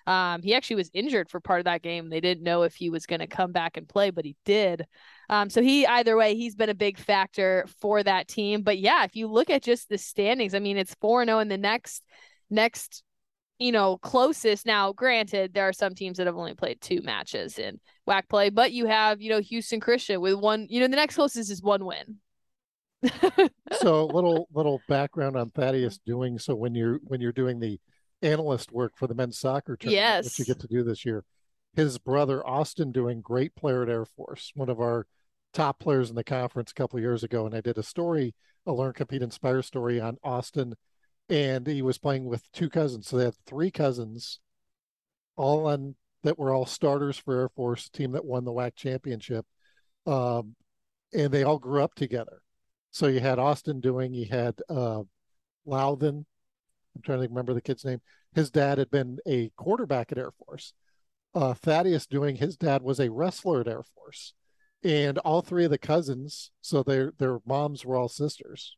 um, 0.06 0.42
he 0.42 0.54
actually 0.54 0.76
was 0.76 0.90
injured 0.94 1.28
for 1.28 1.40
part 1.40 1.58
of 1.60 1.64
that 1.64 1.82
game. 1.82 2.08
They 2.08 2.20
didn't 2.20 2.44
know 2.44 2.62
if 2.62 2.74
he 2.74 2.90
was 2.90 3.06
going 3.06 3.20
to 3.20 3.26
come 3.26 3.52
back 3.52 3.76
and 3.76 3.88
play, 3.88 4.10
but 4.10 4.24
he 4.24 4.36
did. 4.44 4.86
Um, 5.28 5.50
so 5.50 5.62
he 5.62 5.86
either 5.86 6.16
way, 6.16 6.36
he's 6.36 6.54
been 6.54 6.68
a 6.68 6.74
big 6.74 6.98
factor 6.98 7.66
for 7.80 8.02
that 8.02 8.28
team. 8.28 8.62
But 8.62 8.78
yeah, 8.78 9.04
if 9.04 9.16
you 9.16 9.26
look 9.26 9.50
at 9.50 9.62
just 9.62 9.88
the 9.88 9.98
standings, 9.98 10.54
I 10.54 10.60
mean, 10.60 10.76
it's 10.76 10.94
four 11.00 11.24
zero 11.24 11.38
oh 11.38 11.40
in 11.40 11.48
the 11.48 11.58
next 11.58 12.04
next 12.50 13.02
you 13.58 13.72
know 13.72 13.98
closest. 13.98 14.64
Now, 14.64 14.92
granted, 14.92 15.54
there 15.54 15.66
are 15.66 15.72
some 15.72 15.94
teams 15.94 16.18
that 16.18 16.26
have 16.26 16.36
only 16.36 16.54
played 16.54 16.80
two 16.80 17.00
matches 17.02 17.58
in 17.58 17.80
WAC 18.08 18.28
play, 18.28 18.50
but 18.50 18.72
you 18.72 18.86
have 18.86 19.20
you 19.20 19.30
know 19.30 19.40
Houston 19.40 19.80
Christian 19.80 20.20
with 20.20 20.34
one. 20.34 20.66
You 20.70 20.80
know, 20.80 20.88
the 20.88 20.96
next 20.96 21.16
closest 21.16 21.50
is 21.50 21.62
one 21.62 21.84
win. 21.84 22.18
so 23.80 24.06
little 24.06 24.48
little 24.52 24.80
background 24.88 25.36
on 25.36 25.50
Thaddeus 25.50 25.98
Doing 26.06 26.38
so 26.38 26.54
when 26.54 26.74
you're 26.74 26.98
when 27.04 27.20
you're 27.20 27.32
doing 27.32 27.58
the 27.58 27.78
analyst 28.22 28.72
work 28.72 28.92
for 28.96 29.06
the 29.06 29.14
men's 29.14 29.38
soccer 29.38 29.76
tournament, 29.76 30.02
yes. 30.02 30.24
which 30.24 30.38
you 30.38 30.44
get 30.44 30.60
to 30.60 30.66
do 30.66 30.82
this 30.82 31.04
year. 31.04 31.24
His 31.74 31.98
brother 31.98 32.46
Austin 32.46 32.92
Doing 32.92 33.20
great 33.20 33.54
player 33.54 33.82
at 33.82 33.88
Air 33.88 34.04
Force, 34.04 34.52
one 34.54 34.70
of 34.70 34.80
our 34.80 35.06
top 35.52 35.78
players 35.78 36.10
in 36.10 36.16
the 36.16 36.24
conference 36.24 36.70
a 36.70 36.74
couple 36.74 36.98
years 37.00 37.22
ago, 37.22 37.46
and 37.46 37.54
I 37.54 37.60
did 37.60 37.78
a 37.78 37.82
story, 37.82 38.34
a 38.66 38.72
learn, 38.72 38.92
compete, 38.92 39.22
inspire 39.22 39.62
story 39.62 40.00
on 40.00 40.16
Austin, 40.24 40.74
and 41.28 41.66
he 41.66 41.82
was 41.82 41.98
playing 41.98 42.24
with 42.24 42.50
two 42.52 42.70
cousins, 42.70 43.08
so 43.08 43.16
they 43.16 43.24
had 43.24 43.36
three 43.46 43.70
cousins, 43.70 44.40
all 45.36 45.66
on 45.66 45.96
that 46.22 46.38
were 46.38 46.52
all 46.52 46.66
starters 46.66 47.16
for 47.18 47.40
Air 47.40 47.48
Force, 47.48 47.88
team 47.88 48.12
that 48.12 48.24
won 48.24 48.44
the 48.44 48.52
WAC 48.52 48.74
championship, 48.74 49.46
um, 50.06 50.56
and 51.12 51.30
they 51.32 51.44
all 51.44 51.58
grew 51.58 51.82
up 51.82 51.94
together. 51.94 52.40
So 52.90 53.06
you 53.06 53.20
had 53.20 53.38
Austin 53.38 53.80
Doing, 53.80 54.14
you 54.14 54.26
had 54.26 54.54
uh, 54.68 55.02
Loudon, 55.66 56.26
I'm 56.96 57.02
trying 57.02 57.20
to 57.20 57.28
remember 57.28 57.54
the 57.54 57.60
kid's 57.60 57.84
name. 57.84 58.00
His 58.34 58.50
dad 58.50 58.78
had 58.78 58.90
been 58.90 59.18
a 59.26 59.50
quarterback 59.56 60.12
at 60.12 60.18
Air 60.18 60.30
Force. 60.30 60.72
Uh, 61.34 61.52
Thaddeus 61.52 62.06
Doing 62.06 62.36
his 62.36 62.56
dad 62.56 62.82
was 62.82 62.98
a 62.98 63.10
wrestler 63.10 63.60
at 63.60 63.68
Air 63.68 63.82
Force, 63.82 64.32
and 64.82 65.18
all 65.18 65.42
three 65.42 65.66
of 65.66 65.70
the 65.70 65.78
cousins, 65.78 66.50
so 66.62 66.82
their 66.82 67.12
their 67.18 67.40
moms 67.44 67.84
were 67.84 67.96
all 67.96 68.08
sisters, 68.08 68.76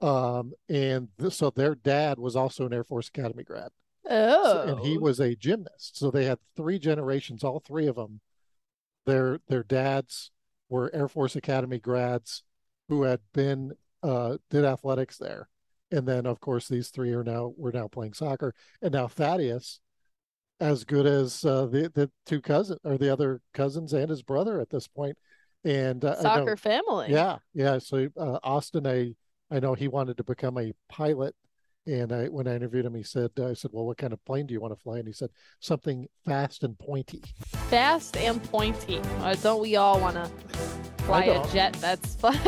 um, 0.00 0.52
and 0.68 1.08
th- 1.20 1.32
so 1.32 1.50
their 1.50 1.76
dad 1.76 2.18
was 2.18 2.34
also 2.34 2.66
an 2.66 2.72
Air 2.72 2.82
Force 2.82 3.08
Academy 3.08 3.44
grad. 3.44 3.70
Oh, 4.10 4.52
so, 4.52 4.62
and 4.62 4.80
he 4.80 4.98
was 4.98 5.20
a 5.20 5.36
gymnast. 5.36 5.96
So 5.96 6.10
they 6.10 6.24
had 6.24 6.38
three 6.56 6.80
generations, 6.80 7.44
all 7.44 7.60
three 7.60 7.86
of 7.86 7.94
them. 7.94 8.20
Their 9.06 9.38
their 9.46 9.62
dads 9.62 10.32
were 10.68 10.92
Air 10.92 11.08
Force 11.08 11.36
Academy 11.36 11.78
grads 11.78 12.42
who 12.88 13.04
had 13.04 13.20
been 13.32 13.74
uh, 14.02 14.38
did 14.50 14.64
athletics 14.64 15.16
there 15.16 15.48
and 15.90 16.06
then 16.06 16.26
of 16.26 16.40
course 16.40 16.68
these 16.68 16.88
three 16.88 17.12
are 17.12 17.24
now 17.24 17.52
we're 17.56 17.72
now 17.72 17.88
playing 17.88 18.14
soccer, 18.14 18.54
and 18.82 18.92
now 18.92 19.08
Thaddeus, 19.08 19.80
as 20.60 20.84
good 20.84 21.06
as 21.06 21.44
uh, 21.44 21.66
the 21.66 21.90
the 21.94 22.10
two 22.26 22.40
cousins 22.40 22.80
or 22.84 22.98
the 22.98 23.12
other 23.12 23.40
cousins 23.54 23.92
and 23.92 24.10
his 24.10 24.22
brother 24.22 24.60
at 24.60 24.70
this 24.70 24.86
point, 24.86 25.16
and 25.64 26.04
uh, 26.04 26.20
soccer 26.20 26.56
family. 26.56 27.08
Yeah, 27.10 27.38
yeah. 27.54 27.78
So 27.78 28.08
uh, 28.16 28.38
Austin, 28.42 28.86
I 28.86 29.14
I 29.50 29.60
know 29.60 29.74
he 29.74 29.88
wanted 29.88 30.16
to 30.18 30.24
become 30.24 30.58
a 30.58 30.72
pilot 30.88 31.34
and 31.88 32.12
I, 32.12 32.26
when 32.26 32.46
I 32.46 32.54
interviewed 32.54 32.84
him, 32.84 32.94
he 32.94 33.02
said, 33.02 33.30
I 33.42 33.54
said, 33.54 33.70
well, 33.72 33.86
what 33.86 33.96
kind 33.96 34.12
of 34.12 34.22
plane 34.26 34.46
do 34.46 34.52
you 34.52 34.60
want 34.60 34.76
to 34.76 34.80
fly? 34.80 34.98
And 34.98 35.06
he 35.06 35.14
said, 35.14 35.30
something 35.58 36.06
fast 36.26 36.62
and 36.62 36.78
pointy. 36.78 37.22
Fast 37.70 38.16
and 38.18 38.42
pointy. 38.44 39.00
Uh, 39.20 39.34
don't 39.36 39.62
we 39.62 39.76
all 39.76 39.98
want 39.98 40.16
to 40.16 40.97
fly 41.08 41.24
a 41.24 41.52
jet? 41.52 41.72
That's 41.74 42.14
fun. 42.16 42.38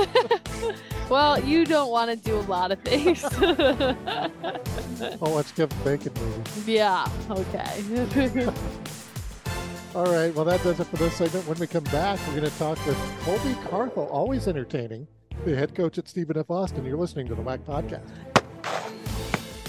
well, 1.09 1.43
you 1.43 1.65
don't 1.65 1.91
want 1.91 2.11
to 2.11 2.17
do 2.17 2.39
a 2.39 2.43
lot 2.43 2.71
of 2.73 2.81
things. 2.81 3.25
oh, 5.21 5.33
let's 5.35 5.53
Kevin 5.53 5.79
Bacon 5.83 6.13
movie. 6.21 6.73
Yeah. 6.73 7.09
Okay. 7.31 7.83
all 9.95 10.13
right. 10.13 10.35
Well, 10.35 10.45
that 10.45 10.63
does 10.63 10.79
it 10.79 10.87
for 10.87 10.97
this 10.97 11.15
segment. 11.15 11.49
When 11.49 11.59
we 11.59 11.67
come 11.67 11.85
back, 11.85 12.21
we're 12.27 12.37
going 12.41 12.51
to 12.51 12.59
talk 12.59 12.85
with 12.87 12.99
Colby 13.23 13.57
Carthel, 13.69 14.07
always 14.09 14.47
entertaining, 14.47 15.07
the 15.45 15.57
head 15.57 15.75
coach 15.75 15.97
at 15.97 16.07
Stephen 16.09 16.37
F. 16.37 16.51
Austin. 16.51 16.85
You're 16.85 16.99
listening 16.99 17.29
to 17.29 17.35
the 17.35 17.43
WAC 17.43 17.61
Podcast. 17.61 18.11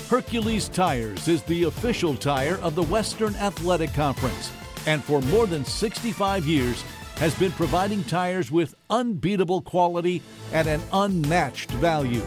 Hercules 0.09 0.67
Tires 0.67 1.29
is 1.29 1.41
the 1.43 1.63
official 1.63 2.17
tire 2.17 2.57
of 2.57 2.75
the 2.75 2.83
Western 2.83 3.33
Athletic 3.35 3.93
Conference, 3.93 4.51
and 4.85 5.01
for 5.01 5.21
more 5.21 5.47
than 5.47 5.63
65 5.63 6.45
years 6.45 6.83
has 7.21 7.33
been 7.35 7.51
providing 7.51 8.03
tires 8.05 8.49
with 8.49 8.73
unbeatable 8.89 9.61
quality 9.61 10.23
at 10.53 10.65
an 10.65 10.81
unmatched 10.91 11.69
value. 11.73 12.21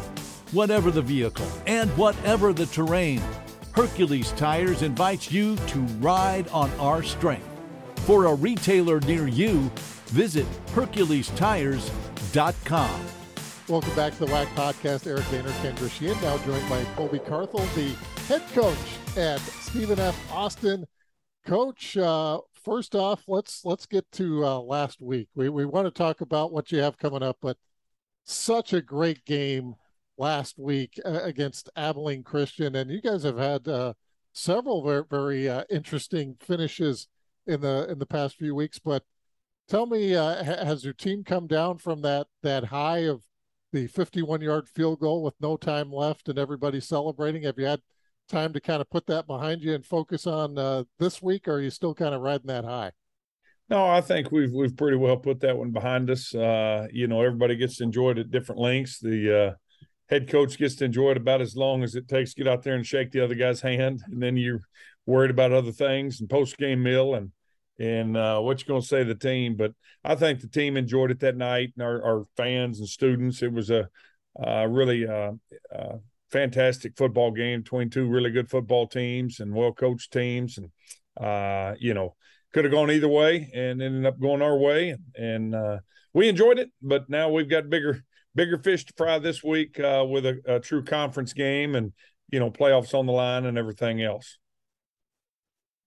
Whatever 0.53 0.93
the 0.93 1.03
vehicle 1.03 1.49
and 1.67 1.91
whatever 1.97 2.53
the 2.53 2.67
terrain, 2.67 3.21
Hercules 3.73 4.31
Tires 4.37 4.83
invites 4.83 5.33
you 5.33 5.57
to 5.57 5.81
ride 5.99 6.47
on 6.51 6.71
our 6.79 7.03
strength. 7.03 7.49
For 8.07 8.27
a 8.27 8.35
retailer 8.37 9.01
near 9.01 9.27
you, 9.27 9.69
visit 10.07 10.47
HerculesTires.com. 10.77 13.01
Welcome 13.69 13.95
back 13.97 14.13
to 14.13 14.21
the 14.21 14.27
WAC 14.27 14.47
Podcast. 14.55 15.09
Eric 15.09 15.29
Danner, 15.29 15.51
Kendra 15.51 15.91
Sheehan, 15.91 16.23
now 16.23 16.39
joined 16.47 16.69
by 16.69 16.85
Colby 16.95 17.19
Carthel, 17.19 17.67
the 17.75 17.97
head 18.29 18.43
coach 18.53 18.79
at 19.17 19.41
Stephen 19.41 19.99
F. 19.99 20.33
Austin. 20.33 20.87
Coach, 21.47 21.97
uh, 21.97 22.39
first 22.65 22.95
off, 22.95 23.25
let's 23.29 23.65
let's 23.65 23.87
get 23.87 24.11
to 24.13 24.45
uh, 24.45 24.59
last 24.59 25.01
week. 25.01 25.29
We 25.35 25.49
we 25.49 25.65
want 25.65 25.87
to 25.87 25.91
talk 25.91 26.21
about 26.21 26.53
what 26.53 26.73
you 26.73 26.81
have 26.81 26.99
coming 26.99 27.23
up, 27.23 27.37
but 27.41 27.57
such 28.25 28.73
a 28.73 28.81
great 28.81 29.25
game 29.25 29.75
last 30.17 30.59
week 30.59 30.99
uh, 31.05 31.21
against 31.23 31.71
Abilene 31.77 32.23
Christian, 32.23 32.75
and 32.75 32.91
you 32.91 33.01
guys 33.01 33.23
have 33.23 33.39
had 33.39 33.69
uh, 33.69 33.95
several 34.33 34.83
very 34.83 35.05
very 35.09 35.49
uh, 35.49 35.65
interesting 35.71 36.37
finishes 36.41 37.09
in 37.47 37.61
the 37.61 37.91
in 37.91 37.99
the 37.99 38.07
past 38.07 38.37
few 38.37 38.55
weeks. 38.55 38.79
But 38.79 39.05
tell 39.69 39.87
me, 39.87 40.15
uh, 40.15 40.43
has 40.43 40.85
your 40.85 40.95
team 40.95 41.25
come 41.25 41.47
down 41.47 41.79
from 41.79 42.03
that 42.03 42.27
that 42.43 42.65
high 42.65 43.05
of 43.07 43.23
the 43.73 43.87
51 43.89 44.41
yard 44.41 44.69
field 44.69 45.01
goal 45.01 45.23
with 45.23 45.35
no 45.41 45.57
time 45.57 45.93
left 45.93 46.29
and 46.29 46.39
everybody 46.39 46.81
celebrating? 46.81 47.43
Have 47.43 47.59
you 47.59 47.67
had 47.67 47.81
time 48.29 48.53
to 48.53 48.61
kind 48.61 48.81
of 48.81 48.91
put 48.91 49.07
that 49.07 49.27
behind 49.27 49.63
you 49.63 49.75
and 49.75 49.85
focus 49.85 50.27
on 50.27 50.59
uh, 50.59 50.85
this 50.99 51.23
week, 51.23 51.49
or 51.49 51.55
are 51.55 51.61
you 51.61 51.71
still 51.71 51.95
kind 51.95 52.15
of 52.15 52.21
riding 52.23 52.47
that 52.47 52.65
high? 52.65 52.93
No, 53.71 53.87
I 53.87 54.01
think 54.01 54.31
we've 54.31 54.53
we've 54.53 54.77
pretty 54.77 54.97
well 54.97 55.17
put 55.17 55.41
that 55.41 55.57
one 55.57 55.71
behind 55.71 56.11
us. 56.11 56.35
Uh, 56.35 56.87
you 56.93 57.07
know, 57.07 57.23
everybody 57.23 57.57
gets 57.57 57.79
to 57.79 57.85
enjoy 57.85 58.11
it 58.11 58.19
at 58.19 58.31
different 58.31 58.61
lengths. 58.61 58.99
The 58.99 59.47
uh, 59.47 59.55
head 60.11 60.29
coach 60.29 60.59
gets 60.59 60.75
to 60.77 60.85
enjoy 60.85 61.13
it 61.13 61.17
about 61.17 61.41
as 61.41 61.57
long 61.57 61.83
as 61.83 61.95
it 61.95 62.09
takes 62.09 62.35
to 62.35 62.45
get 62.45 62.53
out 62.53 62.63
there 62.63 62.75
and 62.75 62.87
shake 62.87 63.11
the 63.11 63.25
other 63.25 63.35
guy's 63.35 63.61
hand, 63.61 64.03
and 64.07 64.23
then 64.23 64.37
you're 64.37 64.61
worried 65.07 65.31
about 65.31 65.53
other 65.53 65.73
things 65.73 66.21
and 66.21 66.29
post 66.29 66.57
game 66.59 66.83
meal 66.83 67.15
and 67.15 67.33
and 67.79 68.17
uh, 68.17 68.39
what 68.39 68.61
you're 68.61 68.73
going 68.73 68.83
to 68.83 68.87
say 68.87 68.99
to 68.99 69.05
the 69.05 69.15
team. 69.15 69.57
But 69.57 69.73
I 70.05 70.15
think 70.15 70.41
the 70.41 70.49
team 70.49 70.77
enjoyed 70.77 71.11
it 71.11 71.21
that 71.21 71.37
night, 71.37 71.73
and 71.77 71.85
our, 71.85 72.03
our 72.03 72.25
fans 72.37 72.81
and 72.81 72.89
students. 72.89 73.43
It 73.43 73.53
was 73.53 73.71
a 73.71 73.89
uh, 74.45 74.67
really 74.67 75.07
uh, 75.07 75.33
uh, 75.75 75.97
fantastic 76.35 76.97
football 76.97 77.31
game 77.31 77.63
between 77.63 77.89
two 77.89 78.09
really 78.09 78.33
good 78.33 78.51
football 78.51 78.89
teams 78.89 79.39
and 79.39 79.55
well 79.55 79.73
coached 79.73 80.13
teams, 80.13 80.59
and 80.59 80.71
uh, 81.25 81.75
you 81.79 81.95
know 81.95 82.17
could 82.53 82.65
have 82.65 82.73
gone 82.73 82.91
either 82.91 83.09
way 83.09 83.51
and 83.55 83.81
ended 83.81 84.05
up 84.05 84.21
going 84.21 84.43
our 84.43 84.59
way, 84.59 84.97
and 85.17 85.55
uh, 85.55 85.79
we 86.13 86.29
enjoyed 86.29 86.59
it. 86.59 86.71
But 86.83 87.09
now 87.09 87.31
we've 87.31 87.49
got 87.49 87.71
bigger 87.71 88.03
bigger 88.35 88.59
fish 88.59 88.85
to 88.85 88.93
fry 88.97 89.21
this 89.21 89.45
week 89.45 89.77
with 89.79 90.27
a, 90.27 90.41
a 90.47 90.59
true 90.59 90.83
conference 90.83 91.33
game 91.33 91.77
and 91.77 91.93
you 92.33 92.41
know 92.41 92.51
playoffs 92.51 92.95
on 92.95 93.07
the 93.07 93.13
line 93.13 93.47
and 93.47 93.57
everything 93.57 94.03
else 94.03 94.39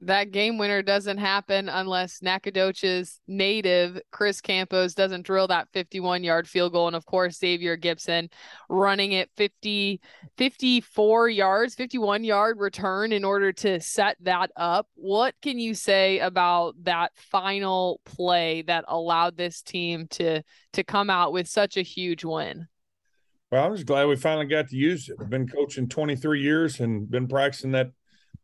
that 0.01 0.31
game 0.31 0.57
winner 0.57 0.83
doesn't 0.83 1.17
happen 1.17 1.69
unless 1.69 2.21
Nacogdoches 2.21 3.19
native 3.27 3.99
Chris 4.11 4.41
Campos 4.41 4.93
doesn't 4.93 5.25
drill 5.25 5.47
that 5.47 5.69
51 5.73 6.23
yard 6.23 6.47
field 6.47 6.73
goal. 6.73 6.87
And 6.87 6.95
of 6.95 7.05
course, 7.05 7.39
Xavier 7.39 7.75
Gibson 7.75 8.29
running 8.69 9.13
it 9.13 9.31
50, 9.37 9.99
54 10.37 11.29
yards, 11.29 11.75
51 11.75 12.23
yard 12.23 12.59
return 12.59 13.11
in 13.11 13.23
order 13.23 13.51
to 13.53 13.79
set 13.79 14.17
that 14.21 14.51
up. 14.55 14.87
What 14.93 15.33
can 15.41 15.57
you 15.57 15.73
say 15.73 16.19
about 16.19 16.75
that 16.83 17.11
final 17.15 17.99
play 18.05 18.61
that 18.63 18.85
allowed 18.87 19.35
this 19.35 19.63
team 19.63 20.07
to, 20.11 20.43
to 20.73 20.83
come 20.83 21.09
out 21.09 21.33
with 21.33 21.47
such 21.47 21.75
a 21.75 21.81
huge 21.81 22.23
win? 22.23 22.67
Well, 23.51 23.65
I'm 23.65 23.75
just 23.75 23.87
glad 23.87 24.05
we 24.05 24.17
finally 24.17 24.45
got 24.45 24.67
to 24.67 24.75
use 24.75 25.09
it. 25.09 25.15
I've 25.19 25.29
been 25.29 25.47
coaching 25.47 25.87
23 25.87 26.41
years 26.41 26.81
and 26.81 27.09
been 27.09 27.27
practicing 27.27 27.71
that 27.71 27.91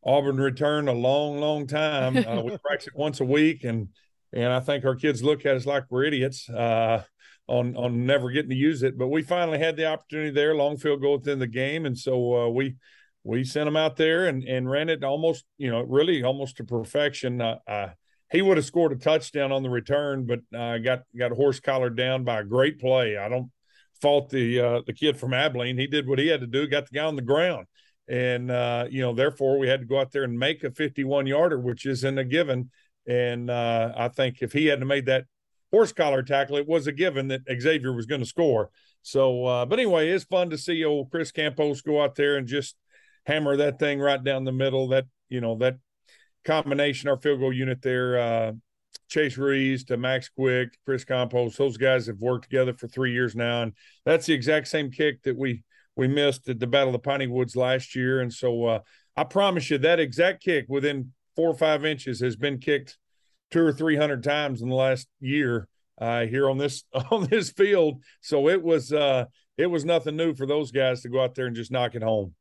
Auburn 0.05 0.37
returned 0.37 0.89
a 0.89 0.93
long, 0.93 1.39
long 1.39 1.67
time. 1.67 2.17
Uh, 2.17 2.41
we 2.41 2.57
practice 2.63 2.87
it 2.87 2.95
once 2.95 3.19
a 3.19 3.25
week, 3.25 3.63
and 3.63 3.89
and 4.33 4.51
I 4.51 4.59
think 4.59 4.85
our 4.85 4.95
kids 4.95 5.23
look 5.23 5.45
at 5.45 5.55
us 5.55 5.65
like 5.65 5.85
we're 5.89 6.05
idiots 6.05 6.49
uh, 6.49 7.03
on 7.47 7.75
on 7.75 8.05
never 8.05 8.31
getting 8.31 8.49
to 8.49 8.55
use 8.55 8.83
it. 8.83 8.97
But 8.97 9.07
we 9.07 9.21
finally 9.21 9.59
had 9.59 9.77
the 9.77 9.87
opportunity 9.87 10.31
there, 10.31 10.55
long 10.55 10.77
field 10.77 11.01
goal 11.01 11.17
within 11.17 11.39
the 11.39 11.47
game, 11.47 11.85
and 11.85 11.97
so 11.97 12.45
uh, 12.45 12.49
we 12.49 12.75
we 13.23 13.43
sent 13.43 13.67
him 13.67 13.77
out 13.77 13.95
there 13.95 14.27
and 14.27 14.43
and 14.43 14.69
ran 14.69 14.89
it 14.89 15.03
almost, 15.03 15.45
you 15.57 15.71
know, 15.71 15.81
really 15.81 16.23
almost 16.23 16.57
to 16.57 16.63
perfection. 16.65 17.41
Uh, 17.41 17.93
he 18.31 18.41
would 18.41 18.57
have 18.57 18.65
scored 18.65 18.91
a 18.91 18.95
touchdown 18.95 19.51
on 19.51 19.63
the 19.63 19.69
return, 19.69 20.25
but 20.25 20.39
uh, 20.57 20.79
got 20.79 21.03
got 21.17 21.31
horse 21.31 21.59
collared 21.59 21.95
down 21.95 22.23
by 22.23 22.41
a 22.41 22.43
great 22.43 22.79
play. 22.79 23.15
I 23.15 23.29
don't 23.29 23.51
fault 24.01 24.29
the 24.29 24.59
uh, 24.59 24.81
the 24.85 24.93
kid 24.93 25.17
from 25.17 25.33
Abilene. 25.33 25.77
He 25.77 25.87
did 25.87 26.07
what 26.09 26.19
he 26.19 26.27
had 26.27 26.41
to 26.41 26.47
do, 26.47 26.67
got 26.67 26.89
the 26.89 26.95
guy 26.95 27.05
on 27.05 27.15
the 27.15 27.21
ground 27.21 27.67
and 28.07 28.51
uh, 28.51 28.85
you 28.89 29.01
know 29.01 29.13
therefore 29.13 29.57
we 29.57 29.67
had 29.67 29.81
to 29.81 29.85
go 29.85 29.99
out 29.99 30.11
there 30.11 30.23
and 30.23 30.37
make 30.37 30.63
a 30.63 30.71
51 30.71 31.27
yarder 31.27 31.59
which 31.59 31.85
isn't 31.85 32.17
a 32.17 32.23
given. 32.23 32.69
And 33.05 33.49
uh, 33.49 33.93
i 33.97 34.07
think 34.07 34.41
if 34.41 34.53
he 34.53 34.67
hadn't 34.67 34.87
made 34.87 35.07
that 35.07 35.25
horse 35.71 35.91
collar 35.91 36.23
tackle 36.23 36.57
it 36.57 36.67
was 36.67 36.87
a 36.87 36.91
given 36.91 37.27
that 37.29 37.41
xavier 37.59 37.93
was 37.93 38.05
going 38.05 38.21
to 38.21 38.27
score. 38.27 38.69
So 39.01 39.45
uh, 39.45 39.65
but 39.65 39.79
anyway 39.79 40.09
it's 40.09 40.25
fun 40.25 40.49
to 40.49 40.57
see 40.57 40.83
old 40.83 41.11
chris 41.11 41.31
campos 41.31 41.81
go 41.81 42.01
out 42.01 42.15
there 42.15 42.37
and 42.37 42.47
just 42.47 42.75
hammer 43.25 43.57
that 43.57 43.79
thing 43.79 43.99
right 43.99 44.23
down 44.23 44.43
the 44.43 44.51
middle. 44.51 44.89
That 44.89 45.05
you 45.29 45.41
know 45.41 45.57
that 45.57 45.77
combination 46.45 47.09
our 47.09 47.17
field 47.17 47.39
goal 47.39 47.53
unit 47.53 47.81
there 47.81 48.19
uh, 48.19 48.51
chase 49.07 49.37
rees 49.37 49.85
to 49.85 49.95
max 49.95 50.29
quick 50.29 50.77
chris 50.85 51.05
campos 51.05 51.55
those 51.55 51.77
guys 51.77 52.07
have 52.07 52.19
worked 52.19 52.43
together 52.43 52.73
for 52.73 52.87
three 52.87 53.13
years 53.13 53.35
now. 53.35 53.63
And 53.63 53.73
that's 54.05 54.25
the 54.25 54.33
exact 54.33 54.67
same 54.67 54.91
kick 54.91 55.23
that 55.23 55.37
we 55.37 55.63
we 55.95 56.07
missed 56.07 56.49
at 56.49 56.59
the 56.59 56.67
Battle 56.67 56.89
of 56.89 56.93
the 56.93 56.99
Piney 56.99 57.27
Woods 57.27 57.55
last 57.55 57.95
year. 57.95 58.21
And 58.21 58.33
so 58.33 58.65
uh, 58.65 58.79
I 59.15 59.23
promise 59.23 59.69
you 59.69 59.77
that 59.79 59.99
exact 59.99 60.43
kick 60.43 60.65
within 60.67 61.11
four 61.35 61.49
or 61.49 61.57
five 61.57 61.85
inches 61.85 62.19
has 62.21 62.35
been 62.35 62.59
kicked 62.59 62.97
two 63.51 63.63
or 63.63 63.73
three 63.73 63.95
hundred 63.95 64.23
times 64.23 64.61
in 64.61 64.69
the 64.69 64.75
last 64.75 65.07
year 65.19 65.67
uh, 65.99 66.25
here 66.25 66.49
on 66.49 66.57
this 66.57 66.83
on 67.11 67.27
this 67.27 67.51
field. 67.51 68.01
So 68.21 68.47
it 68.49 68.61
was 68.61 68.91
uh, 68.91 69.25
it 69.57 69.67
was 69.67 69.85
nothing 69.85 70.15
new 70.15 70.33
for 70.33 70.45
those 70.45 70.71
guys 70.71 71.01
to 71.01 71.09
go 71.09 71.23
out 71.23 71.35
there 71.35 71.45
and 71.45 71.55
just 71.55 71.71
knock 71.71 71.95
it 71.95 72.03
home. 72.03 72.33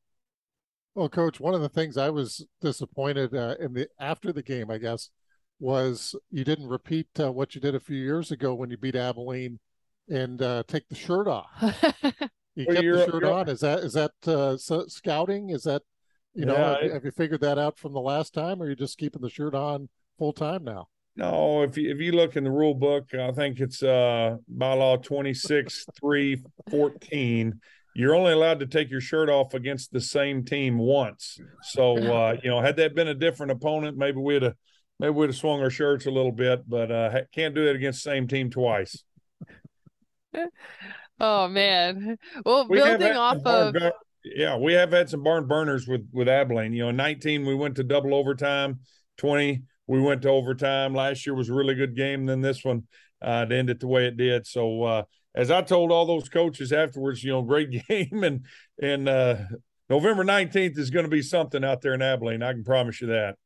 Well, 0.95 1.09
coach, 1.09 1.41
one 1.41 1.55
of 1.55 1.63
the 1.63 1.71
things 1.71 1.97
I 1.97 2.11
was 2.11 2.47
disappointed 2.61 3.35
uh, 3.35 3.55
in 3.59 3.73
the 3.73 3.89
after 3.99 4.33
the 4.33 4.43
game, 4.43 4.71
I 4.71 4.79
guess, 4.79 5.11
was 5.59 6.15
you 6.31 6.45
didn't 6.45 6.69
repeat 6.69 7.09
uh, 7.19 7.33
what 7.33 7.55
you 7.55 7.61
did 7.61 7.75
a 7.75 7.81
few 7.81 7.97
years 7.97 8.31
ago 8.31 8.55
when 8.55 8.71
you 8.71 8.77
beat 8.77 8.97
Abilene 8.97 9.59
and 10.09 10.41
uh, 10.43 10.65
take 10.67 10.89
the 10.89 10.95
shirt 10.95 11.29
off. 11.29 11.49
You 12.55 12.67
kept 12.67 12.81
the 12.81 13.07
shirt 13.11 13.25
on. 13.25 13.49
Is 13.49 13.61
that 13.61 13.79
is 13.81 13.93
that 13.95 14.13
uh, 14.27 14.57
scouting? 14.89 15.51
Is 15.51 15.63
that 15.63 15.83
you 16.35 16.45
know 16.45 16.57
have, 16.57 16.83
you, 16.83 16.93
have, 16.93 17.05
you 17.05 17.11
figured 17.11 17.41
that 17.41 17.59
out 17.59 17.79
from 17.79 17.93
the 17.93 18.01
last 18.01 18.35
time, 18.35 18.61
or 18.61 18.67
are 18.67 18.69
you 18.69 18.77
just 18.77 18.99
keeping 18.99 19.23
the 19.23 19.31
shirt 19.31 19.55
on 19.55 19.89
full 20.19 20.33
time 20.33 20.65
now? 20.65 20.89
No, 21.17 21.63
if 21.63 21.77
you 21.77 21.91
if 21.91 21.99
you 21.99 22.13
look 22.13 22.37
in 22.37 22.45
the 22.45 22.51
rule 22.51 22.75
book, 22.75 23.15
I 23.15 23.33
think 23.33 23.61
it's 23.61 23.83
uh 23.83 24.37
by 24.49 24.73
law 24.75 24.97
twenty 24.97 25.35
six 25.35 25.87
three 25.99 26.43
fourteen. 26.71 27.61
You're 27.95 28.15
only 28.15 28.33
allowed 28.33 28.61
to 28.61 28.67
take 28.67 28.91
your 28.91 29.03
shirt 29.03 29.29
off 29.29 29.53
against 29.53 29.93
the 29.93 30.01
same 30.01 30.45
team 30.45 30.79
once. 30.79 31.39
So 31.63 31.97
uh, 32.15 32.37
you 32.43 32.51
know, 32.51 32.61
had 32.61 32.77
that 32.77 32.95
been 32.95 33.09
a 33.09 33.15
different 33.15 33.53
opponent, 33.53 33.97
maybe 33.97 34.19
we'd 34.19 34.43
have 34.43 34.55
maybe 34.99 35.13
we'd 35.13 35.31
have 35.31 35.37
swung 35.37 35.61
our 35.61 35.71
shirts 35.71 36.07
a 36.07 36.11
little 36.11 36.33
bit, 36.33 36.69
but 36.69 36.91
uh, 36.91 37.21
can't 37.35 37.55
do 37.55 37.67
it 37.67 37.77
against 37.77 38.05
the 38.05 38.11
same 38.11 38.29
team 38.29 38.51
twice. 38.51 39.05
Oh 41.23 41.47
man. 41.47 42.19
Well, 42.45 42.67
we 42.69 42.79
building 42.79 43.13
off 43.13 43.39
of 43.47 43.77
Yeah, 44.25 44.57
we 44.59 44.73
have 44.73 44.91
had 44.91 45.09
some 45.09 45.23
barn 45.23 45.47
burners 45.47 45.87
with 45.87 46.09
with 46.13 46.29
Abilene. 46.29 46.73
You 46.73 46.87
know, 46.87 46.91
19 46.91 47.47
we 47.47 47.55
went 47.55 47.77
to 47.77 47.85
double 47.85 48.13
overtime. 48.13 48.81
20 49.19 49.63
we 49.87 50.01
went 50.01 50.23
to 50.23 50.31
overtime. 50.31 50.95
Last 50.95 51.25
year 51.25 51.35
was 51.35 51.49
a 51.49 51.55
really 51.55 51.77
good 51.77 51.95
game. 51.97 52.27
Then 52.27 52.41
this 52.41 52.65
one 52.65 52.89
uh, 53.23 53.45
to 53.45 53.55
end 53.55 53.71
it 53.71 53.79
the 53.79 53.87
way 53.87 54.07
it 54.07 54.17
did. 54.17 54.47
So 54.49 54.83
uh, 54.83 55.03
as 55.35 55.53
I 55.53 55.63
told 55.63 55.93
all 55.93 56.07
those 56.07 56.29
coaches 56.29 56.73
afterwards, 56.73 57.23
you 57.23 57.31
know, 57.31 57.43
great 57.43 57.71
game 57.89 58.25
and 58.25 58.45
and 58.83 59.09
uh, 59.09 59.37
November 59.89 60.25
19th 60.25 60.77
is 60.77 60.91
going 60.91 61.05
to 61.05 61.11
be 61.11 61.23
something 61.23 61.65
out 61.65 61.83
there 61.83 61.95
in 61.95 62.03
Abilene. 62.03 62.43
I 62.43 62.53
can 62.53 62.65
promise 62.65 63.01
you 63.01 63.09
that. 63.09 63.37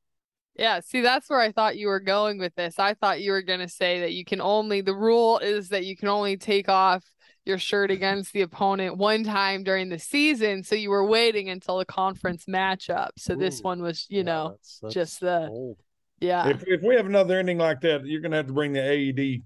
Yeah, 0.59 0.81
see, 0.81 1.03
that's 1.03 1.29
where 1.29 1.41
I 1.41 1.53
thought 1.53 1.77
you 1.77 1.89
were 1.89 2.01
going 2.01 2.39
with 2.39 2.55
this. 2.55 2.79
I 2.79 2.95
thought 2.95 3.21
you 3.21 3.33
were 3.33 3.43
going 3.43 3.61
to 3.61 3.69
say 3.69 4.01
that 4.01 4.13
you 4.13 4.25
can 4.25 4.41
only, 4.41 4.81
the 4.81 4.95
rule 4.95 5.39
is 5.39 5.69
that 5.69 5.85
you 5.85 5.97
can 5.97 6.09
only 6.09 6.37
take 6.37 6.69
off 6.69 7.05
your 7.45 7.59
shirt 7.59 7.91
against 7.91 8.33
the 8.33 8.41
opponent 8.41 8.97
one 8.97 9.23
time 9.23 9.63
during 9.63 9.89
the 9.91 9.99
season. 9.99 10.63
So 10.63 10.75
you 10.75 10.91
were 10.91 11.05
waiting 11.05 11.51
until 11.51 11.79
the 11.79 11.85
conference 11.85 12.47
matchup. 12.47 13.11
So 13.19 13.35
Ooh, 13.35 13.37
this 13.37 13.61
one 13.61 13.83
was, 13.83 14.07
you 14.09 14.19
yeah, 14.19 14.23
know, 14.25 14.49
that's, 14.51 14.79
that's 14.81 14.95
just 14.95 15.21
the, 15.21 15.49
old. 15.49 15.77
yeah. 16.21 16.49
If, 16.49 16.65
if 16.67 16.83
we 16.83 16.97
have 16.97 17.07
another 17.07 17.39
ending 17.39 17.59
like 17.59 17.83
that, 17.83 18.07
you're 18.07 18.23
going 18.23 18.33
to 18.33 18.39
have 18.39 18.47
to 18.47 18.53
bring 18.55 18.73
the 18.73 18.81
AED 18.81 19.43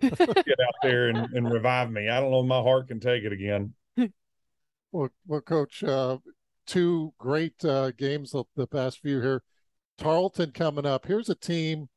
get 0.00 0.20
out 0.20 0.74
there 0.82 1.08
and, 1.08 1.18
and 1.34 1.52
revive 1.52 1.90
me. 1.90 2.08
I 2.08 2.20
don't 2.20 2.30
know 2.30 2.40
if 2.40 2.46
my 2.46 2.60
heart 2.60 2.88
can 2.88 3.00
take 3.00 3.24
it 3.24 3.32
again. 3.32 3.74
Well, 4.92 5.08
well, 5.26 5.40
coach, 5.40 5.84
uh, 5.84 6.18
two 6.66 7.12
great 7.18 7.64
uh, 7.64 7.92
games 7.92 8.32
the, 8.32 8.44
the 8.56 8.66
past 8.66 8.98
few 9.00 9.20
here. 9.20 9.42
Tarleton 10.00 10.50
coming 10.50 10.86
up. 10.86 11.06
Here's 11.06 11.28
a 11.28 11.34
team. 11.34 11.88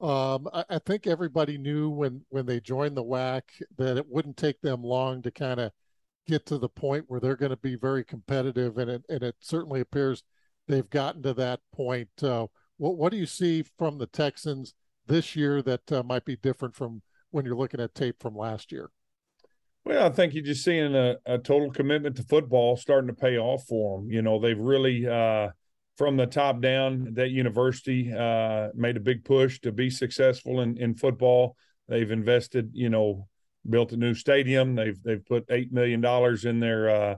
Um, 0.00 0.48
I, 0.52 0.64
I, 0.70 0.78
think 0.78 1.06
everybody 1.06 1.58
knew 1.58 1.90
when 1.90 2.22
when 2.30 2.46
they 2.46 2.58
joined 2.58 2.96
the 2.96 3.04
WAC 3.04 3.42
that 3.76 3.98
it 3.98 4.08
wouldn't 4.08 4.38
take 4.38 4.58
them 4.62 4.82
long 4.82 5.20
to 5.22 5.30
kind 5.30 5.60
of 5.60 5.72
get 6.26 6.46
to 6.46 6.56
the 6.56 6.70
point 6.70 7.04
where 7.08 7.20
they're 7.20 7.36
going 7.36 7.50
to 7.50 7.56
be 7.58 7.76
very 7.76 8.02
competitive, 8.02 8.78
and 8.78 8.90
it 8.90 9.02
and 9.10 9.22
it 9.22 9.36
certainly 9.40 9.80
appears 9.80 10.22
they've 10.66 10.88
gotten 10.88 11.22
to 11.22 11.34
that 11.34 11.60
point. 11.74 12.08
Uh, 12.22 12.46
what 12.78 12.96
what 12.96 13.12
do 13.12 13.18
you 13.18 13.26
see 13.26 13.62
from 13.76 13.98
the 13.98 14.06
Texans 14.06 14.74
this 15.06 15.36
year 15.36 15.60
that 15.60 15.92
uh, 15.92 16.02
might 16.02 16.24
be 16.24 16.36
different 16.36 16.74
from 16.74 17.02
when 17.30 17.44
you're 17.44 17.54
looking 17.54 17.80
at 17.80 17.94
tape 17.94 18.22
from 18.22 18.34
last 18.34 18.72
year? 18.72 18.90
Well, 19.84 20.06
I 20.06 20.10
think 20.10 20.32
you're 20.32 20.44
just 20.44 20.64
seeing 20.64 20.94
a, 20.94 21.16
a 21.26 21.36
total 21.36 21.70
commitment 21.70 22.16
to 22.16 22.22
football 22.22 22.76
starting 22.76 23.08
to 23.08 23.14
pay 23.14 23.36
off 23.36 23.64
for 23.66 23.98
them. 23.98 24.10
You 24.10 24.22
know, 24.22 24.38
they've 24.38 24.58
really 24.58 25.06
uh, 25.06 25.48
from 25.96 26.16
the 26.16 26.26
top 26.26 26.60
down, 26.60 27.14
that 27.14 27.30
university 27.30 28.12
uh, 28.12 28.68
made 28.74 28.96
a 28.96 29.00
big 29.00 29.24
push 29.24 29.60
to 29.60 29.72
be 29.72 29.90
successful 29.90 30.60
in, 30.60 30.76
in 30.78 30.94
football. 30.94 31.56
They've 31.88 32.10
invested, 32.10 32.70
you 32.72 32.88
know, 32.88 33.28
built 33.68 33.92
a 33.92 33.96
new 33.96 34.14
stadium. 34.14 34.74
They've 34.74 35.00
they've 35.02 35.24
put 35.24 35.44
eight 35.50 35.72
million 35.72 36.00
dollars 36.00 36.44
in 36.44 36.60
their 36.60 36.88
uh, 36.88 37.16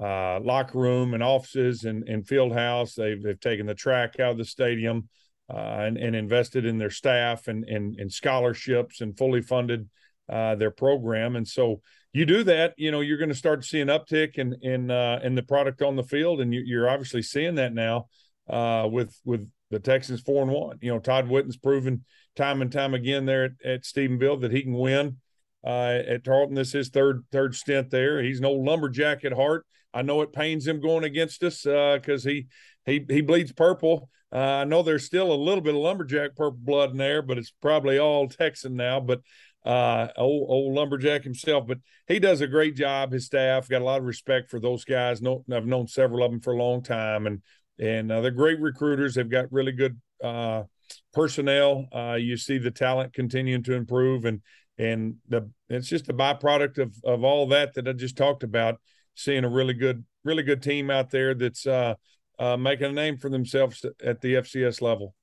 uh, 0.00 0.40
locker 0.40 0.78
room 0.78 1.14
and 1.14 1.22
offices 1.22 1.84
and, 1.84 2.08
and 2.08 2.26
field 2.26 2.52
house. 2.52 2.94
They've 2.94 3.22
they've 3.22 3.40
taken 3.40 3.66
the 3.66 3.74
track 3.74 4.18
out 4.20 4.32
of 4.32 4.38
the 4.38 4.44
stadium 4.44 5.08
uh, 5.52 5.56
and, 5.58 5.98
and 5.98 6.16
invested 6.16 6.64
in 6.64 6.78
their 6.78 6.90
staff 6.90 7.48
and 7.48 7.64
and, 7.68 7.98
and 7.98 8.10
scholarships 8.10 9.00
and 9.00 9.16
fully 9.18 9.42
funded 9.42 9.88
uh, 10.28 10.54
their 10.54 10.70
program. 10.70 11.36
And 11.36 11.46
so 11.46 11.82
you 12.14 12.24
do 12.24 12.44
that, 12.44 12.74
you 12.76 12.92
know, 12.92 13.00
you're 13.00 13.18
going 13.18 13.28
to 13.28 13.34
start 13.34 13.60
to 13.60 13.66
see 13.66 13.80
an 13.80 13.88
uptick 13.88 14.38
in 14.38 14.56
in 14.62 14.90
uh, 14.90 15.20
in 15.22 15.34
the 15.34 15.42
product 15.42 15.82
on 15.82 15.96
the 15.96 16.02
field, 16.04 16.40
and 16.40 16.54
you, 16.54 16.80
are 16.80 16.88
obviously 16.88 17.22
seeing 17.22 17.56
that 17.56 17.74
now 17.74 18.06
uh, 18.48 18.88
with 18.90 19.18
with 19.24 19.50
the 19.70 19.80
Texans 19.80 20.20
four 20.20 20.42
and 20.42 20.50
one. 20.52 20.78
You 20.80 20.92
know, 20.92 21.00
Todd 21.00 21.28
Whitten's 21.28 21.56
proven 21.56 22.04
time 22.36 22.62
and 22.62 22.70
time 22.70 22.94
again 22.94 23.26
there 23.26 23.44
at, 23.44 23.52
at 23.64 23.82
Stephenville 23.82 24.40
that 24.42 24.52
he 24.52 24.62
can 24.62 24.74
win. 24.74 25.18
Uh, 25.66 26.02
at 26.06 26.24
Tarleton, 26.24 26.54
this 26.54 26.68
is 26.68 26.72
his 26.72 26.88
third 26.90 27.24
third 27.32 27.56
stint 27.56 27.90
there. 27.90 28.22
He's 28.22 28.42
old 28.42 28.64
lumberjack 28.64 29.24
at 29.24 29.32
heart. 29.32 29.66
I 29.92 30.02
know 30.02 30.22
it 30.22 30.32
pains 30.32 30.66
him 30.66 30.80
going 30.80 31.04
against 31.04 31.42
us 31.42 31.62
because 31.62 32.26
uh, 32.26 32.30
he 32.30 32.46
he 32.86 33.04
he 33.08 33.20
bleeds 33.22 33.52
purple. 33.52 34.08
Uh, 34.32 34.38
I 34.38 34.64
know 34.64 34.82
there's 34.82 35.04
still 35.04 35.32
a 35.32 35.34
little 35.34 35.62
bit 35.62 35.74
of 35.74 35.80
lumberjack 35.80 36.36
purple 36.36 36.58
blood 36.60 36.90
in 36.90 36.96
there, 36.96 37.22
but 37.22 37.38
it's 37.38 37.52
probably 37.62 37.98
all 37.98 38.28
Texan 38.28 38.74
now. 38.74 39.00
But 39.00 39.20
uh, 39.64 40.08
old, 40.16 40.50
old 40.50 40.74
lumberjack 40.74 41.24
himself, 41.24 41.66
but 41.66 41.78
he 42.06 42.18
does 42.18 42.40
a 42.40 42.46
great 42.46 42.76
job. 42.76 43.12
His 43.12 43.26
staff 43.26 43.68
got 43.68 43.82
a 43.82 43.84
lot 43.84 44.00
of 44.00 44.04
respect 44.04 44.50
for 44.50 44.60
those 44.60 44.84
guys. 44.84 45.22
No, 45.22 45.44
I've 45.52 45.66
known 45.66 45.86
several 45.86 46.22
of 46.22 46.30
them 46.30 46.40
for 46.40 46.52
a 46.52 46.58
long 46.58 46.82
time, 46.82 47.26
and 47.26 47.42
and 47.78 48.12
uh, 48.12 48.20
they're 48.20 48.30
great 48.30 48.60
recruiters. 48.60 49.14
They've 49.14 49.28
got 49.28 49.50
really 49.50 49.72
good 49.72 50.00
uh, 50.22 50.64
personnel. 51.12 51.86
Uh, 51.92 52.16
you 52.20 52.36
see 52.36 52.58
the 52.58 52.70
talent 52.70 53.14
continuing 53.14 53.62
to 53.64 53.72
improve, 53.72 54.26
and 54.26 54.42
and 54.76 55.16
the 55.28 55.50
it's 55.68 55.88
just 55.88 56.10
a 56.10 56.14
byproduct 56.14 56.78
of 56.78 56.94
of 57.02 57.24
all 57.24 57.46
that 57.48 57.74
that 57.74 57.88
I 57.88 57.92
just 57.92 58.16
talked 58.16 58.42
about. 58.42 58.80
Seeing 59.14 59.44
a 59.44 59.48
really 59.48 59.74
good, 59.74 60.04
really 60.24 60.42
good 60.42 60.60
team 60.60 60.90
out 60.90 61.10
there 61.10 61.34
that's 61.34 61.66
uh, 61.66 61.94
uh, 62.38 62.56
making 62.56 62.86
a 62.86 62.92
name 62.92 63.16
for 63.16 63.30
themselves 63.30 63.84
at 64.04 64.20
the 64.20 64.34
FCS 64.34 64.82
level. 64.82 65.14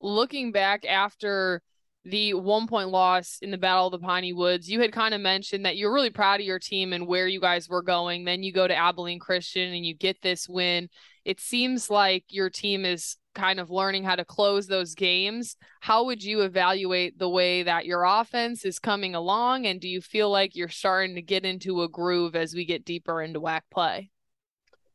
Looking 0.00 0.52
back 0.52 0.86
after 0.86 1.62
the 2.04 2.34
one 2.34 2.66
point 2.66 2.88
loss 2.88 3.38
in 3.42 3.50
the 3.50 3.58
Battle 3.58 3.86
of 3.86 3.92
the 3.92 3.98
Piney 3.98 4.32
Woods, 4.32 4.68
you 4.68 4.80
had 4.80 4.92
kind 4.92 5.14
of 5.14 5.20
mentioned 5.20 5.64
that 5.64 5.76
you're 5.76 5.92
really 5.92 6.10
proud 6.10 6.40
of 6.40 6.46
your 6.46 6.58
team 6.58 6.92
and 6.92 7.06
where 7.06 7.28
you 7.28 7.40
guys 7.40 7.68
were 7.68 7.82
going. 7.82 8.24
Then 8.24 8.42
you 8.42 8.52
go 8.52 8.66
to 8.66 8.74
Abilene 8.74 9.20
Christian 9.20 9.72
and 9.72 9.86
you 9.86 9.94
get 9.94 10.20
this 10.22 10.48
win. 10.48 10.88
It 11.24 11.40
seems 11.40 11.88
like 11.90 12.24
your 12.28 12.50
team 12.50 12.84
is 12.84 13.16
kind 13.34 13.60
of 13.60 13.70
learning 13.70 14.04
how 14.04 14.16
to 14.16 14.24
close 14.24 14.66
those 14.66 14.94
games. 14.94 15.56
How 15.80 16.04
would 16.04 16.22
you 16.22 16.42
evaluate 16.42 17.18
the 17.18 17.28
way 17.28 17.62
that 17.62 17.86
your 17.86 18.04
offense 18.04 18.64
is 18.64 18.78
coming 18.78 19.14
along? 19.14 19.66
And 19.66 19.80
do 19.80 19.88
you 19.88 20.00
feel 20.00 20.30
like 20.30 20.56
you're 20.56 20.68
starting 20.68 21.14
to 21.14 21.22
get 21.22 21.44
into 21.44 21.82
a 21.82 21.88
groove 21.88 22.36
as 22.36 22.54
we 22.54 22.64
get 22.64 22.84
deeper 22.84 23.22
into 23.22 23.40
WAC 23.40 23.62
play? 23.70 24.11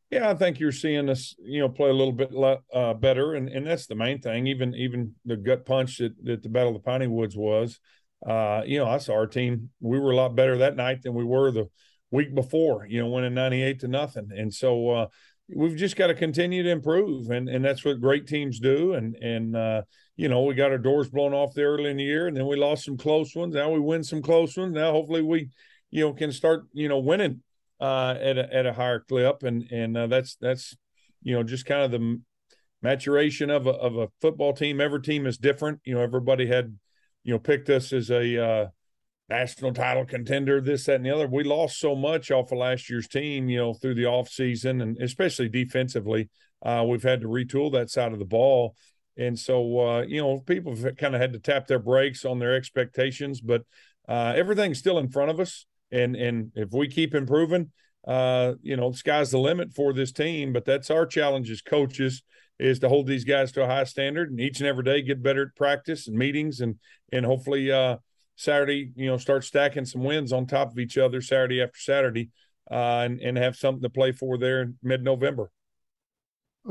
Yeah, 0.10 0.30
I 0.30 0.36
think 0.36 0.60
you're 0.60 0.72
seeing 0.72 1.10
us, 1.10 1.36
you 1.40 1.60
know, 1.60 1.68
play 1.68 1.90
a 1.90 1.94
little 1.94 2.14
bit 2.14 2.32
uh, 2.74 2.94
better, 2.94 3.34
and 3.36 3.50
and 3.50 3.68
that's 3.68 3.88
the 3.88 3.96
main 3.96 4.22
thing. 4.22 4.48
Even 4.48 4.74
even 4.74 5.16
the 5.26 5.36
gut 5.36 5.66
punch 5.66 5.98
that, 5.98 6.14
that 6.24 6.44
the 6.44 6.50
Battle 6.50 6.70
of 6.70 6.76
the 6.76 6.80
Piney 6.90 7.08
Woods 7.08 7.36
was, 7.36 7.80
uh, 8.26 8.62
you 8.66 8.80
know, 8.80 8.88
I 8.88 9.00
saw 9.00 9.14
our 9.16 9.28
team. 9.28 9.70
We 9.82 10.00
were 10.00 10.12
a 10.12 10.16
lot 10.16 10.34
better 10.36 10.58
that 10.60 10.78
night 10.78 11.02
than 11.04 11.14
we 11.14 11.26
were 11.26 11.52
the 11.52 11.68
week 12.10 12.34
before. 12.34 12.86
You 12.88 13.02
know, 13.02 13.10
winning 13.10 13.34
ninety 13.34 13.62
eight 13.62 13.82
to 13.82 13.90
nothing, 13.90 14.30
and 14.34 14.54
so 14.54 14.90
uh, 14.92 15.08
we've 15.54 15.76
just 15.76 15.98
got 15.98 16.08
to 16.08 16.14
continue 16.14 16.64
to 16.64 16.70
improve, 16.70 17.30
and 17.30 17.50
and 17.50 17.64
that's 17.66 17.84
what 17.84 18.00
great 18.00 18.28
teams 18.28 18.62
do. 18.62 18.94
And 18.94 19.14
and 19.16 19.58
uh, 19.58 19.82
you 20.16 20.30
know, 20.30 20.44
we 20.44 20.54
got 20.54 20.72
our 20.72 20.78
doors 20.78 21.10
blown 21.10 21.34
off 21.34 21.54
there 21.54 21.74
early 21.74 21.92
in 21.92 21.98
the 21.98 22.04
year, 22.06 22.28
and 22.28 22.38
then 22.38 22.48
we 22.48 22.56
lost 22.56 22.86
some 22.86 22.96
close 22.96 23.36
ones. 23.36 23.56
Now 23.56 23.72
we 23.72 23.82
win 23.82 24.06
some 24.06 24.22
close 24.22 24.56
ones. 24.56 24.72
Now 24.74 24.94
hopefully 24.94 25.22
we, 25.22 25.50
you 25.92 26.06
know, 26.06 26.14
can 26.14 26.32
start 26.32 26.64
you 26.72 26.88
know 26.88 27.00
winning 27.00 27.42
uh, 27.80 28.16
at 28.20 28.38
a, 28.38 28.54
at 28.54 28.66
a 28.66 28.74
higher 28.74 29.00
clip, 29.00 29.44
and 29.44 29.64
and 29.72 29.98
uh, 29.98 30.08
that's 30.08 30.36
that's 30.36 30.76
you 31.22 31.36
know 31.36 31.44
just 31.44 31.66
kind 31.66 31.82
of 31.82 31.92
the 31.92 32.22
maturation 32.82 33.50
of 33.50 33.68
a 33.68 33.72
of 33.72 33.98
a 33.98 34.10
football 34.22 34.54
team. 34.54 34.82
Every 34.82 35.02
team 35.02 35.26
is 35.26 35.38
different. 35.38 35.80
You 35.84 35.96
know, 35.96 36.02
everybody 36.02 36.48
had 36.48 36.78
you 37.24 37.34
know 37.34 37.40
picked 37.40 37.70
us 37.70 37.94
as 37.94 38.10
a 38.10 38.44
uh, 38.44 38.68
national 39.30 39.74
title 39.74 40.06
contender, 40.06 40.62
this, 40.62 40.86
that, 40.86 40.96
and 40.96 41.06
the 41.06 41.12
other. 41.12 41.28
We 41.28 41.44
lost 41.44 41.80
so 41.80 41.96
much 41.96 42.32
off 42.32 42.52
of 42.52 42.60
last 42.60 42.90
year's 42.90 43.08
team, 43.08 43.50
you 43.50 43.58
know, 43.58 43.74
through 43.74 43.96
the 43.96 44.06
off 44.06 44.30
season 44.30 44.82
and 44.82 44.98
especially 45.02 45.50
defensively. 45.50 46.30
Uh, 46.66 46.86
we've 46.88 47.04
had 47.04 47.22
to 47.22 47.28
retool 47.28 47.72
that 47.74 47.90
side 47.90 48.14
of 48.14 48.20
the 48.20 48.26
ball. 48.26 48.76
And 49.18 49.38
so, 49.38 49.80
uh, 49.80 50.02
you 50.04 50.22
know, 50.22 50.40
people 50.40 50.76
kind 50.98 51.16
of 51.16 51.22
had 51.22 51.34
to 51.34 51.40
tap 51.40 51.68
their 51.68 51.80
brakes 51.80 52.24
on 52.24 52.40
their 52.40 52.56
expectations, 52.56 53.42
but 53.42 53.64
uh, 54.08 54.34
everything's 54.36 54.80
still 54.80 55.00
in 55.00 55.10
front 55.10 55.32
of 55.32 55.40
us 55.40 55.66
and 55.92 56.16
and 56.16 56.52
if 56.56 56.72
we 56.72 56.88
keep 56.88 57.16
improving, 57.16 57.72
uh, 58.08 58.54
you 58.62 58.78
know, 58.78 58.92
sky's 58.92 59.32
the 59.32 59.40
limit 59.40 59.74
for 59.74 59.94
this 59.94 60.12
team. 60.12 60.54
But 60.54 60.66
that's 60.66 60.92
our 60.92 61.06
challenge 61.06 61.50
as 61.50 61.62
coaches 61.62 62.24
is 62.60 62.80
to 62.80 62.90
hold 62.90 63.08
these 63.08 63.24
guys 63.24 63.52
to 63.52 63.64
a 63.64 63.68
high 63.68 63.84
standard 63.84 64.32
and 64.32 64.40
each 64.40 64.60
and 64.60 64.68
every 64.68 64.84
day 64.84 65.02
get 65.02 65.22
better 65.22 65.44
at 65.44 65.56
practice 65.56 66.08
and 66.08 66.18
meetings 66.18 66.60
and 66.60 66.76
and 67.12 67.26
hopefully 67.26 67.72
uh, 67.72 67.98
Saturday, 68.38 68.92
you 68.96 69.08
know, 69.08 69.18
start 69.18 69.44
stacking 69.44 69.86
some 69.86 70.04
wins 70.04 70.32
on 70.32 70.46
top 70.46 70.72
of 70.72 70.80
each 70.80 70.98
other 70.98 71.22
Saturday 71.22 71.62
after 71.62 71.80
Saturday, 71.80 72.30
uh, 72.72 73.02
and 73.04 73.20
and 73.20 73.38
have 73.38 73.56
something 73.56 73.82
to 73.82 73.90
play 73.90 74.12
for 74.12 74.38
there 74.38 74.62
in 74.62 74.78
mid 74.82 75.04
November. 75.04 75.52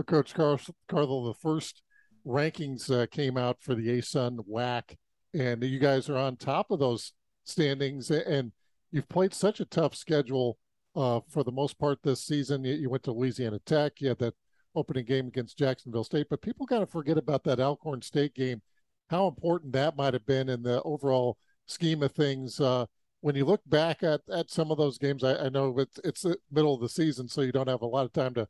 Coach 0.07 0.35
Carl, 0.35 0.61
Carl, 0.89 1.25
the 1.25 1.35
first 1.35 1.83
rankings 2.27 2.91
uh, 2.91 3.07
came 3.07 3.37
out 3.37 3.59
for 3.61 3.75
the 3.75 3.89
ASUN 3.89 4.39
WAC, 4.49 4.97
and 5.35 5.63
you 5.65 5.79
guys 5.79 6.09
are 6.09 6.19
on 6.19 6.37
top 6.37 6.71
of 6.71 6.79
those 6.79 7.13
standings. 7.45 8.11
And 8.11 8.53
you've 8.97 9.09
played 9.11 9.35
such 9.35 9.61
a 9.61 9.67
tough 9.67 9.95
schedule 9.95 10.57
uh, 10.97 11.21
for 11.29 11.45
the 11.45 11.53
most 11.53 11.79
part 11.79 11.99
this 12.03 12.25
season. 12.25 12.65
You, 12.65 12.73
you, 12.73 12.89
went 12.89 13.03
to 13.03 13.13
Louisiana 13.13 13.59
Tech. 13.67 14.01
You 14.01 14.09
had 14.09 14.19
that 14.21 14.35
opening 14.75 15.05
game 15.05 15.29
against 15.29 15.59
Jacksonville 15.59 16.03
State, 16.03 16.29
but 16.31 16.41
people 16.41 16.67
kind 16.67 16.83
of 16.83 16.89
forget 16.89 17.19
about 17.19 17.45
that 17.45 17.61
Alcorn 17.61 18.01
State 18.01 18.35
game. 18.35 18.63
How 19.11 19.29
important 19.29 19.75
that 19.75 19.99
might 19.99 20.15
have 20.15 20.25
been 20.25 20.49
in 20.49 20.63
the 20.63 20.83
overall 20.83 21.37
scheme 21.67 22.03
of 22.03 22.13
things. 22.13 22.59
Uh, 22.59 22.87
when 23.21 23.37
you 23.37 23.45
look 23.45 23.61
back 23.67 24.03
at, 24.03 24.23
at 24.33 24.51
some 24.51 24.71
of 24.71 24.79
those 24.79 24.97
games, 24.97 25.23
I, 25.23 25.45
I 25.45 25.49
know 25.51 25.79
it's, 25.79 26.01
it's 26.03 26.23
the 26.23 26.39
middle 26.51 26.75
of 26.75 26.81
the 26.81 26.89
season, 26.89 27.29
so 27.29 27.43
you 27.43 27.53
don't 27.53 27.69
have 27.69 27.83
a 27.83 27.87
lot 27.87 28.07
of 28.07 28.15
time 28.15 28.33
to 28.35 28.49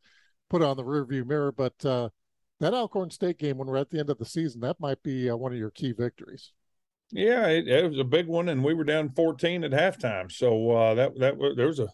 put 0.49 0.63
on 0.63 0.77
the 0.77 0.85
rearview 0.85 1.27
mirror. 1.27 1.51
But 1.51 1.85
uh, 1.85 2.11
that 2.61 2.73
Alcorn 2.73 3.11
State 3.11 3.39
game, 3.39 3.59
when 3.59 3.67
we're 3.67 3.79
at 3.79 3.91
the 3.91 3.99
end 3.99 4.11
of 4.11 4.19
the 4.19 4.25
season, 4.25 4.61
that 4.61 4.79
might 4.79 5.03
be 5.03 5.29
uh, 5.29 5.35
one 5.35 5.53
of 5.53 5.59
your 5.59 5.73
key 5.73 5.91
victories. 5.91 6.53
Yeah, 7.13 7.47
it, 7.47 7.69
it, 7.69 7.89
was 7.89 7.99
a 7.99 8.05
big 8.05 8.27
one, 8.27 8.49
and 8.49 8.65
we 8.65 8.75
were 8.75 8.85
down 8.85 9.11
14 9.11 9.65
at 9.65 9.71
halftime. 9.71 10.31
So 10.31 10.73
uh, 10.73 10.95
that 10.95 11.19
that 11.19 11.35
there 11.57 11.69
was 11.69 11.79
a 11.79 11.89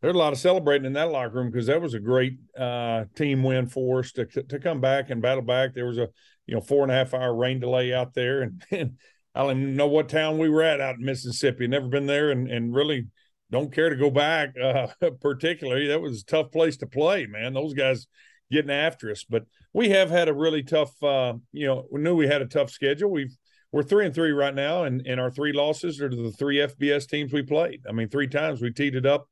there's 0.00 0.14
a 0.14 0.18
lot 0.18 0.32
of 0.32 0.38
celebrating 0.38 0.86
in 0.86 0.92
that 0.94 1.10
locker 1.10 1.34
room 1.34 1.50
because 1.50 1.66
that 1.66 1.80
was 1.80 1.94
a 1.94 2.00
great 2.00 2.38
uh, 2.58 3.04
team 3.14 3.42
win 3.42 3.66
for 3.66 4.00
us 4.00 4.12
to 4.12 4.24
to 4.24 4.58
come 4.58 4.80
back 4.80 5.10
and 5.10 5.20
battle 5.20 5.42
back. 5.42 5.74
There 5.74 5.86
was 5.86 5.98
a 5.98 6.08
you 6.46 6.54
know 6.54 6.60
four 6.60 6.82
and 6.82 6.92
a 6.92 6.94
half 6.94 7.12
hour 7.12 7.34
rain 7.34 7.60
delay 7.60 7.92
out 7.92 8.14
there, 8.14 8.42
and, 8.42 8.64
and 8.70 8.98
I 9.34 9.42
don't 9.42 9.58
even 9.58 9.76
know 9.76 9.88
what 9.88 10.08
town 10.08 10.38
we 10.38 10.48
were 10.48 10.62
at 10.62 10.80
out 10.80 10.96
in 10.96 11.04
Mississippi. 11.04 11.66
Never 11.66 11.88
been 11.88 12.06
there, 12.06 12.30
and 12.30 12.50
and 12.50 12.74
really 12.74 13.06
don't 13.50 13.72
care 13.72 13.90
to 13.90 13.96
go 13.96 14.10
back. 14.10 14.54
Uh, 14.60 14.88
particularly, 15.20 15.88
that 15.88 16.00
was 16.00 16.22
a 16.22 16.24
tough 16.24 16.50
place 16.50 16.78
to 16.78 16.86
play, 16.86 17.26
man. 17.26 17.52
Those 17.52 17.74
guys 17.74 18.06
getting 18.50 18.70
after 18.70 19.10
us, 19.10 19.24
but 19.28 19.44
we 19.74 19.90
have 19.90 20.08
had 20.08 20.28
a 20.28 20.34
really 20.34 20.62
tough. 20.62 21.02
Uh, 21.02 21.34
you 21.52 21.66
know, 21.66 21.86
we 21.92 22.00
knew 22.00 22.14
we 22.14 22.26
had 22.26 22.40
a 22.40 22.46
tough 22.46 22.70
schedule. 22.70 23.10
We've 23.10 23.36
we're 23.76 23.82
three 23.82 24.06
and 24.06 24.14
three 24.14 24.32
right 24.32 24.54
now, 24.54 24.84
and 24.84 25.06
and 25.06 25.20
our 25.20 25.30
three 25.30 25.52
losses 25.52 26.00
are 26.00 26.08
to 26.08 26.16
the 26.16 26.32
three 26.32 26.56
FBS 26.56 27.06
teams 27.06 27.30
we 27.30 27.42
played. 27.42 27.82
I 27.86 27.92
mean, 27.92 28.08
three 28.08 28.26
times 28.26 28.62
we 28.62 28.72
teed 28.72 28.94
it 28.94 29.04
up 29.04 29.28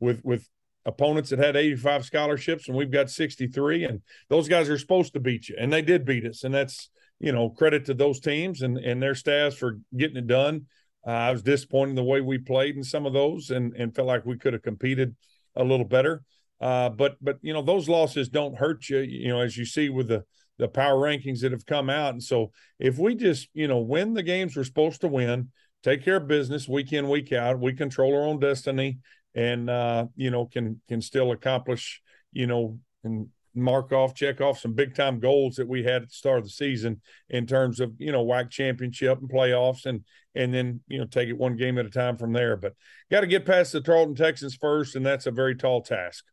with 0.00 0.20
with 0.22 0.46
opponents 0.84 1.30
that 1.30 1.38
had 1.38 1.56
85 1.56 2.04
scholarships 2.04 2.68
and 2.68 2.76
we've 2.76 2.92
got 2.92 3.10
63 3.10 3.84
and 3.84 4.02
those 4.28 4.46
guys 4.48 4.68
are 4.68 4.78
supposed 4.78 5.14
to 5.14 5.20
beat 5.20 5.48
you 5.48 5.56
and 5.58 5.72
they 5.72 5.82
did 5.82 6.04
beat 6.04 6.24
us 6.24 6.44
and 6.44 6.54
that's 6.54 6.90
you 7.18 7.32
know 7.32 7.50
credit 7.50 7.86
to 7.86 7.94
those 7.94 8.20
teams 8.20 8.62
and 8.62 8.78
and 8.78 9.02
their 9.02 9.16
staffs 9.16 9.56
for 9.56 9.80
getting 9.96 10.16
it 10.16 10.28
done 10.28 10.66
uh, 11.04 11.10
i 11.10 11.32
was 11.32 11.42
disappointed 11.42 11.90
in 11.90 11.96
the 11.96 12.04
way 12.04 12.20
we 12.20 12.38
played 12.38 12.76
in 12.76 12.84
some 12.84 13.04
of 13.04 13.12
those 13.12 13.50
and 13.50 13.74
and 13.74 13.96
felt 13.96 14.06
like 14.06 14.24
we 14.24 14.38
could 14.38 14.52
have 14.52 14.62
competed 14.62 15.16
a 15.56 15.64
little 15.64 15.84
better 15.84 16.22
uh, 16.60 16.88
but 16.88 17.16
but 17.20 17.38
you 17.42 17.52
know 17.52 17.62
those 17.62 17.88
losses 17.88 18.28
don't 18.28 18.56
hurt 18.56 18.88
you 18.88 18.98
you 18.98 19.26
know 19.26 19.40
as 19.40 19.56
you 19.56 19.64
see 19.64 19.88
with 19.88 20.06
the 20.06 20.22
the 20.58 20.68
power 20.68 20.96
rankings 20.96 21.40
that 21.40 21.52
have 21.52 21.66
come 21.66 21.90
out. 21.90 22.12
And 22.12 22.22
so 22.22 22.52
if 22.78 22.98
we 22.98 23.14
just 23.14 23.48
you 23.54 23.68
know 23.68 23.78
win 23.78 24.14
the 24.14 24.22
games 24.22 24.56
we're 24.56 24.64
supposed 24.64 25.00
to 25.02 25.08
win 25.08 25.50
take 25.82 26.04
care 26.04 26.16
of 26.16 26.26
business 26.26 26.68
week 26.68 26.92
in 26.92 27.08
week 27.08 27.32
out 27.32 27.60
we 27.60 27.72
control 27.72 28.14
our 28.14 28.24
own 28.24 28.40
destiny 28.40 28.98
and 29.34 29.70
uh, 29.70 30.06
you 30.16 30.30
know 30.30 30.46
can 30.46 30.80
can 30.88 31.00
still 31.00 31.32
accomplish 31.32 32.02
you 32.32 32.46
know 32.46 32.78
and 33.04 33.28
mark 33.54 33.90
off 33.92 34.14
check 34.14 34.40
off 34.40 34.58
some 34.58 34.74
big 34.74 34.94
time 34.94 35.18
goals 35.18 35.56
that 35.56 35.68
we 35.68 35.82
had 35.82 36.02
at 36.02 36.08
the 36.08 36.14
start 36.14 36.38
of 36.38 36.44
the 36.44 36.50
season 36.50 37.00
in 37.30 37.46
terms 37.46 37.80
of 37.80 37.92
you 37.98 38.12
know 38.12 38.24
WAC 38.24 38.50
championship 38.50 39.18
and 39.18 39.30
playoffs 39.30 39.86
and 39.86 40.04
and 40.34 40.52
then 40.52 40.80
you 40.88 40.98
know 40.98 41.06
take 41.06 41.28
it 41.28 41.38
one 41.38 41.56
game 41.56 41.78
at 41.78 41.86
a 41.86 41.90
time 41.90 42.18
from 42.18 42.32
there. 42.34 42.56
But 42.56 42.74
got 43.10 43.22
to 43.22 43.26
get 43.26 43.46
past 43.46 43.72
the 43.72 43.80
Tarleton 43.80 44.14
Texans 44.14 44.54
first 44.54 44.94
and 44.94 45.06
that's 45.06 45.26
a 45.26 45.30
very 45.30 45.54
tall 45.54 45.80
task 45.80 46.24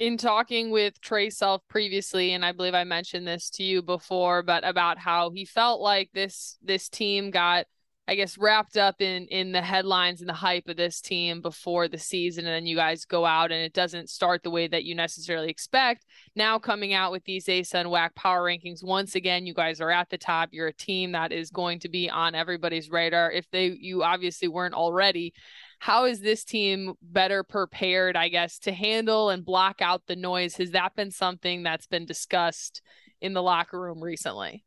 in 0.00 0.16
talking 0.16 0.70
with 0.70 0.98
Trae 1.02 1.30
Self 1.30 1.62
previously, 1.68 2.32
and 2.32 2.44
I 2.44 2.52
believe 2.52 2.74
I 2.74 2.84
mentioned 2.84 3.28
this 3.28 3.50
to 3.50 3.62
you 3.62 3.82
before, 3.82 4.42
but 4.42 4.66
about 4.66 4.98
how 4.98 5.30
he 5.30 5.44
felt 5.44 5.80
like 5.80 6.10
this 6.12 6.56
this 6.62 6.88
team 6.88 7.30
got 7.30 7.66
I 8.08 8.14
guess 8.16 8.38
wrapped 8.38 8.76
up 8.76 9.00
in 9.00 9.26
in 9.26 9.52
the 9.52 9.60
headlines 9.60 10.20
and 10.20 10.28
the 10.28 10.34
hype 10.34 10.66
of 10.68 10.76
this 10.76 11.00
team 11.02 11.42
before 11.42 11.86
the 11.86 11.98
season 11.98 12.46
and 12.46 12.52
then 12.52 12.66
you 12.66 12.74
guys 12.74 13.04
go 13.04 13.24
out 13.24 13.52
and 13.52 13.62
it 13.62 13.74
doesn't 13.74 14.10
start 14.10 14.42
the 14.42 14.50
way 14.50 14.66
that 14.66 14.84
you 14.84 14.96
necessarily 14.96 15.50
expect. 15.50 16.06
Now 16.34 16.58
coming 16.58 16.92
out 16.92 17.12
with 17.12 17.22
these 17.24 17.46
ASUN 17.46 17.86
WAC 17.86 18.14
power 18.16 18.42
rankings 18.42 18.82
once 18.82 19.14
again 19.14 19.46
you 19.46 19.54
guys 19.54 19.80
are 19.80 19.92
at 19.92 20.08
the 20.08 20.18
top. 20.18 20.48
You're 20.50 20.68
a 20.68 20.72
team 20.72 21.12
that 21.12 21.30
is 21.30 21.50
going 21.50 21.78
to 21.80 21.88
be 21.88 22.10
on 22.10 22.34
everybody's 22.34 22.90
radar 22.90 23.30
if 23.30 23.48
they 23.50 23.66
you 23.78 24.02
obviously 24.02 24.48
weren't 24.48 24.74
already. 24.74 25.32
How 25.80 26.04
is 26.04 26.20
this 26.20 26.44
team 26.44 26.92
better 27.00 27.42
prepared, 27.42 28.14
I 28.14 28.28
guess, 28.28 28.58
to 28.60 28.72
handle 28.72 29.30
and 29.30 29.42
block 29.42 29.80
out 29.80 30.02
the 30.06 30.14
noise? 30.14 30.56
Has 30.56 30.72
that 30.72 30.94
been 30.94 31.10
something 31.10 31.62
that's 31.62 31.86
been 31.86 32.04
discussed 32.04 32.82
in 33.22 33.32
the 33.32 33.42
locker 33.42 33.80
room 33.80 34.02
recently? 34.02 34.62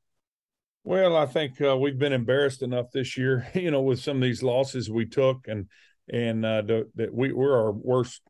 Well, 0.84 1.16
I 1.16 1.28
think 1.28 1.62
uh, 1.62 1.78
we've 1.78 2.00
been 2.00 2.14
embarrassed 2.14 2.64
enough 2.64 2.88
this 2.92 3.16
year, 3.16 3.48
you 3.54 3.70
know, 3.70 3.82
with 3.82 4.00
some 4.00 4.18
of 4.18 4.24
these 4.24 4.42
losses 4.42 4.90
we 4.90 5.06
took, 5.06 5.48
and 5.48 5.68
and 6.12 6.44
uh, 6.44 6.64
that 6.96 7.14
we 7.14 7.32
we're 7.32 7.58
our 7.58 7.72
worst 7.72 8.24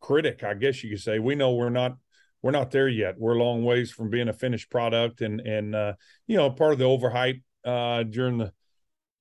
critic, 0.00 0.42
I 0.42 0.54
guess 0.54 0.82
you 0.82 0.90
could 0.90 1.00
say. 1.00 1.20
We 1.20 1.36
know 1.36 1.54
we're 1.54 1.70
not 1.70 1.98
we're 2.42 2.50
not 2.50 2.72
there 2.72 2.88
yet. 2.88 3.14
We're 3.16 3.36
a 3.36 3.42
long 3.42 3.64
ways 3.64 3.92
from 3.92 4.10
being 4.10 4.28
a 4.28 4.32
finished 4.32 4.72
product, 4.72 5.20
and 5.20 5.40
and 5.40 5.72
uh, 5.76 5.92
you 6.26 6.36
know, 6.36 6.50
part 6.50 6.72
of 6.72 6.80
the 6.80 6.84
overhype 6.84 7.42
uh, 7.64 8.02
during 8.02 8.38
the 8.38 8.52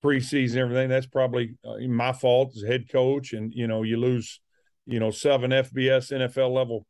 preseason, 0.03 0.57
everything. 0.57 0.89
That's 0.89 1.07
probably 1.07 1.55
uh, 1.65 1.77
my 1.87 2.13
fault 2.13 2.53
as 2.55 2.63
head 2.63 2.89
coach, 2.91 3.33
and 3.33 3.53
you 3.53 3.67
know, 3.67 3.83
you 3.83 3.97
lose, 3.97 4.39
you 4.85 4.99
know, 4.99 5.11
seven 5.11 5.51
FBS 5.51 6.11
NFL 6.11 6.51
level 6.51 6.85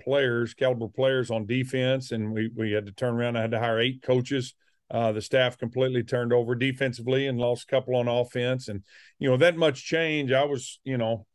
players, 0.00 0.54
caliber 0.54 0.88
players 0.88 1.30
on 1.30 1.46
defense, 1.46 2.12
and 2.12 2.32
we 2.32 2.50
we 2.54 2.72
had 2.72 2.86
to 2.86 2.92
turn 2.92 3.14
around. 3.14 3.36
I 3.36 3.42
had 3.42 3.50
to 3.52 3.60
hire 3.60 3.80
eight 3.80 4.02
coaches 4.02 4.54
uh, 4.90 5.12
the 5.12 5.20
staff 5.20 5.58
completely 5.58 6.02
turned 6.02 6.32
over 6.32 6.54
defensively 6.54 7.26
and 7.26 7.38
lost 7.38 7.64
a 7.64 7.66
couple 7.66 7.96
on 7.96 8.08
offense, 8.08 8.68
and 8.68 8.82
you 9.18 9.28
know 9.28 9.36
that 9.36 9.56
much 9.56 9.84
change. 9.84 10.32
I 10.32 10.44
was, 10.44 10.80
you 10.82 10.96
know, 10.96 11.26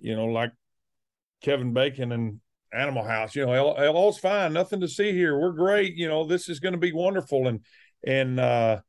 you 0.00 0.16
know, 0.16 0.26
like 0.26 0.52
Kevin 1.42 1.72
Bacon 1.72 2.10
and 2.10 2.40
Animal 2.72 3.04
House. 3.04 3.36
You 3.36 3.46
know, 3.46 3.74
all's 3.92 4.18
fine, 4.18 4.52
nothing 4.52 4.80
to 4.80 4.88
see 4.88 5.12
here. 5.12 5.38
We're 5.38 5.52
great. 5.52 5.94
You 5.94 6.08
know, 6.08 6.24
this 6.24 6.48
is 6.48 6.58
going 6.58 6.72
to 6.72 6.78
be 6.78 6.92
wonderful, 6.92 7.46
and 7.46 7.60
and 8.04 8.40
uh, 8.40 8.80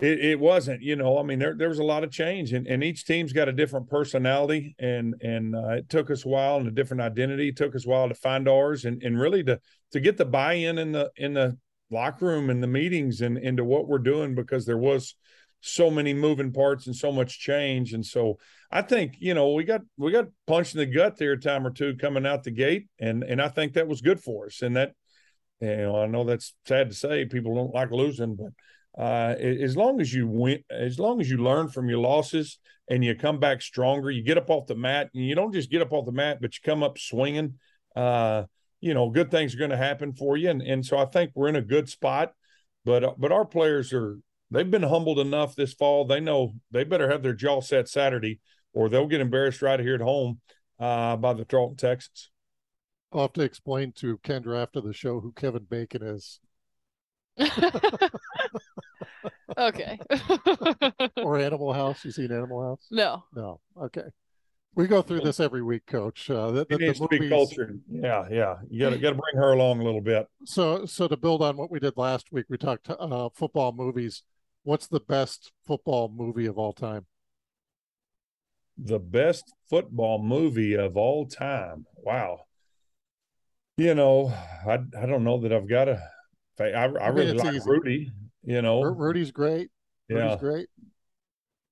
it, 0.00 0.20
it 0.20 0.40
wasn't. 0.40 0.82
You 0.82 0.96
know, 0.96 1.18
I 1.18 1.22
mean, 1.22 1.38
there 1.38 1.54
there 1.54 1.68
was 1.68 1.78
a 1.78 1.84
lot 1.84 2.04
of 2.04 2.10
change, 2.10 2.52
and, 2.52 2.66
and 2.66 2.82
each 2.82 3.04
team's 3.04 3.32
got 3.32 3.48
a 3.48 3.52
different 3.52 3.88
personality, 3.88 4.74
and 4.78 5.14
and 5.22 5.54
uh, 5.54 5.68
it 5.70 5.88
took 5.88 6.10
us 6.10 6.24
a 6.24 6.28
while 6.28 6.56
and 6.56 6.68
a 6.68 6.72
different 6.72 7.02
identity. 7.02 7.48
It 7.48 7.56
took 7.56 7.74
us 7.74 7.86
a 7.86 7.88
while 7.88 8.08
to 8.08 8.14
find 8.14 8.48
ours, 8.48 8.84
and 8.84 9.02
and 9.02 9.18
really 9.18 9.44
to 9.44 9.60
to 9.92 10.00
get 10.00 10.16
the 10.16 10.24
buy 10.24 10.54
in 10.54 10.78
in 10.78 10.92
the 10.92 11.10
in 11.16 11.34
the 11.34 11.58
locker 11.90 12.26
room 12.26 12.50
and 12.50 12.62
the 12.62 12.68
meetings 12.68 13.20
and 13.20 13.36
into 13.38 13.64
what 13.64 13.88
we're 13.88 13.98
doing 13.98 14.34
because 14.34 14.64
there 14.64 14.78
was 14.78 15.14
so 15.60 15.90
many 15.90 16.14
moving 16.14 16.52
parts 16.52 16.86
and 16.86 16.96
so 16.96 17.12
much 17.12 17.38
change 17.38 17.92
and 17.92 18.06
so 18.06 18.38
i 18.70 18.80
think 18.80 19.16
you 19.18 19.34
know 19.34 19.52
we 19.52 19.62
got 19.62 19.82
we 19.98 20.10
got 20.10 20.26
punched 20.46 20.74
in 20.74 20.78
the 20.78 20.86
gut 20.86 21.18
there 21.18 21.32
a 21.32 21.40
time 21.40 21.66
or 21.66 21.70
two 21.70 21.94
coming 21.96 22.24
out 22.24 22.44
the 22.44 22.50
gate 22.50 22.86
and 22.98 23.22
and 23.24 23.42
i 23.42 23.48
think 23.48 23.74
that 23.74 23.88
was 23.88 24.00
good 24.00 24.20
for 24.20 24.46
us 24.46 24.62
and 24.62 24.76
that 24.76 24.92
you 25.60 25.76
know 25.76 26.00
i 26.00 26.06
know 26.06 26.24
that's 26.24 26.54
sad 26.64 26.88
to 26.88 26.94
say 26.94 27.26
people 27.26 27.54
don't 27.54 27.74
like 27.74 27.90
losing 27.90 28.36
but 28.36 28.52
uh, 28.98 29.34
as 29.38 29.76
long 29.76 30.00
as 30.00 30.12
you 30.12 30.26
win 30.26 30.62
as 30.70 30.98
long 30.98 31.20
as 31.20 31.30
you 31.30 31.38
learn 31.38 31.68
from 31.68 31.88
your 31.88 31.98
losses 31.98 32.58
and 32.88 33.04
you 33.04 33.14
come 33.14 33.38
back 33.38 33.62
stronger 33.62 34.10
you 34.10 34.22
get 34.22 34.38
up 34.38 34.50
off 34.50 34.66
the 34.66 34.74
mat 34.74 35.08
and 35.14 35.24
you 35.24 35.34
don't 35.34 35.52
just 35.52 35.70
get 35.70 35.82
up 35.82 35.92
off 35.92 36.06
the 36.06 36.12
mat 36.12 36.38
but 36.40 36.54
you 36.54 36.60
come 36.64 36.82
up 36.82 36.98
swinging 36.98 37.54
uh, 37.96 38.44
you 38.80 38.94
know, 38.94 39.10
good 39.10 39.30
things 39.30 39.54
are 39.54 39.58
going 39.58 39.70
to 39.70 39.76
happen 39.76 40.12
for 40.12 40.36
you. 40.36 40.50
And, 40.50 40.62
and 40.62 40.84
so 40.84 40.98
I 40.98 41.04
think 41.04 41.32
we're 41.34 41.48
in 41.48 41.56
a 41.56 41.62
good 41.62 41.88
spot. 41.88 42.32
But 42.84 43.20
but 43.20 43.30
our 43.30 43.44
players 43.44 43.92
are 43.92 44.18
they've 44.50 44.70
been 44.70 44.82
humbled 44.82 45.18
enough 45.18 45.54
this 45.54 45.74
fall. 45.74 46.06
They 46.06 46.20
know 46.20 46.54
they 46.70 46.82
better 46.82 47.10
have 47.10 47.22
their 47.22 47.34
jaw 47.34 47.60
set 47.60 47.88
Saturday, 47.88 48.40
or 48.72 48.88
they'll 48.88 49.06
get 49.06 49.20
embarrassed 49.20 49.60
right 49.60 49.78
here 49.78 49.96
at 49.96 50.00
home 50.00 50.40
uh, 50.78 51.16
by 51.16 51.34
the 51.34 51.44
Tarleton 51.44 51.76
Texans. 51.76 52.30
I'll 53.12 53.22
have 53.22 53.34
to 53.34 53.42
explain 53.42 53.92
to 53.96 54.16
Kendra 54.18 54.62
after 54.62 54.80
the 54.80 54.94
show 54.94 55.20
who 55.20 55.32
Kevin 55.32 55.66
Bacon 55.68 56.02
is. 56.02 56.40
okay. 59.60 59.98
or 61.16 61.38
Animal 61.38 61.72
House. 61.72 62.04
You 62.04 62.12
seen 62.12 62.32
Animal 62.32 62.62
House? 62.62 62.86
No. 62.90 63.24
No. 63.34 63.60
Okay. 63.80 64.04
We 64.74 64.86
go 64.86 65.02
through 65.02 65.20
this 65.20 65.40
every 65.40 65.62
week, 65.62 65.86
Coach. 65.86 66.30
Uh, 66.30 66.52
the, 66.52 66.66
the, 66.66 66.74
it 66.76 66.80
needs 66.80 66.98
the 66.98 67.08
movies... 67.10 67.18
to 67.18 67.24
be 67.24 67.28
cultured. 67.28 67.80
Yeah, 67.90 68.26
yeah. 68.30 68.56
You 68.70 68.80
got 68.80 68.90
to 68.90 68.98
got 68.98 69.10
to 69.10 69.16
bring 69.16 69.42
her 69.42 69.52
along 69.52 69.80
a 69.80 69.84
little 69.84 70.00
bit. 70.00 70.28
So, 70.44 70.86
so 70.86 71.08
to 71.08 71.16
build 71.16 71.42
on 71.42 71.56
what 71.56 71.70
we 71.70 71.80
did 71.80 71.96
last 71.96 72.30
week, 72.30 72.46
we 72.48 72.56
talked 72.56 72.88
uh, 72.88 73.28
football 73.34 73.72
movies. 73.72 74.22
What's 74.62 74.86
the 74.86 75.00
best 75.00 75.52
football 75.66 76.12
movie 76.14 76.46
of 76.46 76.56
all 76.56 76.72
time? 76.72 77.06
The 78.78 79.00
best 79.00 79.52
football 79.68 80.22
movie 80.22 80.74
of 80.74 80.96
all 80.96 81.26
time. 81.26 81.86
Wow. 81.96 82.42
You 83.76 83.94
know, 83.94 84.32
I 84.66 84.74
I 84.74 85.06
don't 85.06 85.24
know 85.24 85.40
that 85.40 85.52
I've 85.52 85.68
got 85.68 85.88
a. 85.88 86.00
I, 86.60 86.64
I, 86.64 86.84
I 86.84 87.08
really 87.08 87.32
like 87.32 87.54
easy. 87.54 87.68
Rudy. 87.68 88.12
You 88.42 88.62
know, 88.62 88.82
Rudy's 88.82 89.32
great. 89.32 89.70
Rudy's 90.08 90.30
yeah. 90.30 90.36
great. 90.36 90.68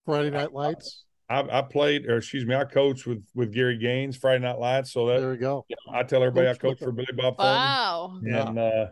Friday 0.04 0.30
Night 0.30 0.52
Lights. 0.52 1.04
I, 1.30 1.58
I, 1.58 1.62
played, 1.62 2.06
or 2.06 2.16
excuse 2.16 2.46
me, 2.46 2.54
I 2.54 2.64
coached 2.64 3.06
with 3.06 3.22
with 3.34 3.52
Gary 3.52 3.76
Gaines 3.76 4.16
Friday 4.16 4.42
Night 4.42 4.58
Lights. 4.58 4.92
So 4.92 5.06
that 5.08 5.20
there 5.20 5.30
we 5.30 5.36
go. 5.36 5.66
You 5.68 5.76
know, 5.86 5.98
I 5.98 6.02
tell 6.02 6.22
everybody 6.22 6.46
Coach 6.46 6.56
I 6.56 6.68
coached 6.68 6.82
for 6.82 6.92
Billy 6.92 7.08
Bob. 7.14 7.34
Wow. 7.38 8.20
And 8.22 8.56
yeah. 8.56 8.62
uh, 8.62 8.90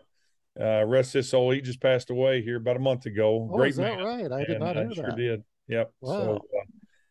uh, 0.59 0.85
rest 0.85 1.13
his 1.13 1.29
soul. 1.29 1.51
He 1.51 1.61
just 1.61 1.81
passed 1.81 2.09
away 2.09 2.41
here 2.41 2.57
about 2.57 2.75
a 2.75 2.79
month 2.79 3.05
ago. 3.05 3.47
Oh, 3.51 3.57
Great 3.57 3.71
is 3.71 3.77
that 3.77 3.97
man. 3.97 4.05
right? 4.05 4.31
I 4.31 4.39
did 4.39 4.49
and 4.51 4.59
not 4.59 4.75
hear 4.75 4.89
I 4.89 4.93
sure 4.93 5.05
that. 5.05 5.17
did. 5.17 5.43
Yep. 5.67 5.91
Wow. 6.01 6.11
So, 6.11 6.35
uh, 6.35 6.65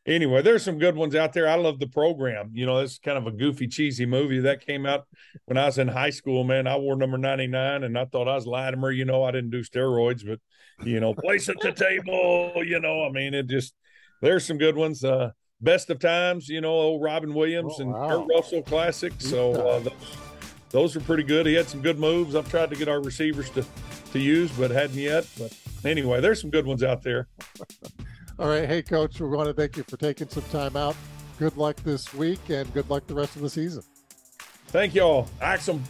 anyway, 0.06 0.42
there's 0.42 0.64
some 0.64 0.78
good 0.78 0.96
ones 0.96 1.14
out 1.14 1.32
there. 1.32 1.48
I 1.48 1.56
love 1.56 1.78
the 1.78 1.88
program. 1.88 2.50
You 2.54 2.66
know, 2.66 2.78
it's 2.78 2.98
kind 2.98 3.18
of 3.18 3.26
a 3.26 3.32
goofy, 3.32 3.68
cheesy 3.68 4.06
movie 4.06 4.40
that 4.40 4.64
came 4.64 4.86
out 4.86 5.06
when 5.46 5.58
I 5.58 5.66
was 5.66 5.78
in 5.78 5.88
high 5.88 6.10
school. 6.10 6.44
Man, 6.44 6.66
I 6.66 6.76
wore 6.76 6.96
number 6.96 7.18
99, 7.18 7.84
and 7.84 7.98
I 7.98 8.04
thought 8.06 8.28
I 8.28 8.34
was 8.34 8.46
Lattimer. 8.46 8.90
You 8.90 9.04
know, 9.04 9.24
I 9.24 9.30
didn't 9.30 9.50
do 9.50 9.62
steroids, 9.62 10.26
but 10.26 10.40
you 10.84 11.00
know, 11.00 11.14
place 11.14 11.48
at 11.48 11.56
the 11.60 11.72
table. 11.72 12.52
You 12.64 12.80
know, 12.80 13.04
I 13.04 13.10
mean, 13.10 13.34
it 13.34 13.46
just 13.46 13.74
there's 14.20 14.44
some 14.46 14.58
good 14.58 14.76
ones. 14.76 15.04
Uh, 15.04 15.30
best 15.60 15.90
of 15.90 15.98
times, 15.98 16.48
you 16.48 16.60
know, 16.60 16.72
old 16.72 17.02
Robin 17.02 17.32
Williams 17.32 17.74
oh, 17.78 17.82
and 17.82 17.92
wow. 17.92 18.08
Kurt 18.08 18.28
Russell 18.34 18.62
classic. 18.62 19.12
So 19.18 19.52
uh, 19.52 19.78
those, 19.80 19.92
those 20.70 20.96
are 20.96 21.00
pretty 21.00 21.22
good. 21.22 21.46
He 21.46 21.54
had 21.54 21.68
some 21.68 21.82
good 21.82 21.98
moves. 21.98 22.34
I've 22.34 22.50
tried 22.50 22.70
to 22.70 22.76
get 22.76 22.88
our 22.88 23.00
receivers 23.00 23.50
to 23.50 23.64
to 24.12 24.18
use, 24.18 24.50
but 24.52 24.70
hadn't 24.70 24.96
yet. 24.96 25.26
But 25.38 25.56
anyway, 25.84 26.20
there's 26.20 26.40
some 26.40 26.50
good 26.50 26.66
ones 26.66 26.82
out 26.82 27.02
there. 27.02 27.28
All 28.38 28.48
right, 28.48 28.68
hey 28.68 28.82
coach, 28.82 29.18
we 29.18 29.28
want 29.28 29.48
to 29.48 29.54
thank 29.54 29.78
you 29.78 29.82
for 29.84 29.96
taking 29.96 30.28
some 30.28 30.42
time 30.52 30.76
out. 30.76 30.94
Good 31.38 31.56
luck 31.56 31.76
this 31.76 32.12
week 32.12 32.40
and 32.48 32.72
good 32.74 32.88
luck 32.90 33.06
the 33.06 33.14
rest 33.14 33.36
of 33.36 33.42
the 33.42 33.48
season. 33.48 33.82
Thank 34.68 34.94
you 34.94 35.02
all. 35.02 35.28
Axum. 35.40 35.82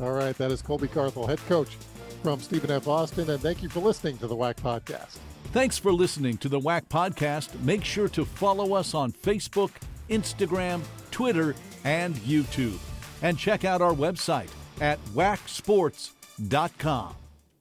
All 0.00 0.12
right. 0.12 0.36
That 0.36 0.50
is 0.50 0.62
Colby 0.62 0.88
Carthel, 0.88 1.26
head 1.26 1.40
coach 1.48 1.76
from 2.24 2.40
Stephen 2.40 2.70
F. 2.70 2.88
Austin. 2.88 3.30
And 3.30 3.40
thank 3.40 3.62
you 3.62 3.68
for 3.68 3.80
listening 3.80 4.16
to 4.18 4.26
the 4.26 4.34
WAC 4.34 4.56
podcast. 4.56 5.18
Thanks 5.52 5.78
for 5.78 5.92
listening 5.92 6.38
to 6.38 6.48
the 6.48 6.58
WAC 6.58 6.88
podcast. 6.88 7.62
Make 7.62 7.84
sure 7.84 8.08
to 8.08 8.24
follow 8.24 8.74
us 8.74 8.94
on 8.94 9.12
Facebook, 9.12 9.70
Instagram, 10.08 10.80
Twitter, 11.10 11.54
and 11.84 12.16
YouTube. 12.16 12.78
And 13.22 13.38
check 13.38 13.64
out 13.64 13.82
our 13.82 13.92
website 13.92 14.48
at 14.80 14.98
wacsports.com. 15.14 17.14